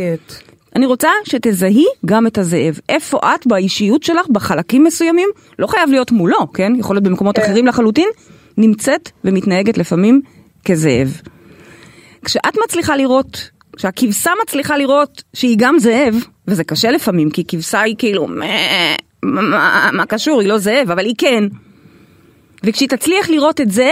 אני 0.76 0.86
רוצה 0.86 1.10
שתזהי 1.24 1.86
גם 2.06 2.28
את 2.28 2.38
הזאב. 2.38 2.80
איפה 2.90 3.20
את 3.36 3.48
באישיות 3.48 4.04
שלך, 4.04 4.28
בחלקים 4.30 4.84
מסוימים, 4.84 5.30
לא 5.60 5.68
חייב 5.68 5.90
להיות 5.90 6.12
מולו, 6.12 6.54
כן? 6.54 6.74
יכול 6.78 6.96
להיות 6.96 7.04
במקומות 7.04 7.36
כן. 7.36 7.42
אחרים 7.42 7.68
לחלוטין, 7.68 8.10
נמצאת 8.58 9.10
ומתנהגת 9.24 9.78
לפעמים 9.78 10.22
כזאב. 10.66 11.22
כשאת 12.26 12.58
מצליחה 12.64 12.96
לראות, 12.96 13.50
כשהכבשה 13.76 14.32
מצליחה 14.44 14.78
לראות 14.78 15.24
שהיא 15.34 15.56
גם 15.60 15.80
זאב, 15.80 16.16
וזה 16.48 16.64
קשה 16.64 16.92
לפעמים, 16.92 17.30
כי 17.30 17.44
כבשה 17.48 17.82
היא 17.82 17.96
כאילו, 17.98 18.28
מה, 18.28 18.46
מה, 19.24 19.90
מה 19.94 20.06
קשור, 20.06 20.42
היא 20.42 20.50
לא 20.50 20.58
זאב, 20.58 20.92
אבל 20.92 21.06
היא 21.06 21.16
כן. 21.18 21.44
וכשהיא 22.64 22.90
תצליח 22.90 23.30
לראות 23.30 23.62
את 23.62 23.72
זה, 23.72 23.92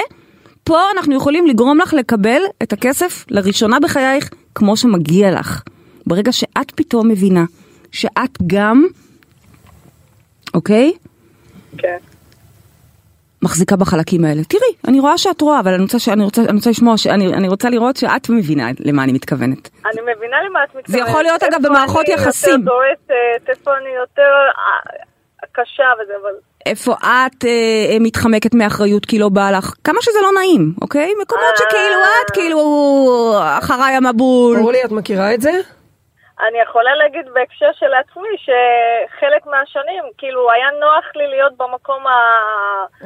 פה 0.63 0.79
אנחנו 0.97 1.15
יכולים 1.15 1.47
לגרום 1.47 1.77
לך 1.77 1.93
לקבל 1.93 2.41
את 2.63 2.73
הכסף 2.73 3.25
לראשונה 3.29 3.79
בחייך 3.79 4.29
כמו 4.55 4.77
שמגיע 4.77 5.31
לך. 5.31 5.61
ברגע 6.07 6.31
שאת 6.31 6.71
פתאום 6.75 7.07
מבינה 7.07 7.45
שאת 7.91 8.37
גם, 8.47 8.85
אוקיי? 10.53 10.93
כן. 11.77 11.97
מחזיקה 13.43 13.75
בחלקים 13.75 14.25
האלה. 14.25 14.43
תראי, 14.43 14.73
אני 14.87 14.99
רואה 14.99 15.17
שאת 15.17 15.41
רואה, 15.41 15.59
אבל 15.59 15.73
אני 15.73 15.83
רוצה, 15.83 15.99
ש... 15.99 16.09
אני 16.09 16.23
רוצה, 16.23 16.41
אני 16.41 16.55
רוצה 16.55 16.69
לשמוע, 16.69 16.97
ש... 16.97 17.07
אני, 17.07 17.33
אני 17.33 17.47
רוצה 17.47 17.69
לראות 17.69 17.95
שאת 17.95 18.29
מבינה 18.29 18.67
למה 18.79 19.03
אני 19.03 19.11
מתכוונת. 19.11 19.69
אני 19.85 20.01
מבינה 20.01 20.37
למה 20.49 20.59
את 20.63 20.75
מתכוונת. 20.75 20.87
זה 20.87 20.97
יכול 21.09 21.23
להיות, 21.23 21.43
אגב, 21.43 21.53
איפה 21.53 21.69
במערכות 21.69 22.05
אני 22.05 22.13
יחסים. 22.13 22.51
יותר 22.51 22.65
דורסת, 22.65 23.49
איפה 23.49 23.71
אני 23.77 23.89
יותר 23.89 24.31
אה, 24.57 25.47
קשה 25.51 25.83
וזה, 26.03 26.13
אבל... 26.21 26.31
איפה 26.65 26.93
את 26.93 27.45
אה, 27.45 27.97
מתחמקת 27.99 28.53
מאחריות 28.53 29.05
כי 29.05 29.19
לא 29.19 29.29
בא 29.29 29.51
לך, 29.51 29.73
כמה 29.83 29.97
שזה 30.01 30.19
לא 30.21 30.29
נעים, 30.39 30.73
אוקיי? 30.81 31.11
מקומות 31.21 31.43
אה. 31.51 31.57
שכאילו 31.57 31.95
את, 32.25 32.31
כאילו, 32.31 32.59
אחריי 33.59 33.95
המבול. 33.95 34.57
אורלי, 34.57 34.83
את 34.85 34.91
מכירה 34.91 35.33
את 35.33 35.41
זה? 35.41 35.51
אני 36.41 36.57
יכולה 36.69 36.91
להגיד 36.95 37.25
בהקשר 37.33 37.71
של 37.79 37.91
עצמי 38.01 38.29
שחלק 38.45 39.43
מהשנים, 39.51 40.03
כאילו, 40.17 40.51
היה 40.51 40.67
נוח 40.79 41.05
לי 41.15 41.27
להיות 41.27 41.53
במקום 41.59 42.01
ה... 42.07 42.15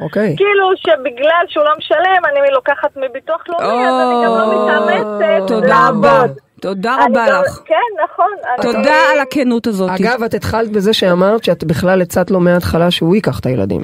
אוקיי. 0.04 0.34
כאילו 0.36 0.66
שבגלל 0.76 1.44
שהוא 1.48 1.64
לא 1.64 1.70
משלם, 1.78 2.22
אני 2.30 2.50
לוקחת 2.54 2.90
מביטוח 2.96 3.42
לאומי, 3.48 3.88
אז 3.88 3.94
אני 3.94 4.14
גם 4.24 4.32
לא 4.38 4.44
מתאמצת 4.54 5.48
תודה 5.48 5.88
רבה, 5.88 6.08
לעבוד. 6.18 6.36
תודה 6.60 6.94
אני 6.94 7.04
רבה 7.12 7.26
גם- 7.28 7.42
לך. 7.42 7.60
כן, 7.66 7.74
נכון. 8.04 8.30
אני- 8.54 8.72
תודה 8.72 9.00
על 9.12 9.18
הכנות 9.20 9.66
הזאת. 9.66 9.90
אגב, 10.00 10.22
את 10.22 10.34
התחלת 10.34 10.70
בזה 10.72 10.92
שאמרת 10.92 11.44
שאת 11.44 11.64
בכלל 11.64 12.02
הצעת 12.02 12.30
לו 12.30 12.40
מההתחלה 12.40 12.90
שהוא 12.90 13.14
ייקח 13.14 13.38
את 13.40 13.46
הילדים. 13.46 13.80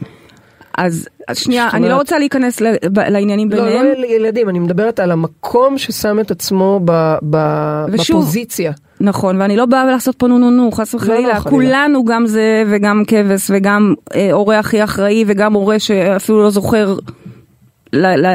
אז 0.79 1.09
שנייה, 1.33 1.69
אני 1.75 1.89
לא 1.89 1.95
רוצה 1.97 2.19
להיכנס 2.19 2.61
ל- 2.61 2.77
ב- 2.93 2.99
לעניינים 2.99 3.51
לא, 3.51 3.57
ביניהם. 3.57 3.87
לא 3.99 4.07
ילדים, 4.07 4.49
אני 4.49 4.59
מדברת 4.59 5.01
על 5.01 5.11
המקום 5.11 5.79
ששם 5.79 6.21
את 6.21 6.31
עצמו 6.31 6.81
ב- 6.85 7.15
ב- 7.31 7.85
ושוב, 7.93 8.17
בפוזיציה. 8.17 8.73
נכון, 9.01 9.41
ואני 9.41 9.57
לא 9.57 9.67
באה 9.67 9.85
לעשות 9.85 10.17
פה 10.17 10.27
נו 10.27 10.39
נו 10.39 10.51
נו, 10.51 10.73
חס 10.73 10.95
וחלילה, 10.95 11.17
לא, 11.17 11.23
חלילה. 11.23 11.41
כולנו 11.41 12.05
גם 12.05 12.27
זה 12.27 12.65
וגם 12.67 13.03
כבש 13.07 13.51
וגם 13.51 13.95
אה, 14.15 14.33
הורה 14.33 14.59
הכי 14.59 14.85
אחראי 14.85 15.25
וגם 15.27 15.53
הורה 15.53 15.79
שאפילו 15.79 16.43
לא 16.43 16.51
זוכר 16.51 16.97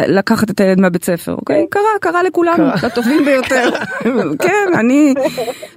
לקחת 0.08 0.50
את 0.52 0.60
הילד 0.60 0.80
מהבית 0.80 1.04
ספר, 1.04 1.32
אוקיי? 1.34 1.66
קרה, 1.70 1.84
קרה 2.02 2.24
לכולנו. 2.24 2.64
לטובים 2.84 3.26
ביותר. 3.26 3.70
כן, 4.46 4.68
אני, 4.80 5.14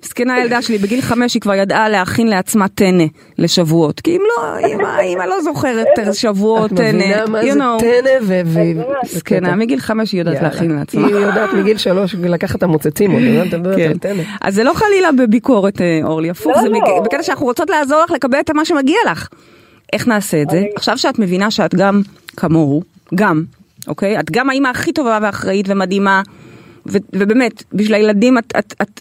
מסכנה 0.04 0.34
הילדה 0.34 0.62
שלי, 0.62 0.78
בגיל 0.78 1.00
חמש 1.00 1.34
היא 1.34 1.40
כבר 1.42 1.54
ידעה 1.54 1.88
להכין 1.88 2.26
לעצמה 2.26 2.68
טנא 2.68 3.04
לשבועות, 3.38 4.00
כי 4.00 4.16
אם 4.16 4.20
לא, 4.38 4.58
אמא, 5.06 5.22
לא 5.22 5.42
זוכרת 5.42 5.86
שבועות 6.12 6.72
את 6.72 6.76
טנא, 6.76 6.92
מבינה 6.92 7.26
מה 7.26 7.40
you 7.40 7.52
זה 7.52 7.58
know. 7.58 7.80
טנא 7.80 8.10
ו... 8.22 8.60
מסכנה, 9.04 9.56
מגיל 9.56 9.80
חמש 9.80 10.12
היא 10.12 10.18
יודעת. 10.20 10.42
להכין 10.42 10.70
לעצמה. 10.70 11.06
היא 11.06 11.14
יודעת 11.16 11.52
מגיל 11.54 11.76
שלוש 11.78 12.14
לקחת 12.18 12.56
את 12.56 12.62
המוצצים 12.62 13.10
עוד, 13.10 13.22
את 13.22 13.54
מדברת 13.54 13.76
כן. 13.76 13.90
על 13.90 13.98
טנא. 13.98 14.22
אז 14.40 14.54
זה 14.54 14.64
לא 14.64 14.72
חלילה 14.74 15.12
בביקורת, 15.12 15.80
אה, 15.80 16.00
אורלי, 16.04 16.30
הפוך, 16.30 16.56
לא, 16.56 16.62
זה 16.62 16.68
לא. 16.68 16.78
בק- 16.80 17.04
בקטע 17.04 17.22
שאנחנו 17.22 17.46
רוצות 17.46 17.70
לעזור 17.70 18.02
לך 18.04 18.10
לקבל 18.10 18.38
את 18.40 18.50
מה 18.50 18.64
שמגיע 18.64 18.96
לך. 19.10 19.28
איך 19.92 20.08
נעשה 20.08 20.42
את 20.42 20.50
זה? 20.50 20.62
עכשיו 20.76 20.98
שאת 20.98 21.18
מבינה 21.18 21.50
שאת 21.50 21.74
גם 21.74 22.02
כמוהו, 22.36 22.82
גם, 23.14 23.42
אוקיי? 23.88 24.20
את 24.20 24.30
גם 24.30 24.50
האימא 24.50 24.68
הכי 24.68 24.92
טובה 24.92 25.18
ואחראית 25.22 25.66
ומדהימה, 25.68 26.22
ו- 26.88 26.98
ובאמת, 27.12 27.62
בשביל 27.72 27.94
הילדים 27.94 28.38
את, 28.38 28.52
את, 28.58 28.74
את 28.82 29.00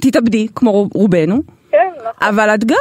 תתאבדי, 0.00 0.46
כמו 0.54 0.72
רוב- 0.72 0.90
רובנו, 0.94 1.42
כן, 1.70 1.78
נכון. 1.98 2.28
אבל 2.28 2.54
את 2.54 2.64
גם 2.64 2.76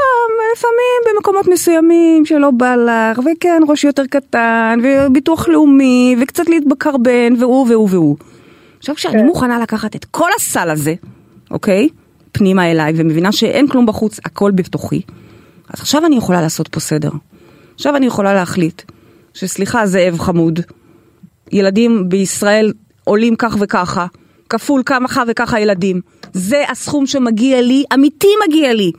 לפעמים 0.55 1.15
במקומות 1.15 1.47
מסוימים 1.47 2.25
שלא 2.25 2.51
בא 2.51 2.75
לך, 2.75 3.19
וכן 3.19 3.61
ראש 3.67 3.83
יותר 3.83 4.05
קטן, 4.05 4.79
וביטוח 4.83 5.47
לאומי, 5.47 6.15
וקצת 6.21 6.49
להתבקרבן, 6.49 7.33
והוא 7.39 7.67
והוא 7.69 7.87
והוא. 7.91 8.17
עכשיו 8.79 8.95
כשאני 8.95 9.13
כן. 9.19 9.25
מוכנה 9.25 9.59
לקחת 9.59 9.95
את 9.95 10.05
כל 10.05 10.29
הסל 10.37 10.69
הזה, 10.69 10.93
אוקיי? 11.51 11.89
פנימה 12.31 12.71
אליי, 12.71 12.93
ומבינה 12.95 13.31
שאין 13.31 13.67
כלום 13.67 13.85
בחוץ, 13.85 14.19
הכל 14.25 14.51
בתוכי, 14.51 15.01
אז 15.69 15.79
עכשיו 15.79 16.05
אני 16.05 16.15
יכולה 16.15 16.41
לעשות 16.41 16.67
פה 16.67 16.79
סדר. 16.79 17.09
עכשיו 17.75 17.95
אני 17.95 18.05
יכולה 18.05 18.33
להחליט 18.33 18.81
שסליחה 19.33 19.85
זאב 19.85 20.19
חמוד, 20.19 20.59
ילדים 21.53 22.09
בישראל 22.09 22.73
עולים 23.05 23.35
כך 23.35 23.55
וככה, 23.59 24.05
כפול 24.49 24.81
כמה 24.85 25.07
וככה 25.27 25.59
ילדים. 25.59 26.01
זה 26.33 26.63
הסכום 26.69 27.05
שמגיע 27.05 27.61
לי, 27.61 27.83
אמיתי 27.93 28.27
מגיע 28.47 28.73
לי. 28.73 28.91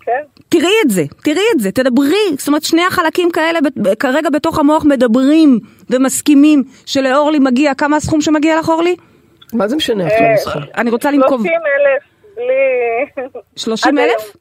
כן. 0.00 0.22
תראי 0.48 0.72
את 0.84 0.90
זה, 0.90 1.02
תראי 1.24 1.42
את 1.54 1.60
זה, 1.60 1.72
תדברי. 1.72 2.36
זאת 2.38 2.48
אומרת, 2.48 2.62
שני 2.62 2.82
החלקים 2.86 3.30
כאלה 3.30 3.58
כרגע 3.98 4.30
בתוך 4.30 4.58
המוח 4.58 4.84
מדברים 4.84 5.58
ומסכימים 5.90 6.62
שלאורלי 6.86 7.38
מגיע, 7.38 7.74
כמה 7.74 7.96
הסכום 7.96 8.20
שמגיע 8.20 8.58
לך 8.58 8.68
אורלי? 8.68 8.96
מה 9.52 9.68
זה 9.68 9.76
משנה 9.76 10.06
עכשיו 10.06 10.22
אה, 10.22 10.34
הסכום? 10.34 10.62
אני 10.76 10.90
רוצה 10.90 11.10
לנקוב 11.10 11.40
30 11.40 11.52
אלף 11.52 12.02
בלי... 12.36 13.24
30 13.56 13.98
עד 13.98 14.04
אלף? 14.04 14.36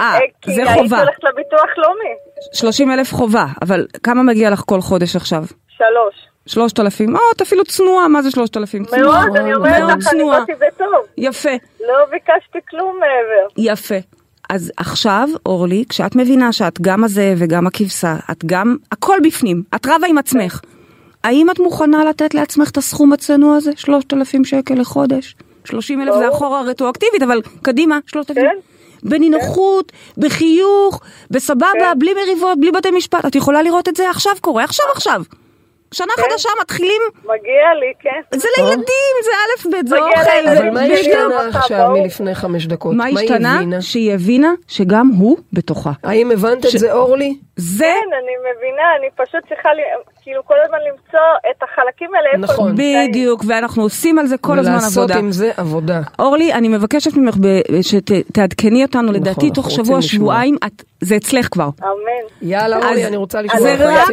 אה, 0.00 0.14
אה, 0.14 0.18
כי 0.42 0.52
זה 0.52 0.62
הייתי 0.62 0.82
חובה. 0.82 0.98
הולכת 0.98 1.24
לביטוח 1.24 1.70
לאומי. 1.76 2.14
30 2.52 2.90
אלף 2.90 3.14
חובה, 3.14 3.46
אבל 3.62 3.86
כמה 4.02 4.22
מגיע 4.22 4.50
לך 4.50 4.62
כל 4.66 4.80
חודש 4.80 5.16
עכשיו? 5.16 5.42
שלוש. 5.68 6.31
3,000? 6.46 7.16
או, 7.16 7.20
את 7.36 7.42
אפילו 7.42 7.64
צנועה, 7.64 8.08
מה 8.08 8.22
זה 8.22 8.30
3,000? 8.30 8.82
מאוד, 9.00 9.36
אני 9.36 9.54
אומרת 9.54 9.82
לך, 9.82 9.90
אני 9.90 10.04
צנועה. 10.04 10.40
באתי 10.40 10.52
בטוב. 10.52 11.06
יפה. 11.18 11.50
לא 11.80 11.94
ביקשתי 12.10 12.58
כלום 12.70 13.00
מעבר. 13.00 13.70
יפה. 13.72 13.94
אז 14.50 14.72
עכשיו, 14.76 15.28
אורלי, 15.46 15.84
כשאת 15.88 16.16
מבינה 16.16 16.52
שאת 16.52 16.80
גם 16.80 17.04
הזה 17.04 17.34
וגם 17.36 17.66
הכבשה, 17.66 18.16
את 18.30 18.44
גם, 18.46 18.76
הכל 18.92 19.18
בפנים, 19.24 19.62
את 19.74 19.86
רבה 19.86 20.06
עם 20.06 20.18
עצמך. 20.18 20.60
האם 21.24 21.50
את 21.50 21.58
מוכנה 21.58 22.04
לתת 22.04 22.34
לעצמך 22.34 22.70
את 22.70 22.76
הסכום 22.76 23.12
הצנוע 23.12 23.56
הזה? 23.56 23.70
3,000 23.76 24.44
שקל 24.44 24.74
לחודש? 24.74 25.36
30 25.64 26.02
אלף 26.02 26.14
זה. 26.14 26.28
אחורה 26.28 26.62
רטרואקטיבית, 26.62 27.22
אבל 27.22 27.40
קדימה, 27.62 27.98
3,000. 28.06 28.42
כן. 28.42 28.56
בנינוחות, 29.02 29.92
בחיוך, 30.18 31.00
בסבבה, 31.30 31.66
כן. 31.72 31.98
בלי 31.98 32.14
מריבות, 32.14 32.60
בלי 32.60 32.70
בתי 32.70 32.90
משפט. 32.90 33.26
את 33.26 33.34
יכולה 33.34 33.62
לראות 33.62 33.88
את 33.88 33.96
זה 33.96 34.10
עכשיו 34.10 34.32
קורה, 34.40 34.64
עכשיו 34.64 34.86
עכשיו. 34.94 35.22
שנה 35.92 36.12
כן. 36.16 36.22
חדשה 36.22 36.48
מתחילים, 36.60 37.02
מגיע 37.24 37.34
לי, 37.80 37.92
כן. 38.00 38.38
זה 38.38 38.48
לילדים, 38.58 38.84
זה 39.24 39.30
א' 39.30 39.68
ב', 39.68 39.88
זה 39.88 39.96
אוכל, 39.98 40.48
אבל 40.58 40.70
מה. 40.70 40.80
השתנה. 40.82 41.58
עכשיו 41.58 41.90
מלפני 41.90 42.34
חמש 42.34 42.66
דקות? 42.66 42.94
מה 42.94 43.04
השתנה? 43.06 43.60
שהיא 43.80 44.12
הבינה 44.14 44.52
שגם 44.68 45.08
הוא 45.18 45.36
בתוכה. 45.52 45.90
האם 46.04 46.30
הבנת 46.30 46.66
את 46.66 46.78
זה 46.78 46.92
אורלי? 46.92 47.36
זה 47.56 47.84
כן, 47.84 48.10
אני 48.22 48.32
מבינה, 48.56 48.82
אני 48.98 49.26
פשוט 49.26 49.48
צריכה 49.48 49.68
לי- 49.74 49.82
כאילו 50.22 50.44
כל 50.44 50.54
הזמן 50.64 50.78
למצוא 50.78 51.18
את 51.50 51.62
החלקים 51.62 52.10
האלה. 52.14 52.38
נכון. 52.38 52.74
בדיוק, 52.76 53.44
ואנחנו 53.48 53.82
עושים 53.82 54.18
על 54.18 54.26
זה 54.26 54.36
כל 54.38 54.58
הזמן 54.58 54.72
עבודה. 54.74 54.98
ולעשות 55.00 55.10
עם 55.10 55.32
זה 55.32 55.50
עבודה. 55.56 56.00
אורלי, 56.18 56.52
אני 56.52 56.68
מבקשת 56.68 57.16
ממך 57.16 57.34
ב- 57.40 57.80
שתעדכני 57.82 58.82
אותנו, 58.84 59.12
לדעתי 59.12 59.30
אנחנו 59.46 59.50
תוך 59.54 59.70
שבוע. 59.70 60.02
שבועיים, 60.02 60.56
את- 60.66 60.82
זה 61.00 61.16
אצלך 61.16 61.48
כבר. 61.50 61.68
אמן. 61.82 62.48
יאללה, 62.48 62.76
אורלי, 62.76 63.06
אני 63.06 63.16
רוצה 63.16 63.42
לשמוע. 63.42 63.60
זה 63.62 63.74
רק- 63.88 64.08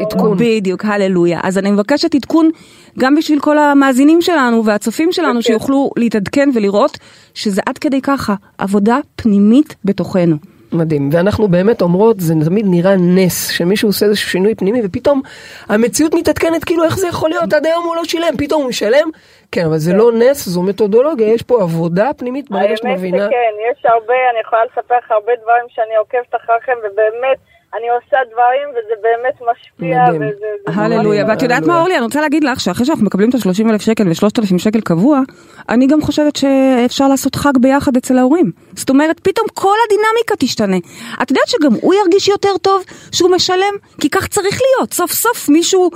עדכון. 0.00 0.36
בדיוק, 0.38 0.84
הללויה. 0.84 1.15
אז 1.42 1.58
אני 1.58 1.70
מבקשת 1.70 2.14
עדכון 2.14 2.50
גם 2.98 3.14
בשביל 3.14 3.40
כל 3.40 3.58
המאזינים 3.58 4.22
שלנו 4.22 4.64
והצופים 4.64 5.12
שלנו, 5.12 5.34
כן. 5.34 5.42
שיוכלו 5.42 5.90
להתעדכן 5.96 6.48
ולראות 6.54 6.98
שזה 7.34 7.62
עד 7.66 7.78
כדי 7.78 8.00
ככה, 8.00 8.34
עבודה 8.58 8.98
פנימית 9.16 9.76
בתוכנו. 9.84 10.36
מדהים, 10.72 11.08
ואנחנו 11.12 11.48
באמת 11.48 11.82
אומרות, 11.82 12.20
זה 12.20 12.34
תמיד 12.44 12.66
נראה 12.68 12.96
נס, 12.96 13.50
שמישהו 13.50 13.88
עושה 13.88 14.06
איזשהו 14.06 14.30
שינוי 14.30 14.54
פנימי, 14.54 14.80
ופתאום 14.84 15.22
המציאות 15.68 16.14
מתעדכנת, 16.14 16.64
כאילו 16.64 16.84
איך 16.84 16.98
זה 16.98 17.08
יכול 17.08 17.30
להיות, 17.30 17.52
עד 17.52 17.66
היום 17.66 17.84
הוא 17.84 17.96
לא 17.96 18.04
שילם, 18.04 18.36
פתאום 18.38 18.62
הוא 18.62 18.68
משלם. 18.68 19.08
כן, 19.52 19.64
אבל 19.64 19.78
זה 19.78 19.92
לא 19.92 20.12
נס, 20.12 20.48
זו 20.48 20.62
מתודולוגיה, 20.62 21.28
יש 21.28 21.42
פה 21.42 21.62
עבודה 21.62 22.10
פנימית 22.16 22.50
ברגע 22.50 22.76
שאת 22.76 22.84
האמת 22.84 22.98
מבינה. 22.98 23.26
שכן, 23.26 23.52
יש 23.70 23.86
הרבה, 23.86 24.14
אני 24.32 24.40
יכולה 24.46 24.62
לספר 24.64 24.94
לך 25.04 25.10
הרבה 25.10 25.32
דברים 25.42 25.64
שאני 25.68 25.96
עוקבת 25.96 26.34
אחריכם, 26.44 26.72
ובאמת, 26.78 27.38
אני 27.74 27.88
עושה 27.88 28.16
דברים, 28.32 28.68
וזה 28.70 28.94
באמת 29.02 29.34
משפיע, 29.50 30.04
מדהים. 30.12 30.32
הללויה, 30.66 31.24
ואת 31.28 31.42
יודעת 31.42 31.66
מה. 31.66 31.80
אורלי, 31.80 31.96
אני 31.96 32.04
רוצה 32.04 32.20
להגיד 32.20 32.44
לך 32.44 32.60
שאחרי 32.60 32.86
שאנחנו 32.86 33.04
מקבלים 33.04 33.30
את 33.30 33.34
ה-30 33.34 33.70
אלף 33.70 33.80
שקל 33.80 34.08
ו-3,000 34.08 34.58
שקל 34.58 34.80
קבוע, 34.80 35.20
אני 35.68 35.86
גם 35.86 36.00
חושבת 36.00 36.36
שאפשר 36.36 37.08
לעשות 37.08 37.34
חג 37.34 37.52
ביחד 37.60 37.96
אצל 37.96 38.18
ההורים. 38.18 38.50
זאת 38.74 38.90
אומרת, 38.90 39.20
פתאום 39.20 39.46
כל 39.54 39.76
הדינמיקה 39.86 40.36
תשתנה. 40.38 40.76
את 41.22 41.30
יודעת 41.30 41.48
שגם 41.48 41.72
הוא 41.80 41.94
ירגיש 41.94 42.28
יותר 42.28 42.56
טוב 42.62 42.84
שהוא 43.12 43.30
משלם? 43.30 43.74
כי 44.00 44.10
כך 44.10 44.28
צריך 44.28 44.60
להיות, 44.62 44.92
סוף 44.92 45.12
סוף 45.12 45.48
מישהו... 45.48 45.90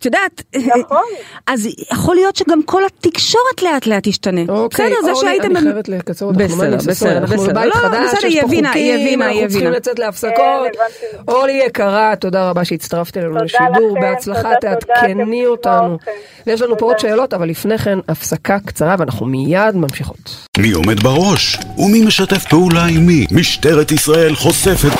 את 0.00 0.04
יודעת, 0.04 0.42
נכון. 0.56 1.02
אז 1.46 1.68
יכול 1.92 2.14
להיות 2.14 2.36
שגם 2.36 2.62
כל 2.62 2.82
התקשורת 2.84 3.62
לאט 3.62 3.86
לאט 3.86 4.08
תשתנה. 4.08 4.40
אוקיי, 4.48 4.90
בסדר, 4.90 5.14
זה 5.14 5.20
שהייתם... 5.20 5.56
אני 5.56 5.60
חייבת 5.60 5.88
לקצר 5.88 6.26
אותך, 6.26 6.38
בסדר? 6.38 6.76
בסדר, 6.76 7.18
אנחנו 7.18 7.36
בסדר. 7.36 7.50
בבית 7.50 7.66
לא, 7.66 7.72
חדש, 7.72 8.10
בסדר, 8.12 8.26
יש 8.26 8.40
פה 8.40 8.46
חוקים, 8.46 9.22
אנחנו 9.22 9.48
צריכים. 9.48 9.72
לצאת 9.72 9.98
להפסקות. 9.98 10.34
כן. 10.72 11.18
אורלי 11.28 11.62
יקרה, 11.66 12.16
תודה 12.16 12.50
רבה 12.50 12.64
שהצטרפת 12.64 13.16
אלינו 13.16 13.44
לשידור, 13.44 13.98
לכם, 13.98 14.00
בהצלחה, 14.00 14.50
תעדכני 14.60 15.46
אותנו. 15.46 15.96
אתכם. 15.96 16.10
ויש 16.46 16.62
לנו 16.62 16.78
פה 16.78 16.86
עוד. 16.86 16.98
שאלות, 16.98 17.34
אבל 17.34 17.48
לפני 17.48 17.78
כן 17.78 17.98
הפסקה 18.08 18.58
קצרה 18.66 18.96
ואנחנו 18.98 19.26
מיד 19.26 19.76
ממשיכות. 19.76 20.46
מי 20.58 20.70
עומד 20.72 21.02
בראש? 21.02 21.58
ומי 21.78 22.04
משתף 22.04 22.44
פעולה 22.50 22.84
עם 22.84 23.06
מי? 23.06 23.26
משטרת 23.30 23.92
ישראל 23.92 24.34
חושפת... 24.34 24.90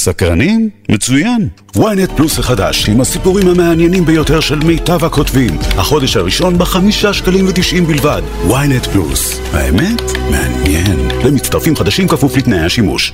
סקרנים? 0.00 0.70
מצוין. 0.88 1.48
ynet 1.76 2.16
פלוס 2.16 2.38
החדש, 2.38 2.88
עם 2.88 3.00
הסיפורים 3.00 3.48
המעניינים 3.48 4.04
ביותר 4.04 4.40
של 4.40 4.58
מיטב 4.58 5.04
הכותבים. 5.04 5.58
החודש 5.76 6.16
הראשון 6.16 6.58
בחמישה 6.58 7.12
שקלים 7.12 7.46
ותשעים 7.48 7.86
בלבד. 7.86 8.22
ynet 8.48 8.88
פלוס. 8.92 9.40
האמת? 9.52 10.02
מעניין. 10.30 11.08
למצטרפים 11.24 11.76
חדשים 11.76 12.08
כפוף 12.08 12.36
לתנאי 12.36 12.58
השימוש. 12.58 13.12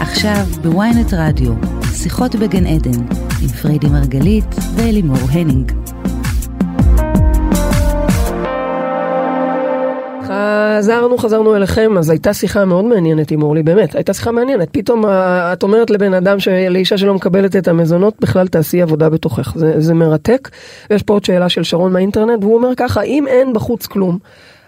עכשיו 0.00 0.44
בוויינט 0.62 1.14
רדיו, 1.14 1.52
שיחות 1.94 2.34
בגן 2.34 2.66
עדן, 2.66 3.00
עם 3.42 3.48
פרידי 3.62 3.88
מרגלית 3.88 4.54
ואלימור 4.76 5.18
הנינג. 5.30 5.72
חזרנו, 10.30 11.18
חזרנו 11.18 11.56
אליכם, 11.56 11.98
אז 11.98 12.10
הייתה 12.10 12.34
שיחה 12.34 12.64
מאוד 12.64 12.84
מעניינת 12.84 13.30
עם 13.30 13.42
אורלי, 13.42 13.62
באמת, 13.62 13.94
הייתה 13.94 14.14
שיחה 14.14 14.30
מעניינת. 14.30 14.68
פתאום 14.72 15.06
אה, 15.06 15.52
את 15.52 15.62
אומרת 15.62 15.90
לבן 15.90 16.14
אדם, 16.14 16.36
לאישה 16.70 16.98
שלא 16.98 17.14
מקבלת 17.14 17.56
את 17.56 17.68
המזונות, 17.68 18.14
בכלל 18.20 18.48
תעשי 18.48 18.82
עבודה 18.82 19.08
בתוכך. 19.08 19.52
זה, 19.56 19.80
זה 19.80 19.94
מרתק. 19.94 20.48
ויש 20.90 21.02
פה 21.02 21.12
עוד 21.12 21.24
שאלה 21.24 21.48
של 21.48 21.62
שרון 21.62 21.92
מהאינטרנט, 21.92 22.44
והוא 22.44 22.56
אומר 22.56 22.68
ככה, 22.76 23.02
אם 23.02 23.26
אין 23.28 23.52
בחוץ 23.52 23.86
כלום, 23.86 24.18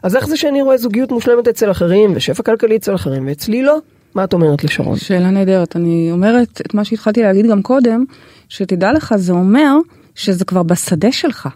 אז 0.02 0.16
איך 0.16 0.26
זה 0.26 0.36
שאני 0.36 0.62
רואה 0.62 0.76
זוגיות 0.76 1.12
מושלמת 1.12 1.48
אצל 1.48 1.70
אחרים, 1.70 2.12
ושפע 2.14 2.42
כלכלי 2.42 2.76
אצל 2.76 2.94
אחרים, 2.94 3.26
ואצלי 3.26 3.62
לא? 3.62 3.78
מה 4.14 4.24
את 4.24 4.32
אומרת 4.32 4.64
לשרון? 4.64 4.96
שאלה 4.96 5.30
נהדרת. 5.30 5.76
אני 5.76 6.08
אומרת 6.12 6.60
את 6.66 6.74
מה 6.74 6.84
שהתחלתי 6.84 7.22
להגיד 7.22 7.46
גם 7.46 7.62
קודם, 7.62 8.04
שתדע 8.48 8.92
לך, 8.92 9.14
זה 9.16 9.32
אומר 9.32 9.76
שזה 10.14 10.44
כבר 10.44 10.62
בשדה 10.62 11.12
שלך. 11.12 11.48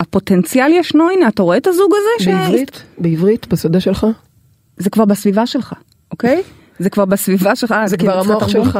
הפוטנציאל 0.00 0.72
ישנו, 0.72 1.10
הנה, 1.10 1.28
אתה 1.28 1.42
רואה 1.42 1.56
את 1.56 1.66
הזוג 1.66 1.92
הזה? 1.96 2.24
ש- 2.24 2.34
בעברית? 2.34 2.82
בעברית? 2.98 3.46
בשדה 3.48 3.80
שלך? 3.80 4.06
זה 4.76 4.90
כבר 4.90 5.04
בסביבה 5.04 5.46
שלך, 5.46 5.72
אוקיי? 6.12 6.42
זה 6.78 6.90
כבר 6.90 7.04
בסביבה 7.04 7.56
שלך. 7.56 7.74
זה 7.86 7.96
כאילו, 7.96 8.12
כבר 8.12 8.38
צריכה 8.40 8.58
המוח. 8.58 8.66
שלך... 8.66 8.78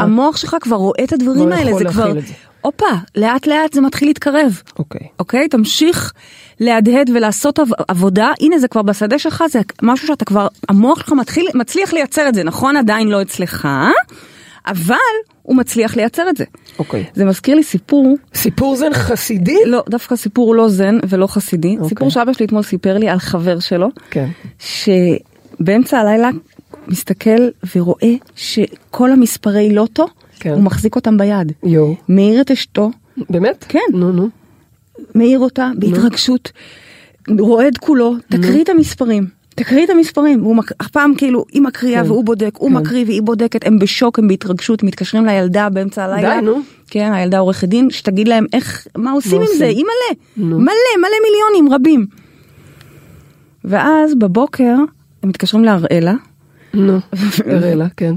המוח 0.00 0.36
שלך 0.36 0.56
כבר 0.60 0.76
רואה 0.76 1.04
את 1.04 1.12
הדברים 1.12 1.46
כבר 1.46 1.52
האלה, 1.54 1.72
זה 1.78 1.84
כבר... 1.84 2.12
זה. 2.20 2.32
הופה, 2.60 2.86
לאט 3.16 3.46
לאט 3.46 3.72
זה 3.72 3.80
מתחיל 3.80 4.08
להתקרב. 4.08 4.62
אוקיי. 4.78 5.06
אוקיי? 5.18 5.48
תמשיך 5.48 6.12
להדהד 6.60 7.10
ולעשות 7.14 7.58
עב- 7.58 7.72
עבודה, 7.88 8.32
הנה 8.40 8.58
זה 8.58 8.68
כבר 8.68 8.82
בשדה 8.82 9.18
שלך, 9.18 9.44
זה 9.50 9.60
משהו 9.82 10.06
שאתה 10.06 10.24
כבר, 10.24 10.48
המוח 10.68 10.98
שלך 11.00 11.12
מתחיל, 11.12 11.46
מצליח 11.54 11.92
לייצר 11.92 12.28
את 12.28 12.34
זה, 12.34 12.44
נכון? 12.44 12.76
עדיין 12.76 13.08
לא 13.08 13.22
אצלך, 13.22 13.68
אבל 14.68 14.96
הוא 15.42 15.56
מצליח 15.56 15.96
לייצר 15.96 16.28
את 16.28 16.36
זה. 16.36 16.44
אוקיי. 16.78 17.04
זה 17.14 17.24
מזכיר 17.24 17.54
לי 17.54 17.62
סיפור, 17.62 18.16
סיפור 18.34 18.76
זן 18.76 18.94
חסידי? 18.94 19.58
לא, 19.66 19.84
דווקא 19.88 20.16
סיפור 20.16 20.54
לא 20.54 20.68
זן 20.68 20.98
ולא 21.08 21.26
חסידי, 21.26 21.74
אוקיי. 21.74 21.88
סיפור 21.88 22.10
שאבא 22.10 22.32
שלי 22.32 22.46
אתמול 22.46 22.62
סיפר 22.62 22.98
לי 22.98 23.08
על 23.08 23.18
חבר 23.18 23.58
שלו, 23.58 23.88
כן. 24.10 24.28
שבאמצע 24.58 25.98
הלילה 25.98 26.30
מסתכל 26.88 27.48
ורואה 27.76 28.14
שכל 28.36 29.12
המספרי 29.12 29.70
לוטו, 29.72 30.06
כן. 30.40 30.50
הוא 30.52 30.62
מחזיק 30.62 30.96
אותם 30.96 31.18
ביד. 31.18 31.52
יואו. 31.62 31.94
מעיר 32.08 32.40
את 32.40 32.50
אשתו, 32.50 32.90
באמת? 33.30 33.64
כן. 33.68 33.78
נו, 33.92 34.12
נו. 34.12 34.28
מעיר 35.14 35.38
אותה 35.38 35.70
בהתרגשות, 35.78 36.52
רועד 37.38 37.78
כולו, 37.78 38.14
תקריא 38.28 38.62
את 38.62 38.68
המספרים. 38.68 39.37
תקריא 39.58 39.84
את 39.84 39.90
המספרים, 39.90 40.42
והוא 40.42 40.56
מק... 40.56 40.72
אף 40.80 40.88
פעם 40.88 41.14
כאילו 41.14 41.44
היא 41.52 41.62
מקריאה 41.62 42.02
כן, 42.02 42.10
והוא 42.10 42.24
בודק, 42.24 42.56
הוא 42.58 42.70
כן. 42.70 42.76
מקריא 42.76 43.04
והיא 43.04 43.22
בודקת, 43.22 43.66
הם 43.66 43.78
בשוק, 43.78 44.18
הם 44.18 44.28
בהתרגשות, 44.28 44.82
מתקשרים 44.82 45.24
לילדה 45.24 45.68
באמצע 45.68 46.04
הלילה. 46.04 46.34
די, 46.34 46.46
נו. 46.46 46.60
כן, 46.90 47.12
הילדה 47.12 47.38
עורכת 47.38 47.68
דין, 47.68 47.90
שתגיד 47.90 48.28
להם 48.28 48.46
איך, 48.52 48.86
מה 48.96 49.12
עושים 49.12 49.36
עם 49.36 49.42
עושים? 49.42 49.58
זה, 49.58 49.66
היא 49.66 49.84
מלא, 49.84 50.16
נו. 50.36 50.58
מלא, 50.58 50.72
מלא 50.98 51.16
מיליונים 51.22 51.74
רבים. 51.74 52.06
ואז 53.64 54.14
בבוקר 54.14 54.74
הם 55.22 55.28
מתקשרים 55.28 55.64
להראלה, 55.64 56.14
נו. 56.74 56.98
אראלה, 57.46 57.86
כן. 57.96 58.14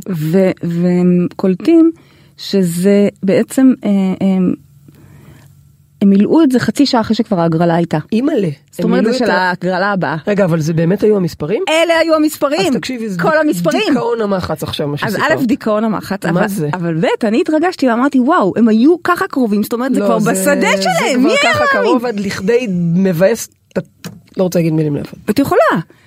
והם 0.64 1.28
קולטים 1.36 1.92
שזה 2.38 3.08
בעצם, 3.24 3.74
אה, 3.84 3.90
הם, 4.22 4.54
הם 6.02 6.10
מילאו 6.10 6.44
את 6.44 6.52
זה 6.52 6.60
חצי 6.60 6.86
שעה 6.86 7.02
אחרי 7.02 7.16
שכבר 7.16 7.40
ההגרלה 7.40 7.76
הייתה. 7.76 7.98
אימא'לה. 8.12 8.48
זאת 8.72 8.84
אומרת 8.84 9.06
זה 9.06 9.14
של 9.14 9.30
ההגרלה 9.30 9.92
הבאה. 9.92 10.16
רגע, 10.28 10.46
אבל 10.46 10.60
זה 10.60 10.74
באמת 10.74 11.04
היו 11.04 11.18
המספרים? 11.18 11.64
אלה 11.70 11.98
היו 11.98 12.16
המספרים, 12.16 12.68
אז 12.68 12.76
תקשיבי, 12.76 13.10
זה 13.10 13.20
כל 13.22 13.38
המספרים. 13.38 13.82
דיכאון 13.88 14.22
המחץ 14.22 14.64
עכשיו, 14.64 14.88
מה 14.88 14.96
אז 15.02 15.14
שסיפרת. 15.14 15.32
א' 15.32 15.46
דיכאון 15.46 15.84
המחץ, 15.84 16.26
מה 16.26 16.40
אבל, 16.40 16.48
זה? 16.48 16.70
אבל 16.74 16.96
ב' 16.96 17.26
אני 17.26 17.42
התרגשתי 17.42 17.90
ואמרתי 17.90 18.20
וואו 18.20 18.54
הם 18.56 18.68
היו 18.68 18.96
ככה 19.04 19.28
קרובים, 19.28 19.64
זאת 19.64 19.74
אומרת 19.74 19.94
זה 19.94 20.00
לא, 20.00 20.06
כבר 20.06 20.20
בשדה 20.20 20.70
שלהם, 20.82 21.24
מי 21.24 21.30
זה 21.30 21.36
כבר 21.42 21.50
היה 21.50 21.54
ככה 21.54 21.76
מאמין? 21.76 21.92
קרוב 21.92 22.06
עד 22.06 22.20
לכדי 22.20 22.68
מבאס, 22.96 23.50
לא 24.38 24.44
רוצה 24.44 24.60
להגיד 24.60 24.74
מילים 24.74 24.96
לאיפה. 24.96 25.18
את 25.30 25.40
יכולה, 25.40 25.62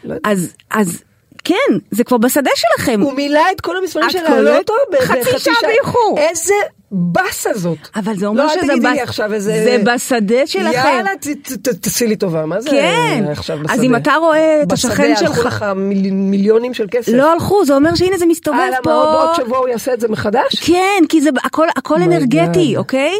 לא. 0.05 0.15
אז, 0.25 0.53
אז 0.71 1.03
כן 1.45 1.79
זה 1.91 2.05
כבר 2.05 2.17
בשדה 2.17 2.51
שלכם, 2.55 3.01
הוא 3.01 3.13
מילא 3.13 3.41
את 3.57 3.61
כל 3.61 3.77
המספרים 3.77 4.11
של? 4.11 4.19
הלוטו 4.27 4.73
בחצי 4.93 5.39
שעה 5.39 5.55
באיחור. 5.63 6.19
איזה 6.19 6.55
באסה 6.97 7.51
זאת. 7.55 7.79
אבל 7.97 8.17
זה 8.17 8.27
אומר 8.27 8.47
לא, 8.47 8.51
אל 8.53 8.57
שזה 8.59 8.73
תגידי 8.73 8.87
בס- 8.87 8.93
לי 8.93 9.01
עכשיו 9.01 9.33
איזה... 9.35 9.53
זה 9.65 9.93
בשדה 9.95 10.47
שלכם. 10.47 10.73
יאללה, 10.73 11.11
ת- 11.21 11.27
ת- 11.29 11.69
ת- 11.69 11.83
תעשי 11.83 12.07
לי 12.07 12.17
טובה, 12.17 12.47
מה 12.47 12.61
זה 12.61 12.71
כן, 12.71 13.25
עכשיו 13.33 13.57
אז 13.59 13.63
בשדה? 13.65 13.83
אם 13.83 13.97
אתה 13.97 14.15
רואה 14.21 14.63
את 14.63 14.73
השכן 14.73 15.13
בשדה 15.13 15.27
הלכו 15.29 15.35
שלך- 15.43 15.47
לך 15.47 15.65
מיל- 15.77 16.11
מיליונים 16.13 16.75
של 16.75 16.87
כסף. 16.91 17.13
לא 17.13 17.33
הלכו, 17.33 17.65
זה 17.65 17.75
אומר 17.75 17.95
שהנה 17.95 18.17
זה 18.19 18.27
מסתובב 18.27 18.59
הלאה, 18.59 18.79
פה. 18.83 18.91
מה, 18.91 19.05
בעוד 19.05 19.35
שבוע 19.37 19.59
הוא 19.59 19.69
יעשה 19.69 19.95
את 19.95 20.01
זה 20.01 20.09
מחדש? 20.09 20.55
כן, 20.67 21.03
כי 21.09 21.21
זה 21.21 21.31
הכל, 21.45 21.67
הכל 21.77 21.97
Oh 21.97 22.05
אנרגטי, 22.05 22.73
God. 22.75 22.79
אוקיי? 22.79 23.13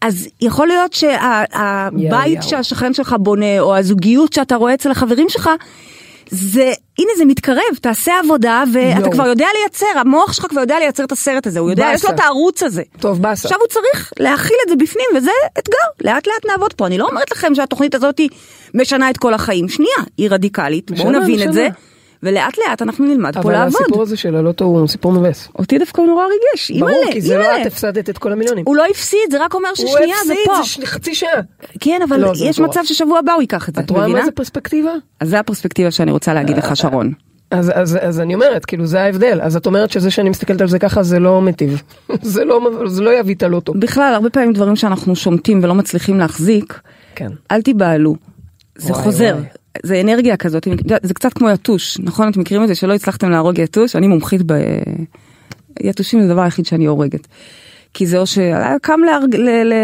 אז 0.00 0.28
יכול 0.40 0.66
להיות 0.68 0.92
שהבית 0.92 2.26
יאו. 2.34 2.42
שהשכן 2.42 2.94
שלך 2.94 3.16
בונה, 3.18 3.60
או 3.60 3.76
הזוגיות 3.76 4.32
שאתה 4.32 4.56
רואה 4.56 4.74
אצל 4.74 4.90
החברים 4.90 5.28
שלך, 5.28 5.50
זה, 6.30 6.72
הנה 6.98 7.10
זה 7.16 7.24
מתקרב, 7.24 7.76
תעשה 7.80 8.12
עבודה, 8.24 8.64
ואתה 8.72 9.00
יואו. 9.00 9.12
כבר 9.12 9.26
יודע 9.26 9.46
לייצר, 9.60 9.86
המוח 10.00 10.32
שלך 10.32 10.46
כבר 10.46 10.60
יודע 10.60 10.78
לייצר 10.78 11.04
את 11.04 11.12
הסרט 11.12 11.46
הזה, 11.46 11.60
הוא 11.60 11.70
יודע, 11.70 11.82
באסה. 11.82 11.94
יש 11.94 12.04
לו 12.04 12.10
את 12.10 12.20
הערוץ 12.20 12.62
הזה. 12.62 12.82
טוב, 13.00 13.22
באסה. 13.22 13.48
עכשיו 13.48 13.58
הוא 13.60 13.68
צריך 13.68 14.12
להכיל 14.18 14.56
את 14.64 14.68
זה 14.68 14.76
בפנים, 14.76 15.06
וזה 15.16 15.30
אתגר, 15.58 15.76
לאט 16.00 16.26
לאט 16.26 16.46
נעבוד 16.46 16.72
פה. 16.72 16.86
אני 16.86 16.98
לא 16.98 17.08
אומרת 17.08 17.30
לכם 17.30 17.54
שהתוכנית 17.54 17.94
הזאת 17.94 18.20
משנה 18.74 19.10
את 19.10 19.16
כל 19.16 19.34
החיים, 19.34 19.68
שנייה, 19.68 19.96
היא 20.16 20.30
רדיקלית, 20.30 20.90
בואו 20.90 21.08
משנה, 21.08 21.20
נבין 21.20 21.48
את 21.48 21.52
זה, 21.52 21.68
משנה. 21.68 21.89
ולאט 22.22 22.58
לאט 22.58 22.82
אנחנו 22.82 23.04
נלמד 23.04 23.34
פה 23.34 23.40
אבל 23.40 23.52
לעבוד. 23.52 23.80
הסיפור 23.82 24.02
הזה 24.02 24.16
של 24.16 24.36
הלוטו 24.36 24.64
הוא 24.64 24.88
סיפור 24.88 25.12
מבאס. 25.12 25.48
אותי 25.58 25.78
דווקא 25.78 26.00
הוא 26.00 26.08
נורא 26.08 26.24
ריגש, 26.24 26.70
אימא'לה, 26.70 26.92
ברור, 26.92 27.12
כי 27.12 27.20
זה 27.20 27.38
לא. 27.38 27.62
את 27.62 27.66
הפסדת 27.66 28.10
את 28.10 28.18
כל 28.18 28.32
המיליונים. 28.32 28.64
הוא 28.68 28.76
לא 28.76 28.84
הפסיד, 28.90 29.18
זה 29.30 29.44
רק 29.44 29.54
אומר 29.54 29.68
הוא 29.68 29.88
ששנייה 29.88 30.16
זה 30.26 30.32
הפסיד, 30.32 30.46
פה. 30.46 30.56
זה 30.56 30.64
ש- 30.64 30.80
חצי 30.84 31.14
שעה. 31.14 31.30
כן, 31.80 32.00
אבל 32.08 32.20
לא, 32.20 32.34
זה 32.34 32.44
יש 32.44 32.60
מטורף. 32.60 32.76
מצב 32.76 32.84
ששבוע 32.84 33.18
הבא 33.18 33.32
הוא 33.32 33.40
ייקח 33.40 33.68
את 33.68 33.74
זה, 33.74 33.80
את 33.80 33.90
רואה? 33.90 34.08
מה 34.08 34.24
זה 34.24 34.30
פרספקטיבה? 34.30 34.90
אז 35.20 35.28
זה 35.28 35.38
הפרספקטיבה 35.38 35.90
שאני 35.90 36.10
רוצה 36.10 36.34
להגיד 36.34 36.56
לך, 36.56 36.76
שרון. 36.76 37.12
אז, 37.50 37.72
אז, 37.74 37.98
אז 38.00 38.20
אני 38.20 38.34
אומרת, 38.34 38.64
כאילו 38.64 38.86
זה 38.86 39.00
ההבדל. 39.00 39.40
אז 39.42 39.56
את 39.56 39.66
אומרת 39.66 39.90
שזה 39.90 40.10
שאני 40.10 40.30
מסתכלת 40.30 40.60
על 40.60 40.68
זה 40.68 40.78
ככה 40.78 41.02
זה 41.02 41.18
לא 41.18 41.40
מיטיב. 41.42 41.82
זה 42.22 42.44
לא, 42.44 42.60
זה 42.86 43.02
לא 43.02 43.18
יביא 43.18 43.34
את 43.34 43.42
הלוטו. 43.42 43.72
בכלל, 43.74 44.12
הרבה 44.14 44.30
פעמים 44.30 44.52
דברים 44.52 44.76
שאנחנו 44.76 45.16
שומטים 45.16 45.60
ולא 45.62 45.74
מצליחים 45.74 46.18
להחזיק, 46.18 46.80
כן. 47.14 47.28
אל 47.50 47.62
תיבהלו. 47.62 48.16
זה 48.78 48.92
וואי, 48.92 49.02
חוזר. 49.02 49.34
וואי. 49.36 49.44
זה 49.82 50.00
אנרגיה 50.00 50.36
כזאת, 50.36 50.68
זה 51.02 51.14
קצת 51.14 51.32
כמו 51.32 51.50
יתוש, 51.50 51.98
נכון? 51.98 52.28
אתם 52.28 52.40
מכירים 52.40 52.62
את 52.62 52.68
זה 52.68 52.74
שלא 52.74 52.94
הצלחתם 52.94 53.30
להרוג 53.30 53.58
יתוש? 53.58 53.96
אני 53.96 54.08
מומחית 54.08 54.42
ב... 54.46 54.52
יתושים 55.80 56.20
זה 56.20 56.26
הדבר 56.26 56.42
היחיד 56.42 56.66
שאני 56.66 56.86
הורגת. 56.86 57.26
כי 57.94 58.06
זה 58.06 58.18
או 58.18 58.26
שקם 58.26 59.00
להרג... 59.06 59.36
ל... 59.36 59.48
ל... 59.64 59.74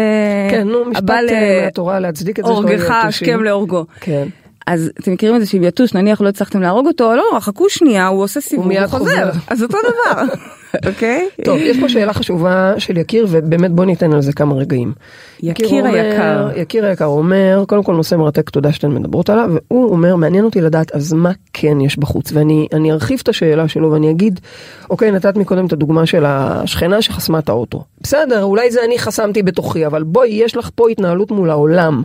כן, 0.51 0.67
נו, 0.67 0.85
משפט 0.85 1.09
אה, 1.29 1.61
מהתורה 1.65 1.99
להצדיק 1.99 2.39
את 2.39 2.45
זה. 2.45 2.51
הורגך. 2.51 2.91
השכם 2.91 3.43
להורגו. 3.43 3.85
כן. 3.99 4.27
אז 4.67 4.91
אתם 4.99 5.11
מכירים 5.11 5.35
את 5.35 5.41
זה 5.41 5.47
שעם 5.47 5.63
יתוש 5.63 5.93
נניח 5.93 6.21
לא 6.21 6.29
הצלחתם 6.29 6.61
להרוג 6.61 6.87
אותו, 6.87 7.15
לא, 7.15 7.39
חכו 7.39 7.69
שנייה, 7.69 8.07
הוא 8.07 8.23
עושה 8.23 8.41
סיבוב, 8.41 8.71
הוא. 8.71 8.87
חוזר. 8.87 9.29
אז 9.47 9.63
אותו 9.63 9.77
דבר, 9.77 10.23
אוקיי? 10.89 11.27
טוב, 11.45 11.57
יש 11.57 11.79
פה 11.79 11.89
שאלה 11.89 12.13
חשובה 12.13 12.73
של 12.77 12.97
יקיר, 12.97 13.27
ובאמת 13.29 13.71
בוא 13.71 13.85
ניתן 13.85 14.13
על 14.13 14.21
זה 14.21 14.33
כמה 14.33 14.55
רגעים. 14.55 14.93
יקיר 15.43 15.85
היקר. 15.85 16.49
יקיר 16.55 16.85
היקר 16.85 17.05
אומר, 17.05 17.63
קודם 17.67 17.83
כל 17.83 17.93
נושא 17.93 18.15
מרתק, 18.15 18.49
תודה 18.49 18.71
שאתן 18.71 18.91
מדברות 18.91 19.29
עליו, 19.29 19.49
והוא 19.71 19.91
אומר, 19.91 20.15
מעניין 20.15 20.45
אותי 20.45 20.61
לדעת, 20.61 20.91
אז 20.91 21.13
מה 21.13 21.31
כן 21.53 21.81
יש 21.81 21.99
בחוץ? 21.99 22.31
ואני 22.33 22.67
אני 22.73 22.91
ארחיב 22.91 23.19
את 23.23 23.29
השאלה 23.29 23.67
שלו 23.67 23.91
ואני 23.91 24.11
אגיד, 24.11 24.39
אוקיי, 24.89 25.11
נתת 25.11 25.35
מקודם 25.37 25.65
את 25.65 25.73
הדוגמה 25.73 26.05
של 26.05 26.23
השכנה 26.27 27.01
שחסמה 27.01 27.39
את 27.39 27.49
האוטו. 27.49 27.83
בסדר, 28.01 28.43
אולי 28.43 28.71
זה 28.71 28.79
אני 28.85 28.99
חסמתי 28.99 29.43
בתוכי, 29.43 29.85
אבל 29.85 30.03
בואי, 30.03 30.29
יש 30.29 30.57
לך 30.57 30.69
פה 30.75 30.89
התנהלות 30.89 31.31
מול 31.31 31.49
העולם. 31.49 32.01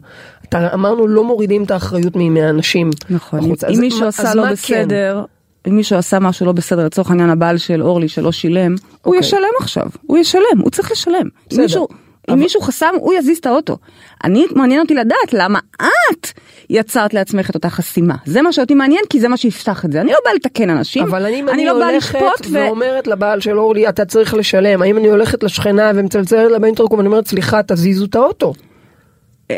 אמרנו, 0.55 1.07
לא 1.07 1.25
מורידים 1.25 1.63
את 1.65 1.71
האחריות 1.71 2.17
מ- 2.17 2.35
מהאנשים. 2.35 2.91
נכון, 3.11 3.41
בחוץ. 3.41 3.65
אם 3.65 3.71
אז 3.71 3.79
מישהו 3.81 4.07
עשה 4.07 4.35
לא 4.35 4.43
כן? 4.47 4.53
בסדר, 4.53 5.25
אם 5.69 5.77
מישהו 5.77 5.97
עשה 5.99 6.19
משהו 6.19 6.47
לא 6.47 6.53
בסדר, 6.53 6.85
לצורך 6.87 7.11
העניין 7.11 7.31
הבעל 7.31 7.59
של 7.59 7.83
אורלי 7.83 8.09
שלא 8.09 8.33
שילם, 8.33 8.75
הוא 8.75 9.15
אוקיי. 9.15 9.21
ישלם 9.21 9.41
עכשיו, 9.61 9.87
הוא 10.07 10.19
ישלם, 10.19 10.43
הוא 10.63 10.71
צריך 10.71 10.93
לשלם. 10.93 11.15
אם 11.17 11.29
בסדר. 11.51 11.63
מישהו- 11.63 11.89
אם 12.29 12.35
אבל- 12.35 12.43
מישהו 12.43 12.61
חסם, 12.61 12.91
הוא 13.01 13.15
יזיז 13.15 13.39
את 13.39 13.47
האוטו. 13.47 13.77
אני, 14.25 14.45
מעניין 14.55 14.81
אותי 14.81 14.95
לדעת 14.95 15.33
למה 15.33 15.59
את 15.77 16.27
יצרת 16.71 17.15
לעצמך 17.15 17.51
את 17.51 17.55
אותה 17.55 17.71
חסימה. 17.71 18.15
זה 18.27 18.43
מה 18.43 18.53
שאותי 18.53 18.75
מעניין, 18.75 19.01
כי 19.11 19.21
זה 19.21 19.29
מה 19.29 19.37
שיפתח 19.37 19.85
את 19.85 19.93
זה. 19.93 20.01
אני 20.01 20.11
לא 20.13 20.19
באה 20.25 20.35
לתקן 20.35 20.71
אנשים, 20.71 21.03
אבל 21.03 21.25
אני, 21.27 21.41
אם 21.41 21.49
אני 21.49 21.55
אני 21.57 21.67
לא 21.67 21.79
באה 21.79 21.91
הולכת 21.91 22.15
לשפוט, 22.15 22.47
ו... 22.51 22.55
ואומרת 22.55 23.07
לבעל 23.07 23.41
של 23.41 23.59
אורלי, 23.59 23.89
אתה 23.89 24.05
צריך 24.05 24.35
לשלם, 24.35 24.83
האם 24.83 24.99
אני 24.99 25.09
הולכת 25.09 25.43
לשכנה 25.43 25.91
ומצלצלת 25.95 26.51
לה 26.53 26.59
באינטרקום 26.59 26.99
ואני 26.99 27.09
אומרת, 27.09 27.27
סליחה, 27.29 27.61
תזיזו 27.67 28.05
את 28.05 28.15
האוטו. 28.15 28.53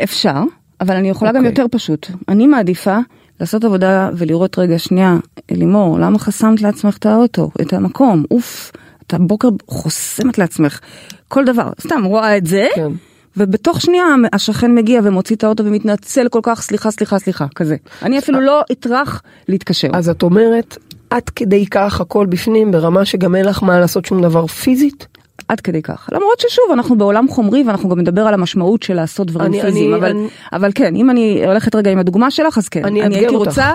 אפשר, 0.03 0.39
אבל 0.81 0.95
אני 0.95 1.09
יכולה 1.09 1.31
גם 1.31 1.37
אוקיי. 1.37 1.49
יותר 1.49 1.65
פשוט. 1.71 2.07
אני 2.29 2.47
מעדיפה 2.47 2.97
לעשות 3.39 3.63
עבודה 3.63 4.09
ולראות 4.13 4.59
רגע 4.59 4.79
שנייה, 4.79 5.17
לימור, 5.51 5.99
למה 5.99 6.19
חסמת 6.19 6.61
לעצמך 6.61 6.97
את 6.97 7.05
האוטו, 7.05 7.51
את 7.61 7.73
המקום, 7.73 8.23
אוף, 8.31 8.71
אתה 9.07 9.17
בוקר 9.17 9.49
חוסמת 9.67 10.37
לעצמך 10.37 10.79
כל 11.27 11.45
דבר, 11.45 11.71
סתם 11.81 12.03
רואה 12.03 12.37
את 12.37 12.45
זה, 12.45 12.67
כן. 12.75 12.91
ובתוך 13.37 13.81
שנייה 13.81 14.05
השכן 14.33 14.75
מגיע 14.75 15.01
ומוציא 15.03 15.35
את 15.35 15.43
האוטו 15.43 15.65
ומתנצל 15.65 16.27
כל 16.29 16.39
כך, 16.43 16.61
סליחה, 16.61 16.91
סליחה, 16.91 17.19
סליחה, 17.19 17.45
כזה. 17.55 17.75
אני 18.01 18.19
אפילו 18.19 18.39
לא 18.41 18.61
אטרח 18.71 19.21
להתקשר. 19.47 19.87
אז 19.93 20.09
את 20.09 20.23
אומרת, 20.23 20.77
עד 21.09 21.29
כדי 21.35 21.65
כך 21.65 22.01
הכל 22.01 22.25
בפנים, 22.25 22.71
ברמה 22.71 23.05
שגם 23.05 23.35
אין 23.35 23.45
לך 23.45 23.63
מה 23.63 23.79
לעשות 23.79 24.05
שום 24.05 24.21
דבר 24.21 24.47
פיזית? 24.47 25.07
עד 25.47 25.59
כדי 25.61 25.81
כך. 25.81 26.09
למרות 26.11 26.39
ששוב, 26.39 26.65
אנחנו 26.73 26.97
בעולם 26.97 27.27
חומרי 27.27 27.63
ואנחנו 27.67 27.89
גם 27.89 27.99
נדבר 27.99 28.21
על 28.21 28.33
המשמעות 28.33 28.83
של 28.83 28.93
לעשות 28.93 29.27
דברים 29.27 29.47
אני- 29.53 29.61
פיזיים, 29.61 29.93
אני- 29.93 29.99
אבל, 29.99 30.09
אני- 30.09 30.27
אבל 30.53 30.71
כן, 30.75 30.95
אם 30.95 31.09
אני 31.09 31.45
הולכת 31.47 31.75
רגע 31.75 31.91
עם 31.91 31.99
הדוגמה 31.99 32.31
שלך, 32.31 32.57
אז 32.57 32.69
כן. 32.69 32.85
אני 32.85 33.01
אאתגר 33.03 33.15
הייתי 33.17 33.35
אותך. 33.35 33.47
רוצה... 33.47 33.73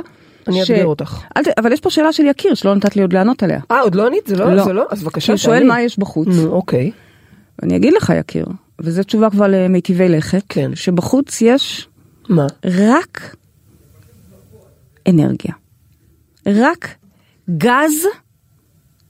אני 0.48 0.64
ש- 0.64 0.70
אאתגר 0.70 0.86
אותך. 0.86 1.20
אל. 1.36 1.42
אבל 1.58 1.72
יש 1.72 1.80
פה 1.80 1.90
שאלה 1.90 2.12
של 2.12 2.26
יקיר 2.26 2.54
שלא 2.54 2.74
נתת 2.74 2.96
לי 2.96 3.02
עוד 3.02 3.12
לענות 3.12 3.42
עליה. 3.42 3.60
אה, 3.70 3.80
עוד 3.80 3.94
לא 3.94 4.06
ענית? 4.06 4.26
זה 4.26 4.36
לא? 4.36 4.54
לא. 4.54 4.64
זה 4.64 4.72
לא? 4.72 4.84
אז 4.90 5.02
בבקשה, 5.02 5.32
הוא 5.32 5.36
שואל 5.38 5.56
תעני. 5.56 5.68
מה 5.68 5.82
יש 5.82 5.98
בחוץ. 5.98 6.28
נו, 6.28 6.46
אוקיי. 6.52 6.90
אני 7.62 7.76
אגיד 7.76 7.92
לך 7.94 8.12
יקיר, 8.20 8.46
וזו 8.80 9.02
תשובה 9.02 9.30
כבר 9.30 9.46
למיטיבי 9.48 10.08
לכת, 10.08 10.42
כן. 10.48 10.70
שבחוץ 10.74 11.40
יש 11.42 11.88
מה? 12.28 12.46
רק 12.64 13.36
אנרגיה. 15.08 15.52
רק 16.46 16.88
גז 17.56 18.06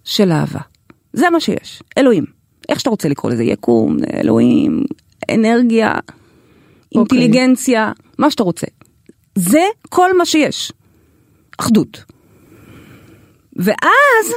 של 0.05 0.33
אהבה. 0.33 0.61
זה 1.13 1.31
מה 1.31 1.41
שיש. 1.41 1.83
אלוהים. 1.99 2.40
איך 2.71 2.79
שאתה 2.79 2.91
רוצה 2.91 3.09
לקרוא 3.09 3.33
לזה, 3.33 3.45
יקום, 3.45 3.97
אלוהים, 4.15 4.83
אנרגיה, 5.31 5.95
אינטליגנציה, 6.95 7.93
מה 8.19 8.31
שאתה 8.31 8.43
רוצה. 8.43 8.67
זה 9.35 9.63
כל 9.89 10.17
מה 10.19 10.27
שיש. 10.27 10.73
אחדות. 11.59 12.05
ואז 13.57 14.35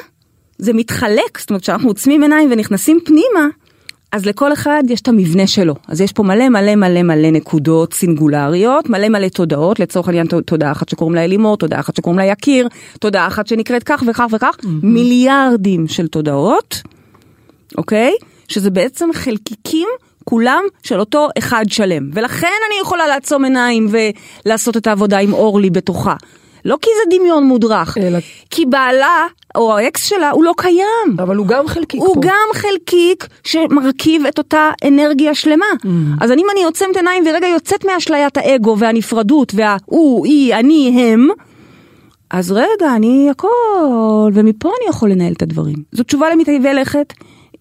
זה 0.57 0.73
מתחלק, 0.73 1.39
זאת 1.39 1.49
אומרת 1.49 1.61
כשאנחנו 1.61 1.89
עוצמים 1.89 2.21
עיניים 2.21 2.51
ונכנסים 2.51 2.99
פנימה, 3.05 3.47
אז 4.11 4.25
לכל 4.25 4.53
אחד 4.53 4.83
יש 4.89 5.01
את 5.01 5.07
המבנה 5.07 5.47
שלו. 5.47 5.75
אז 5.87 6.01
יש 6.01 6.11
פה 6.11 6.23
מלא 6.23 6.49
מלא 6.49 6.75
מלא 6.75 7.03
מלא 7.03 7.31
נקודות 7.31 7.93
סינגולריות, 7.93 8.89
מלא 8.89 9.09
מלא 9.09 9.27
תודעות, 9.27 9.79
לצורך 9.79 10.07
העניין 10.07 10.27
תודעה 10.27 10.71
אחת 10.71 10.89
שקוראים 10.89 11.15
לה 11.15 11.23
אלימור, 11.23 11.57
תודעה 11.57 11.79
אחת 11.79 11.95
שקוראים 11.95 12.19
לה 12.19 12.25
יקיר, 12.25 12.67
תודעה 12.99 13.27
אחת 13.27 13.47
שנקראת 13.47 13.83
כך 13.83 14.03
וכך 14.07 14.25
וכך, 14.31 14.57
מיליארדים 14.83 15.87
של 15.87 16.07
תודעות, 16.07 16.81
אוקיי? 17.77 18.13
שזה 18.47 18.69
בעצם 18.69 19.09
חלקיקים 19.13 19.87
כולם 20.23 20.63
של 20.83 20.99
אותו 20.99 21.27
אחד 21.37 21.65
שלם. 21.67 22.09
ולכן 22.13 22.47
אני 22.67 22.81
יכולה 22.81 23.07
לעצום 23.07 23.43
עיניים 23.43 23.87
ולעשות 24.45 24.77
את 24.77 24.87
העבודה 24.87 25.17
עם 25.17 25.33
אורלי 25.33 25.69
בתוכה. 25.69 26.15
לא 26.65 26.77
כי 26.81 26.89
זה 27.03 27.17
דמיון 27.17 27.43
מודרך, 27.43 27.97
אלא- 27.97 28.19
כי 28.49 28.65
בעלה 28.65 29.25
או 29.55 29.77
האקס 29.77 30.05
שלה 30.05 30.31
הוא 30.31 30.43
לא 30.43 30.53
קיים. 30.57 31.17
אבל 31.19 31.35
הוא 31.35 31.47
גם 31.47 31.67
חלקיק 31.67 32.01
פה. 32.01 32.07
הוא 32.07 32.15
גם 32.21 32.47
חלקיק 32.53 33.27
שמרכיב 33.43 34.25
את 34.25 34.37
אותה 34.37 34.71
אנרגיה 34.87 35.35
שלמה. 35.35 35.65
אז 36.21 36.31
אני, 36.31 36.41
אם 36.41 36.47
אני 36.51 36.63
עוצמת 36.63 36.95
עיניים 36.95 37.23
ורגע 37.27 37.47
יוצאת 37.47 37.85
מאשליית 37.85 38.37
האגו 38.37 38.75
והנפרדות 38.79 39.53
וההוא, 39.55 40.25
היא, 40.25 40.55
אני, 40.55 41.03
הם, 41.13 41.27
אז 42.29 42.51
רגע, 42.51 42.95
אני 42.95 43.27
הכל, 43.31 44.31
ומפה 44.33 44.69
אני 44.79 44.89
יכול 44.89 45.11
לנהל 45.11 45.33
את 45.33 45.41
הדברים. 45.41 45.75
זו 45.91 46.03
תשובה 46.03 46.29
למתאבי 46.29 46.73
לכת, 46.73 47.13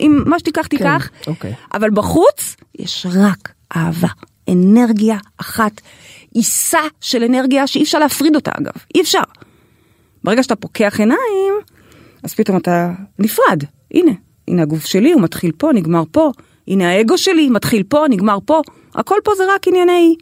אם 0.03 0.23
מה 0.27 0.39
שתיקח 0.39 0.67
תיקח, 0.67 1.09
אוקיי. 1.27 1.55
אבל 1.75 1.91
בחוץ 1.91 2.57
יש 2.79 3.07
רק 3.21 3.53
אהבה, 3.77 4.09
אנרגיה 4.49 5.17
אחת, 5.39 5.81
עיסה 6.35 6.79
של 7.01 7.23
אנרגיה 7.25 7.67
שאי 7.67 7.83
אפשר 7.83 7.99
להפריד 7.99 8.35
אותה 8.37 8.51
אגב, 8.61 8.73
אי 8.95 9.01
אפשר. 9.01 9.23
ברגע 10.25 10.43
שאתה 10.43 10.57
פוקח 10.57 10.97
עיניים, 11.01 11.55
אז 12.23 12.35
פתאום 12.35 12.57
אתה 12.57 12.91
נפרד. 13.19 13.65
הנה, 13.95 14.13
הנה 14.49 14.63
הגוף 14.63 14.85
שלי, 14.87 15.13
הוא 15.13 15.23
מתחיל 15.23 15.53
פה, 15.59 15.71
נגמר 15.75 16.03
פה. 16.11 16.31
הנה 16.69 16.91
האגו 16.91 17.19
שלי, 17.19 17.49
מתחיל 17.51 17.83
פה, 17.89 18.05
נגמר 18.11 18.39
פה. 18.45 18.61
הכל 18.95 19.17
פה 19.25 19.33
זה 19.37 19.43
רק 19.55 19.69
ענייני 19.69 20.15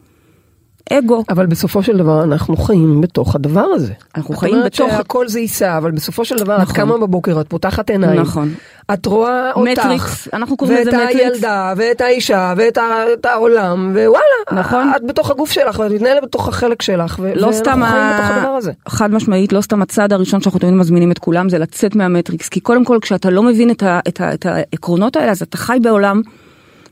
אגו. 0.91 1.23
אבל 1.29 1.45
בסופו 1.45 1.83
של 1.83 1.97
דבר 1.97 2.23
אנחנו 2.23 2.57
חיים 2.57 3.01
בתוך 3.01 3.35
הדבר 3.35 3.61
הזה. 3.73 3.93
אנחנו 4.15 4.33
את 4.33 4.39
חיים 4.39 4.53
אומרת 4.55 4.73
בתוך- 4.73 4.89
שהכל 4.91 5.27
זה 5.27 5.39
ייסע, 5.39 5.77
אבל 5.77 5.91
בסופו 5.91 6.25
של 6.25 6.35
דבר 6.35 6.57
את 6.57 6.61
נכון. 6.61 6.75
קמה 6.75 6.97
בבוקר, 6.97 7.41
את 7.41 7.47
פותחת 7.49 7.89
עיניים. 7.89 8.21
נכון. 8.21 8.53
את 8.93 9.05
רואה 9.05 9.51
אותך. 9.51 9.71
מטריקס, 9.71 10.27
אנחנו 10.33 10.57
קוראים 10.57 10.77
ואת 10.77 10.87
לזה 10.87 10.97
מטריקס. 10.97 11.19
הילדה, 11.19 11.73
ואת 11.77 12.01
האישה, 12.01 12.53
ואת 12.57 13.25
העולם, 13.25 13.91
ווואלה. 13.95 14.61
נכון. 14.61 14.91
את 14.95 15.01
בתוך 15.07 15.31
הגוף 15.31 15.51
שלך, 15.51 15.79
ואת 15.79 15.91
מתנהלת 15.91 16.23
בתוך 16.23 16.47
החלק 16.47 16.81
שלך. 16.81 17.19
ו- 17.19 17.31
לא 17.35 17.51
סתם, 17.51 17.83
ה-. 17.83 18.59
חד 18.87 19.11
משמעית, 19.13 19.53
לא 19.53 19.61
סתם 19.61 19.81
הצעד 19.81 20.13
הראשון 20.13 20.41
שאנחנו 20.41 20.59
תמיד 20.59 20.73
מזמינים 20.73 21.11
את 21.11 21.19
כולם 21.19 21.49
זה 21.49 21.57
לצאת 21.57 21.95
מה-matrix, 21.95 22.49
כי 22.49 22.59
קודם 22.59 22.83
כל 22.85 22.97
כשאתה 23.01 23.29
לא 23.29 23.43
מבין 23.43 23.71
את, 23.71 23.83
ה, 23.83 23.99
את, 24.07 24.21
ה, 24.21 24.33
את 24.33 24.45
העקרונות 24.45 25.15
האלה, 25.15 25.31
אז 25.31 25.41
אתה 25.41 25.57
חי 25.57 25.77
בעולם 25.81 26.21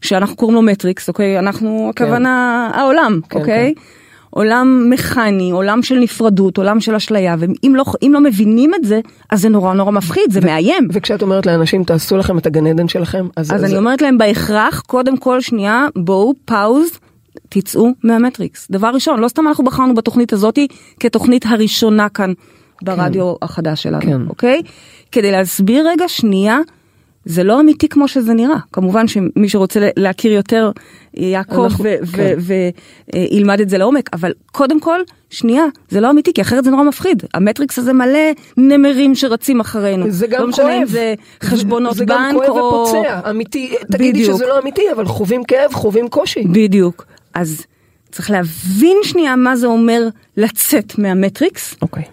שאנחנו 0.02 0.36
קוראים 0.36 0.56
לו 0.56 0.62
matrix, 0.62 1.08
אוקיי? 1.08 1.40
אנחנו, 1.40 1.92
הכוונה, 1.96 2.70
העולם, 2.74 3.20
כן, 3.30 3.40
אוקיי? 3.40 3.74
עולם 4.40 4.88
מכני, 4.90 5.52
עולם 5.52 5.84
של 5.84 5.96
נפרדות, 5.96 6.58
עולם 6.58 6.80
של 6.80 6.96
אשליה, 6.96 7.36
ואם 7.40 7.74
לא, 7.76 7.84
לא 8.10 8.22
מבינים 8.22 8.74
את 8.76 8.84
זה, 8.84 9.00
אז 9.30 9.42
זה 9.42 9.50
נורא 9.50 9.74
נורא 9.74 9.92
מפחיד, 9.92 10.24
זה 10.32 10.42
מאיים. 10.42 10.88
וכשאת 10.94 11.22
אומרת 11.22 11.46
לאנשים, 11.46 11.84
תעשו 11.84 12.18
לכם 12.18 12.38
את 12.38 12.46
הגן 12.46 12.68
עדן 12.68 12.88
שלכם, 12.88 13.28
אז... 13.36 13.52
אז 13.52 13.56
אז- 13.56 13.64
אני 13.64 13.78
אומרת 13.78 14.02
להם 14.02 14.18
בהכרח, 14.18 14.80
קודם 14.80 15.18
כל 15.18 15.42
שנייה, 15.42 15.88
בואו 15.96 16.34
pause, 16.46 16.90
תצאו 17.50 17.92
מהמטריקס. 18.04 18.68
דבר 18.72 18.88
ראשון, 18.88 19.20
לא 19.20 19.28
סתם 19.28 19.48
אנחנו 19.48 19.64
בחרנו 19.64 19.94
בתוכנית 19.96 20.34
הזאתי 20.34 20.68
כתוכנית 21.00 21.46
הראשונה 21.46 22.10
כאן 22.10 22.34
ברדיו 22.82 23.34
החדש 23.42 23.84
שלנו, 23.84 24.02
כן. 24.02 24.22
אוקיי? 24.30 24.62
כדי 25.12 25.32
להסביר 25.32 25.88
רגע 25.90 26.08
שנייה, 26.08 26.60
זה 27.30 27.44
לא 27.44 27.60
אמיתי 27.60 27.90
כמו 27.90 28.08
שזה 28.08 28.34
נראה. 28.34 28.58
כמובן 28.74 29.08
שמי 29.08 29.50
שרוצה 29.50 29.90
להכיר 29.98 30.32
יותר, 30.32 30.72
יעקב 31.14 31.70
כן. 32.14 32.36
וילמד 33.14 33.62
את 33.62 33.70
זה 33.70 33.78
לעומק, 33.78 34.10
אבל 34.14 34.34
קודם 34.52 34.80
כל, 34.80 35.00
שנייה, 35.30 35.64
זה 35.90 36.02
לא 36.02 36.10
אמיתי, 36.10 36.34
כי 36.34 36.42
אחרת 36.42 36.64
זה 36.64 36.72
נורא 36.72 36.84
מפחיד. 36.84 37.24
המטריקס 37.34 37.80
הזה 37.80 37.94
מלא 37.94 38.20
נמרים 38.58 39.16
שרצים 39.16 39.60
אחרינו. 39.60 40.12
זה 40.12 40.28
גם 40.28 40.42
לא 40.42 40.48
משנה 40.48 40.66
כואב. 40.66 40.78
אם 40.82 40.86
זה 40.86 41.14
חשבונות 41.44 41.96
זה 41.96 42.06
בנק 42.06 42.18
גם 42.18 42.34
כואב 42.34 42.50
או... 42.50 42.86
ופוצע, 42.88 43.30
אמיתי, 43.30 43.74
תגידי 43.92 44.12
בדיוק. 44.12 44.36
שזה 44.36 44.48
לא 44.48 44.60
אמיתי, 44.60 44.82
אבל 44.96 45.06
חווים 45.06 45.44
כאב, 45.44 45.74
חווים 45.74 46.10
קושי. 46.10 46.44
בדיוק. 46.44 47.06
אז 47.34 47.66
צריך 48.12 48.32
להבין 48.32 48.98
שנייה 49.04 49.36
מה 49.36 49.56
זה 49.56 49.68
אומר 49.68 50.08
לצאת 50.38 50.98
מהמטריקס, 50.98 51.76
אוקיי. 51.82 52.04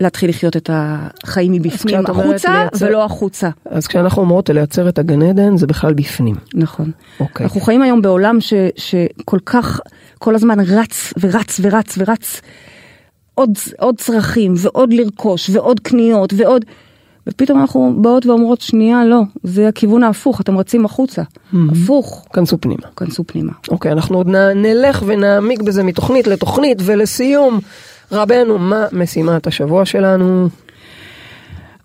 להתחיל 0.00 0.30
לחיות 0.30 0.56
את 0.56 0.70
החיים 0.72 1.52
מבפנים 1.52 2.00
החוצה 2.08 2.48
לייצר- 2.62 2.86
ולא 2.86 3.04
החוצה. 3.04 3.48
אז 3.70 3.86
כשאנחנו 3.86 4.22
אומרות 4.22 4.50
לייצר 4.50 4.88
את 4.88 4.98
הגן 4.98 5.22
עדן, 5.22 5.56
זה 5.56 5.66
בכלל 5.66 5.94
בפנים. 5.94 6.34
נכון. 6.54 6.90
אוקיי. 7.20 7.44
אנחנו 7.44 7.60
חיים 7.60 7.82
היום 7.82 8.02
בעולם 8.02 8.40
ש, 8.40 8.54
שכל 8.76 9.38
כך, 9.46 9.80
כל 10.18 10.34
הזמן 10.34 10.60
רץ 10.60 11.12
ורץ 11.20 11.60
ורץ 11.62 11.98
ורץ. 11.98 12.40
עוד, 13.34 13.50
עוד 13.78 13.94
צרכים 13.98 14.54
ועוד 14.56 14.92
לרכוש 14.92 15.50
ועוד 15.50 15.80
קניות 15.80 16.32
ועוד, 16.36 16.64
ופתאום 17.26 17.60
אנחנו 17.60 17.94
באות 18.00 18.26
ואומרות 18.26 18.60
שנייה 18.60 19.04
לא, 19.04 19.20
זה 19.42 19.68
הכיוון 19.68 20.02
ההפוך, 20.02 20.40
אתם 20.40 20.58
רצים 20.58 20.84
החוצה. 20.84 21.22
הפוך, 21.72 22.26
כנסו 22.32 22.60
פנימה. 22.60 22.82
כנסו 22.96 23.24
פנימה. 23.26 23.52
אוקיי, 23.70 23.92
אנחנו 23.92 24.16
עוד 24.16 24.28
נ- 24.28 24.62
נלך 24.62 25.02
ונעמיק 25.06 25.62
בזה 25.62 25.82
מתוכנית 25.82 26.26
לתוכנית, 26.26 26.78
ולסיום, 26.84 27.60
רבנו, 28.12 28.58
מה 28.58 28.86
משימת 28.92 29.46
השבוע 29.46 29.84
שלנו? 29.84 30.48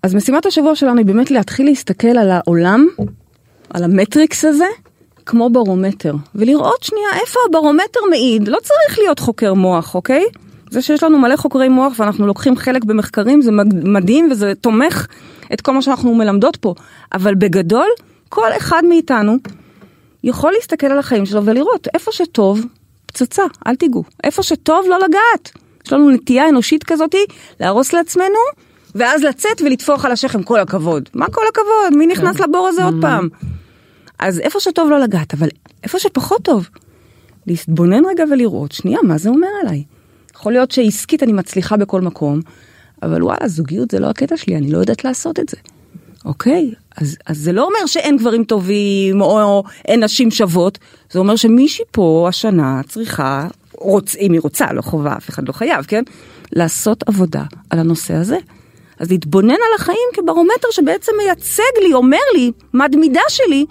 אז 0.02 0.14
משימת 0.14 0.46
השבוע 0.46 0.74
שלנו 0.74 0.98
היא 0.98 1.06
באמת 1.06 1.30
להתחיל 1.30 1.66
להסתכל 1.66 2.08
על 2.08 2.30
העולם, 2.30 2.86
על 3.70 3.84
המטריקס 3.84 4.44
הזה, 4.44 4.64
כמו 5.26 5.50
ברומטר, 5.50 6.14
ולראות 6.34 6.82
שנייה 6.82 7.08
איפה 7.20 7.40
הברומטר 7.48 8.00
מעיד, 8.10 8.48
לא 8.48 8.58
צריך 8.62 8.98
להיות 8.98 9.18
חוקר 9.18 9.54
מוח, 9.54 9.94
אוקיי? 9.94 10.24
זה 10.70 10.82
שיש 10.82 11.02
לנו 11.02 11.18
מלא 11.18 11.36
חוקרי 11.36 11.68
מוח 11.68 11.92
ואנחנו 11.98 12.26
לוקחים 12.26 12.56
חלק 12.56 12.84
במחקרים 12.84 13.42
זה 13.42 13.50
מדהים 13.84 14.28
וזה 14.30 14.52
תומך 14.60 15.06
את 15.52 15.60
כל 15.60 15.72
מה 15.72 15.82
שאנחנו 15.82 16.14
מלמדות 16.14 16.56
פה, 16.56 16.74
אבל 17.12 17.34
בגדול, 17.34 17.88
כל 18.28 18.48
אחד 18.56 18.82
מאיתנו 18.88 19.36
יכול 20.24 20.52
להסתכל 20.52 20.86
על 20.86 20.98
החיים 20.98 21.26
שלו 21.26 21.44
ולראות 21.44 21.88
איפה 21.94 22.12
שטוב, 22.12 22.66
פצצה, 23.06 23.42
אל 23.66 23.76
תיגעו. 23.76 24.04
איפה 24.24 24.42
שטוב, 24.42 24.86
לא 24.88 24.98
לגעת. 24.98 25.61
יש 25.86 25.92
לנו 25.92 26.10
נטייה 26.10 26.48
אנושית 26.48 26.84
כזאתי 26.84 27.24
להרוס 27.60 27.92
לעצמנו, 27.92 28.38
ואז 28.94 29.22
לצאת 29.22 29.60
ולטפוח 29.60 30.04
על 30.04 30.12
השכם, 30.12 30.42
כל 30.42 30.60
הכבוד. 30.60 31.08
מה 31.14 31.26
כל 31.26 31.42
הכבוד? 31.52 31.98
מי 31.98 32.06
נכנס 32.06 32.40
לבור 32.40 32.68
הזה 32.68 32.84
עוד 32.84 32.94
פעם? 33.00 33.28
אז 34.18 34.40
איפה 34.40 34.60
שטוב 34.60 34.90
לא 34.90 34.98
לגעת, 34.98 35.34
אבל 35.34 35.48
איפה 35.82 35.98
שפחות 35.98 36.42
טוב, 36.42 36.68
להתבונן 37.46 38.04
רגע 38.04 38.24
ולראות, 38.30 38.72
שנייה, 38.72 38.98
מה 39.02 39.18
זה 39.18 39.28
אומר 39.28 39.48
עליי? 39.62 39.84
יכול 40.34 40.52
להיות 40.52 40.70
שעסקית 40.70 41.22
אני 41.22 41.32
מצליחה 41.32 41.76
בכל 41.76 42.00
מקום, 42.00 42.40
אבל 43.02 43.22
וואלה, 43.22 43.48
זוגיות 43.48 43.90
זה 43.90 43.98
לא 43.98 44.06
הקטע 44.06 44.36
שלי, 44.36 44.56
אני 44.56 44.70
לא 44.70 44.78
יודעת 44.78 45.04
לעשות 45.04 45.40
את 45.40 45.48
זה. 45.48 45.56
אוקיי, 46.24 46.74
אז, 46.96 47.16
אז 47.26 47.38
זה 47.38 47.52
לא 47.52 47.64
אומר 47.64 47.86
שאין 47.86 48.16
גברים 48.16 48.44
טובים 48.44 49.20
או, 49.20 49.42
או 49.42 49.64
אין 49.84 50.04
נשים 50.04 50.30
שוות, 50.30 50.78
זה 51.10 51.18
אומר 51.18 51.36
שמישהי 51.36 51.84
פה 51.90 52.26
השנה 52.28 52.80
צריכה, 52.88 53.46
רוצ, 53.82 54.16
אם 54.16 54.32
היא 54.32 54.40
רוצה, 54.40 54.72
לא 54.72 54.82
חובה, 54.82 55.16
אף 55.16 55.28
אחד 55.28 55.48
לא 55.48 55.52
חייב, 55.52 55.84
כן? 55.84 56.02
לעשות 56.52 57.08
עבודה 57.08 57.42
על 57.70 57.78
הנושא 57.78 58.14
הזה. 58.14 58.38
אז 58.98 59.10
להתבונן 59.10 59.50
על 59.50 59.74
החיים 59.78 60.08
כברומטר 60.14 60.68
שבעצם 60.70 61.12
מייצג 61.18 61.82
לי, 61.82 61.94
אומר 61.94 62.18
לי, 62.34 62.52
המידה 62.94 63.20
שלי, 63.28 63.66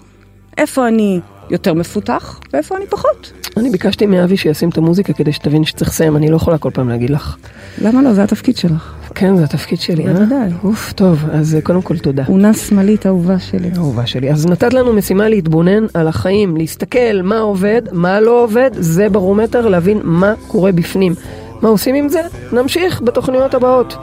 איפה 0.58 0.88
אני 0.88 1.20
יותר 1.52 1.74
מפותח 1.74 2.40
ואיפה 2.52 2.76
אני 2.76 2.86
פחות. 2.86 3.32
אני 3.56 3.70
ביקשתי 3.70 4.06
מאבי 4.06 4.36
שישים 4.36 4.68
את 4.68 4.78
המוזיקה 4.78 5.12
כדי 5.12 5.32
שתבין 5.32 5.64
שצריך 5.64 5.90
לסיים, 5.90 6.16
אני 6.16 6.30
לא 6.30 6.36
יכולה 6.36 6.58
כל 6.58 6.70
פעם 6.70 6.88
להגיד 6.88 7.10
לך. 7.10 7.36
למה 7.82 8.02
לא? 8.02 8.12
זה 8.12 8.22
התפקיד 8.22 8.56
שלך. 8.56 8.94
כן, 9.14 9.36
זה 9.36 9.44
התפקיד 9.44 9.80
שלי, 9.80 10.06
אה? 10.06 10.12
בוודאי. 10.12 10.50
אוף, 10.64 10.92
טוב, 10.92 11.24
אז 11.32 11.54
אה, 11.54 11.60
קודם 11.60 11.82
כל 11.82 11.98
תודה. 11.98 12.24
אונה 12.28 12.54
שמאלית 12.54 13.06
אהובה 13.06 13.38
שלי. 13.38 13.70
אהובה 13.76 14.06
שלי. 14.06 14.30
אז 14.30 14.46
נתת 14.46 14.74
לנו 14.74 14.92
משימה 14.92 15.28
להתבונן 15.28 15.86
על 15.94 16.08
החיים, 16.08 16.56
להסתכל 16.56 17.22
מה 17.22 17.38
עובד, 17.38 17.82
מה 17.92 18.20
לא 18.20 18.44
עובד, 18.44 18.70
זה 18.72 19.08
ברומטר, 19.08 19.68
להבין 19.68 20.00
מה 20.02 20.34
קורה 20.48 20.72
בפנים. 20.72 21.14
מה 21.62 21.68
עושים 21.68 21.94
עם 21.94 22.08
זה? 22.08 22.20
נמשיך 22.52 23.02
בתוכניות 23.02 23.54
הבאות. 23.54 23.94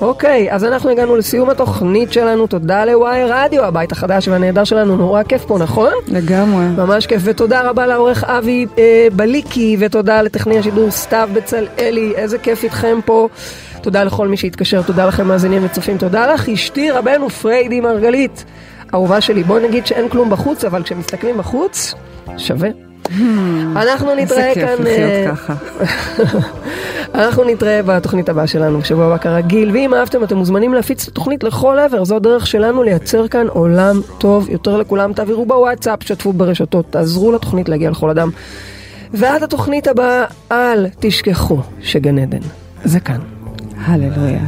אוקיי, 0.00 0.52
אז 0.52 0.64
אנחנו 0.64 0.90
הגענו 0.90 1.16
לסיום 1.16 1.50
התוכנית 1.50 2.12
שלנו, 2.12 2.46
תודה 2.46 2.84
לוואי 2.84 3.24
רדיו, 3.24 3.64
הבית 3.64 3.92
החדש 3.92 4.28
והנהדר 4.28 4.64
שלנו, 4.64 4.96
נורא 4.96 5.22
כיף 5.22 5.44
פה, 5.44 5.58
נכון? 5.58 5.92
לגמרי. 6.08 6.64
ממש 6.64 7.06
כיף, 7.06 7.22
ותודה 7.24 7.70
רבה 7.70 7.86
לעורך 7.86 8.24
אבי 8.24 8.66
אה, 8.78 9.08
בליקי, 9.12 9.76
ותודה 9.80 10.22
לטכנאי 10.22 10.58
השידור 10.58 10.90
סתיו 10.90 11.28
בצלאלי, 11.32 12.12
איזה 12.16 12.38
כיף 12.38 12.64
איתכם 12.64 12.98
פה. 13.04 13.28
תודה 13.82 14.04
לכל 14.04 14.28
מי 14.28 14.36
שהתקשר, 14.36 14.82
תודה 14.82 15.06
לכם 15.06 15.28
מאזינים 15.28 15.64
וצופים, 15.64 15.98
תודה 15.98 16.32
לך 16.34 16.48
אשתי 16.48 16.90
רבנו 16.90 17.30
פריידי 17.30 17.80
מרגלית, 17.80 18.44
אהובה 18.94 19.20
שלי. 19.20 19.44
בואי 19.44 19.68
נגיד 19.68 19.86
שאין 19.86 20.08
כלום 20.08 20.30
בחוץ, 20.30 20.64
אבל 20.64 20.82
כשמסתכלים 20.82 21.38
בחוץ, 21.38 21.94
שווה. 22.36 22.87
אנחנו 23.76 24.14
נתראה 24.14 24.48
איזה 24.48 24.50
כיף 24.54 24.64
כאן, 24.64 24.86
לחיות 24.86 25.10
אה, 25.10 25.32
ככה. 25.32 25.54
אנחנו 27.24 27.44
נתראה 27.44 27.80
בתוכנית 27.82 28.28
הבאה 28.28 28.46
שלנו 28.46 28.78
בשבוע 28.80 29.06
הבא 29.06 29.18
כרגיל, 29.18 29.70
ואם 29.70 29.94
אהבתם 29.94 30.24
אתם 30.24 30.36
מוזמנים 30.36 30.74
להפיץ 30.74 31.02
את 31.02 31.08
התוכנית 31.08 31.44
לכל 31.44 31.78
עבר, 31.78 32.04
זו 32.04 32.16
הדרך 32.16 32.46
שלנו 32.46 32.82
לייצר 32.82 33.28
כאן 33.28 33.46
עולם 33.48 34.00
טוב 34.18 34.48
יותר 34.50 34.76
לכולם, 34.76 35.12
תעבירו 35.12 35.46
בוואטסאפ, 35.46 36.02
שתפו 36.02 36.32
ברשתות, 36.32 36.86
תעזרו 36.90 37.32
לתוכנית 37.32 37.68
להגיע 37.68 37.90
לכל 37.90 38.10
אדם. 38.10 38.30
ועד 39.12 39.42
התוכנית 39.42 39.88
הבאה, 39.88 40.24
אל 40.52 40.86
תשכחו 41.00 41.60
שגן 41.82 42.18
עדן, 42.18 42.42
זה 42.84 43.00
כאן. 43.00 43.20
הללויה. 43.84 44.40